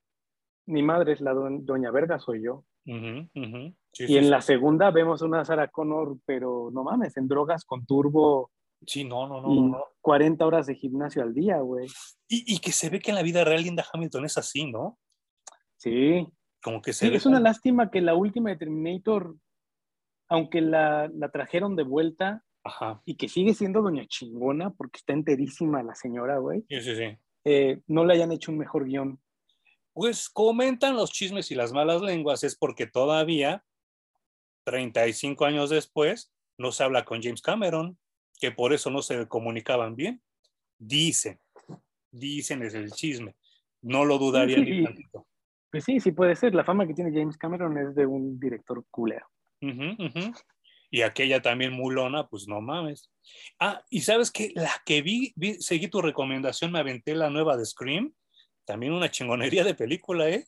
[0.67, 2.65] mi madre es la do- doña verga, soy yo.
[2.87, 4.31] Sí, Y sí, en sí.
[4.31, 8.51] la segunda vemos una Sarah Connor, pero no mames, en drogas con turbo
[8.87, 9.85] Sí, no, no, no, y no, no.
[10.01, 11.87] 40 horas de gimnasio al día, güey.
[12.29, 14.99] Y, y que se ve que en la vida real Linda Hamilton es así, ¿no?
[15.77, 16.27] Sí,
[16.63, 19.37] Como que se sí, es una lástima que la última de Terminator,
[20.29, 23.03] aunque la, la trajeron de vuelta Ajá.
[23.05, 27.19] y que sigue siendo doña chingona, porque está enterísima la señora, güey, Sí, sí, sí.
[27.45, 29.21] eh, no le hayan hecho un mejor guion.
[29.93, 33.65] Pues comentan los chismes y las malas lenguas es porque todavía,
[34.65, 37.99] 35 años después, no se habla con James Cameron,
[38.39, 40.23] que por eso no se comunicaban bien.
[40.79, 41.39] Dicen,
[42.11, 43.35] dicen es el chisme.
[43.83, 45.27] No lo dudaría Sí, ni tantito.
[45.71, 46.55] Pues sí, sí puede ser.
[46.55, 49.27] La fama que tiene James Cameron es de un director culero.
[50.91, 53.11] Y aquella también mulona, pues no mames.
[53.59, 57.57] Ah, y sabes que la que vi, vi, seguí tu recomendación, me aventé la nueva
[57.57, 58.15] de Scream.
[58.65, 60.47] También una chingonería de película, ¿eh?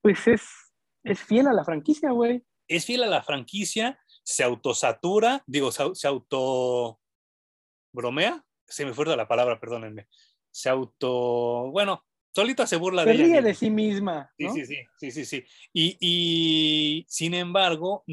[0.00, 0.42] Pues es,
[1.04, 2.42] es fiel a la franquicia, güey.
[2.68, 3.98] es fiel a la franquicia,
[4.28, 7.00] se autosatura, digo, se, au- se auto
[7.94, 10.06] bromea, se me fue de la palabra, perdónenme.
[10.50, 13.40] Se auto, bueno, solita se burla Se de ella.
[13.40, 14.30] de sí misma.
[14.36, 14.52] Sí, ¿no?
[14.52, 15.44] sí, sí, sí, sí, sí.
[15.72, 18.04] Y, y, sin embargo,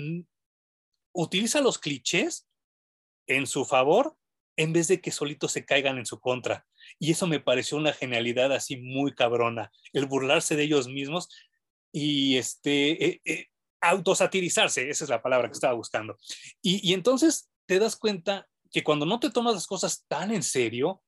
[1.14, 2.48] utiliza los clichés
[3.28, 4.16] en su favor
[4.56, 6.66] en vez de que solitos se caigan en su contra.
[6.98, 11.28] Y eso me pareció una genialidad así muy cabrona, el burlarse de ellos mismos
[11.92, 13.48] y este, eh, eh,
[13.90, 16.18] autosatirizarse, esa es la palabra que estaba buscando.
[16.62, 21.02] Y, entonces te das cuenta que cuando no te tomas las cosas tan en serio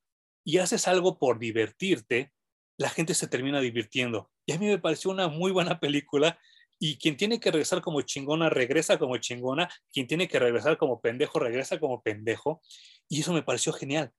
[0.44, 2.32] y haces algo por divertirte,
[2.78, 4.32] la gente se termina divirtiendo.
[4.46, 6.40] Y a mí me pareció una muy buena película.
[6.80, 9.68] Y quien tiene que regresar como chingona, regresa como chingona.
[9.92, 12.62] Quien tiene que regresar como pendejo, regresa como pendejo.
[13.10, 14.14] Y eso me pareció genial.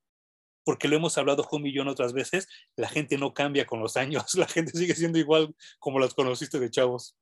[0.64, 2.48] Porque lo hemos hablado un millón otras veces.
[2.76, 4.24] La gente no cambia con los años.
[4.34, 7.16] La gente sigue siendo igual como las conociste de chavos.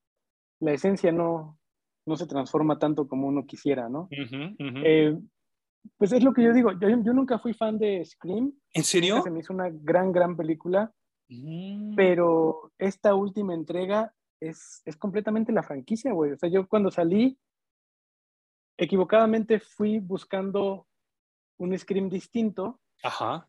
[0.60, 1.58] La esencia no,
[2.06, 4.08] no se transforma tanto como uno quisiera, ¿no?
[4.10, 4.78] Ujú, ujú.
[4.84, 5.18] Eh,
[5.98, 6.72] pues es lo que yo digo.
[6.72, 8.52] Yo, yo nunca fui fan de Scream.
[8.72, 9.22] ¿En serio?
[9.22, 10.92] Se me hizo una gran, gran película.
[11.28, 11.94] Mm.
[11.94, 16.32] Pero esta última entrega es, es completamente la franquicia, güey.
[16.32, 17.38] O sea, yo cuando salí,
[18.76, 20.86] equivocadamente fui buscando
[21.58, 23.48] un Scream distinto Ajá.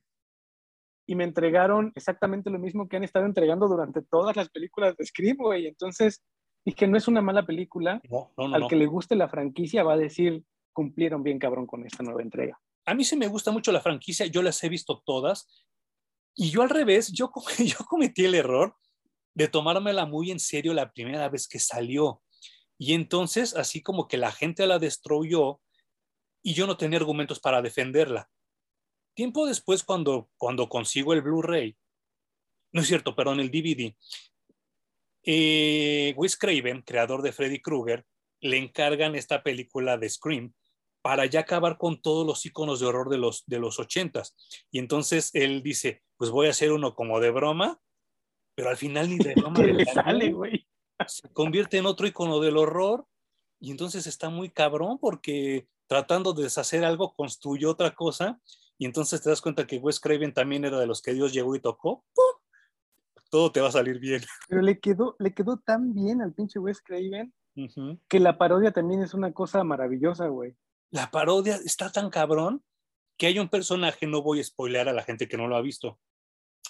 [1.05, 5.05] y me entregaron exactamente lo mismo que han estado entregando durante todas las películas de
[5.05, 5.67] Scream, güey.
[5.67, 6.23] Entonces,
[6.65, 8.01] dije, no es una mala película.
[8.09, 8.55] No, no, no.
[8.55, 10.43] Al que le guste la franquicia va a decir,
[10.73, 12.59] cumplieron bien cabrón con esta nueva entrega.
[12.85, 15.65] A mí sí me gusta mucho la franquicia, yo las he visto todas.
[16.35, 18.75] Y yo al revés, yo, yo cometí el error
[19.33, 22.21] de tomármela muy en serio la primera vez que salió.
[22.77, 25.59] Y entonces, así como que la gente la destruyó
[26.43, 28.29] y yo no tenía argumentos para defenderla.
[29.15, 31.75] Tiempo después, cuando, cuando consigo el Blu-ray,
[32.71, 33.95] no es cierto, perdón, el DVD,
[35.29, 38.05] eh, Wes Craven, creador de Freddy Krueger,
[38.39, 40.53] le encargan esta película de Scream
[41.01, 44.35] para ya acabar con todos los iconos de horror de los, de los ochentas.
[44.71, 47.81] Y entonces él dice, pues voy a hacer uno como de broma,
[48.55, 50.65] pero al final ni de broma ¿Qué le sale, güey?
[51.05, 53.05] se convierte en otro icono del horror
[53.59, 58.39] y entonces está muy cabrón porque tratando de deshacer algo construyó otra cosa
[58.77, 61.53] y entonces te das cuenta que Wes Craven también era de los que Dios llegó
[61.55, 62.25] y tocó, ¡pum!
[63.29, 64.21] Todo te va a salir bien.
[64.49, 67.33] Pero le quedó, le quedó tan bien al pinche Wes Craven
[68.07, 70.55] que la parodia también es una cosa maravillosa, güey.
[70.91, 72.63] La parodia está tan cabrón
[73.17, 75.61] que hay un personaje, no voy a spoilear a la gente que no lo ha
[75.61, 75.99] visto,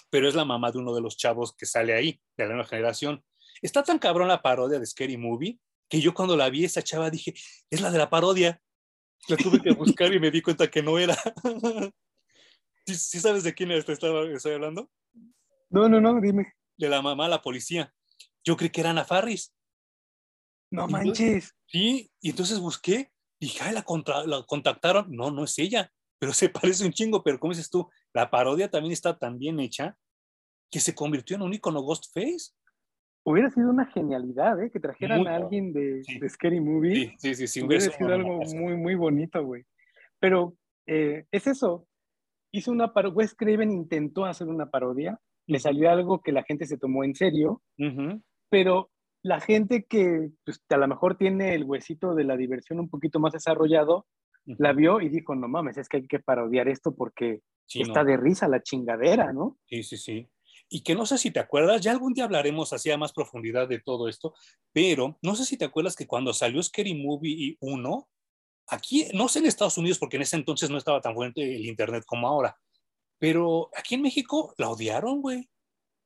[0.08, 2.68] pero es la mamá de uno de los chavos que sale ahí, de la nueva
[2.68, 3.22] generación.
[3.60, 7.10] Está tan cabrón la parodia de Scary Movie que yo cuando la vi esa chava
[7.10, 7.34] dije,
[7.70, 8.60] es la de la parodia.
[9.28, 11.16] La tuve que buscar y me di cuenta que no era.
[12.86, 14.90] ¿Sí, sí sabes de quién estoy hablando?
[15.70, 16.52] No, no, no, dime.
[16.76, 17.92] De la mamá, la policía.
[18.44, 19.54] Yo creí que era Ana Farris.
[20.70, 21.54] No manches.
[21.66, 25.06] Sí, y entonces busqué, dije, ay, la, contra- la contactaron.
[25.10, 27.22] No, no es ella, pero se parece un chingo.
[27.22, 29.96] Pero como dices tú, la parodia también está tan bien hecha
[30.70, 32.52] que se convirtió en un icono Ghostface.
[33.24, 34.70] Hubiera sido una genialidad, ¿eh?
[34.70, 36.18] Que trajeran Muy a alguien de, Sí.
[36.18, 36.94] de Scary Movie.
[36.94, 37.62] Sí, sí, sí, sí.
[37.62, 39.64] hubiera sido algo muy, muy bonito, güey.
[40.18, 41.86] Pero eh, es eso.
[42.52, 43.14] Hizo una parodia.
[43.16, 45.18] Wes Craven intentó hacer una parodia.
[45.48, 47.62] Le salió algo que la gente se tomó en serio,
[48.50, 48.90] pero
[49.22, 53.18] la gente que pues, a lo mejor tiene el huesito de la diversión un poquito
[53.18, 54.06] más desarrollado,
[54.44, 58.02] la vio y dijo, no mames, es que hay que parodiar esto porque Sí, está
[58.02, 58.10] no.
[58.10, 59.58] de risa la chingadera, ¿no?
[59.66, 60.26] Sí, sí, sí.
[60.70, 63.68] Y que no sé si te acuerdas, ya algún día hablaremos así a más profundidad
[63.68, 64.32] de todo esto,
[64.72, 68.08] pero no sé si te acuerdas que cuando salió Scary Movie 1,
[68.68, 71.66] aquí, no sé en Estados Unidos, porque en ese entonces no estaba tan fuerte el
[71.66, 72.56] Internet como ahora,
[73.18, 75.48] pero aquí en México la odiaron, güey.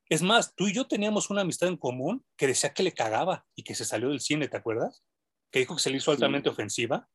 [0.09, 3.45] Es más, tú y yo teníamos una amistad en común que decía que le cagaba
[3.55, 5.03] y que se salió del cine, ¿te acuerdas?
[5.51, 7.07] Que dijo que se le hizo altamente ofensiva.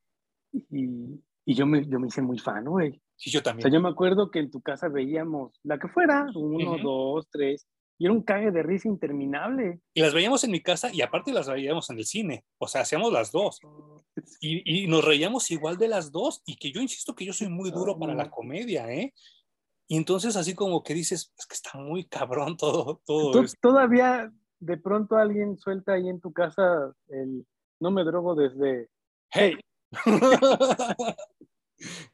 [0.53, 3.01] Y, y yo, me, yo me hice muy fan, güey.
[3.17, 3.73] Sí, yo O sea, también.
[3.73, 6.83] yo me acuerdo que en tu casa veíamos la que fuera, uno, Ujú.
[6.83, 7.67] dos, tres,
[7.99, 9.81] y era un cague de risa interminable.
[9.93, 12.45] Y las veíamos en mi casa y aparte las veíamos en el cine.
[12.59, 13.61] O sea, hacíamos las dos.
[14.41, 16.43] Y, y, nos reíamos igual de las dos.
[16.45, 19.15] Y que yo insisto que yo soy muy duro para la comedia, ¿eh?
[19.89, 23.01] Y entonces así como que dices, es que está muy cabrón todo.
[23.07, 27.47] todo Todavía de pronto alguien suelta ahí en tu casa el
[27.81, 28.89] no me drogo desde...
[29.31, 29.55] Hey.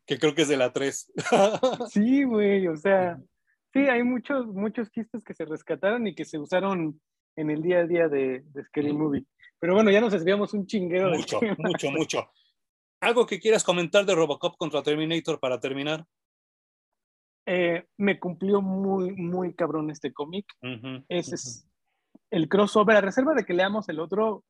[0.06, 1.12] que creo que es de la 3.
[1.90, 3.18] sí, güey, o sea,
[3.72, 7.00] sí, hay muchos, muchos chistes que se rescataron y que se usaron
[7.36, 9.26] en el día a día de, de Scary Movie.
[9.58, 11.10] Pero bueno, ya nos desviamos un chinguero.
[11.10, 12.30] Mucho, mucho, mucho.
[13.00, 16.06] ¿Algo que quieras comentar de Robocop contra Terminator para terminar?
[17.46, 20.46] Eh, me cumplió muy, muy cabrón este cómic.
[21.08, 21.68] Ese es
[22.30, 24.44] el crossover, a reserva de que leamos el otro,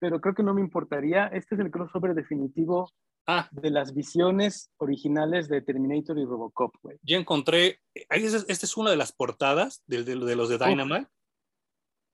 [0.00, 1.26] pero creo que no me importaría.
[1.26, 2.90] Este es el crossover definitivo
[3.26, 3.48] ah.
[3.52, 6.96] de las visiones originales de Terminator y Robocop, güey.
[7.02, 11.08] Ya encontré, esta es una de las portadas de, de, los de Dynamite.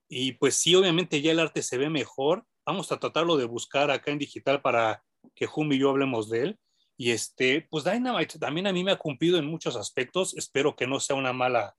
[0.08, 2.44] Y pues sí, obviamente ya el arte se ve mejor.
[2.66, 5.02] Vamos a tratarlo de buscar acá en digital para
[5.34, 6.58] que Jumi y yo hablemos de él.
[6.96, 10.36] Y este, pues Dynamite también a mí me ha cumplido en muchos aspectos.
[10.36, 11.76] Espero que no sea una mala,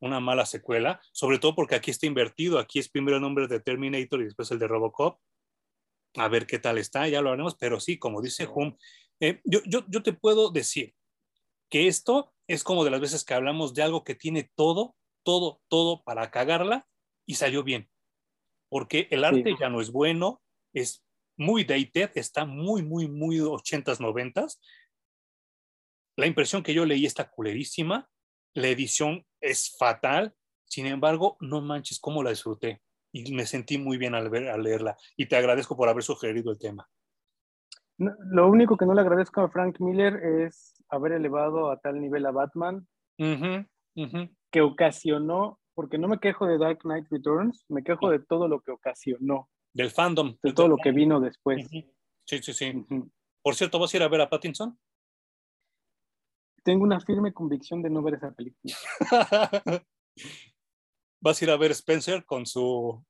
[0.00, 2.58] una mala secuela, sobre todo porque aquí está invertido.
[2.58, 5.18] Aquí es primero el nombre de Terminator y después el de Robocop
[6.16, 8.76] a ver qué tal está, ya lo haremos, pero sí, como dice Hum,
[9.20, 10.94] eh, yo, yo, yo te puedo decir
[11.70, 15.60] que esto es como de las veces que hablamos de algo que tiene todo, todo,
[15.68, 16.86] todo para cagarla
[17.26, 17.90] y salió bien,
[18.68, 20.42] porque el arte ya no es bueno,
[20.72, 21.04] es
[21.36, 24.58] muy dated, está muy, muy, muy 80s, 90s.
[26.16, 28.08] La impresión que yo leí está culerísima,
[28.54, 30.34] la edición es fatal,
[30.64, 32.80] sin embargo, no manches cómo la disfruté
[33.14, 34.96] y me sentí muy bien al, ver, al leerla.
[35.16, 36.88] Y te agradezco por haber sugerido el tema.
[37.96, 42.26] lo único que no le agradezco a Frank Miller es haber elevado a tal nivel
[42.26, 42.86] a Batman,
[43.16, 48.60] que ocasionó, porque no me quejo de Dark Knight Returns, me quejo de todo lo
[48.60, 49.48] que ocasionó.
[49.74, 50.36] Del fandom.
[50.42, 51.68] De todo lo que vino después.
[51.68, 52.86] Sí, sí, sí.
[53.42, 54.78] Por cierto, ¿vas a ir a ver a Pattinson?
[56.62, 58.74] Tengo una firme convicción de no ver esa película.
[61.20, 63.04] ¿Vas a ir a ver Spencer con su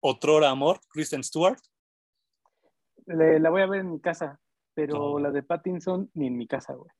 [0.00, 1.58] otrora amor, Kristen Stewart?
[3.06, 4.40] la voy a ver en mi casa,
[4.74, 6.90] pero la de Pattinson ni en mi casa, güey.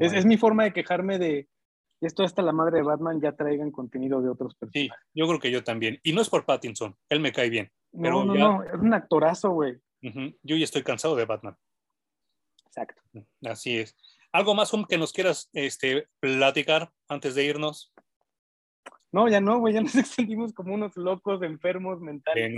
[0.00, 1.48] es, mi forma de quejarme de
[2.00, 4.90] esto hasta la madre de Batman ya traigan contenido de otros personajes.
[4.92, 6.00] Sí, yo creo que yo también.
[6.02, 7.70] Y no es por Pattinson, él me cae bien.
[7.94, 9.78] No, no, no, es un actorazo, güey.
[10.42, 11.56] Yo ya estoy cansado de Batman.
[12.66, 13.00] Exacto.
[13.44, 13.96] Así es.
[14.32, 17.94] ¿Algo más que nos quieras este, platicar antes de irnos?
[19.12, 22.52] No, ya no, güey, ya nos extendimos como unos locos enfermos mentales.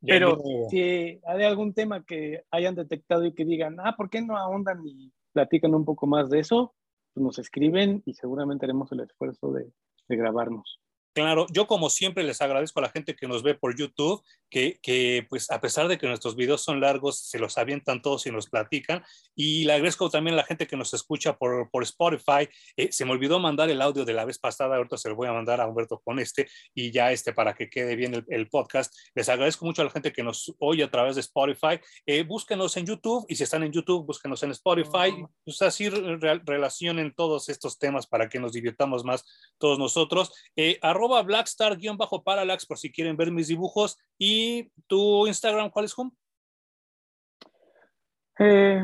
[0.00, 0.38] Pero
[0.68, 4.84] si hay algún tema que hayan detectado y que digan, ah, ¿por qué no ahondan
[4.84, 6.74] y platican un poco más de eso?
[7.14, 9.72] Pues nos escriben y seguramente haremos el esfuerzo de,
[10.08, 10.80] de grabarnos.
[11.12, 14.78] Claro, yo como siempre les agradezco a la gente que nos ve por YouTube, que,
[14.80, 18.30] que, pues a pesar de que nuestros videos son largos, se los avientan todos y
[18.30, 19.02] nos platican.
[19.34, 22.48] Y le agradezco también a la gente que nos escucha por, por Spotify.
[22.76, 25.26] Eh, se me olvidó mandar el audio de la vez pasada, ahorita se lo voy
[25.26, 28.94] a mandar a Humberto con este y ya este para que quede bien el, podcast.
[29.14, 31.80] Les agradezco mucho a la gente que nos oye a través de Spotify.
[32.06, 35.24] Eh, búsquenos en YouTube y si están en YouTube, búsquenos en Spotify.
[35.44, 39.24] Pues así relacionen todos estos temas para que nos divirtamos más
[39.58, 40.32] todos nosotros.
[40.56, 43.98] Eh, arroba blackstar-parallax por si quieren ver mis dibujos.
[44.18, 46.10] ¿Y tu Instagram cuál es, Hum?
[48.38, 48.82] Eh,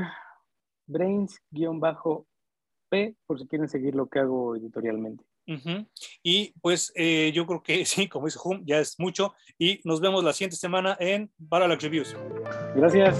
[0.86, 1.40] Brains-P
[3.26, 5.24] por si quieren seguir lo que hago editorialmente.
[6.22, 9.34] Y pues eh, yo creo que sí, como dice Hum, ya es mucho.
[9.58, 12.16] Y nos vemos la siguiente semana en Parallax Reviews.
[12.74, 13.16] Gracias.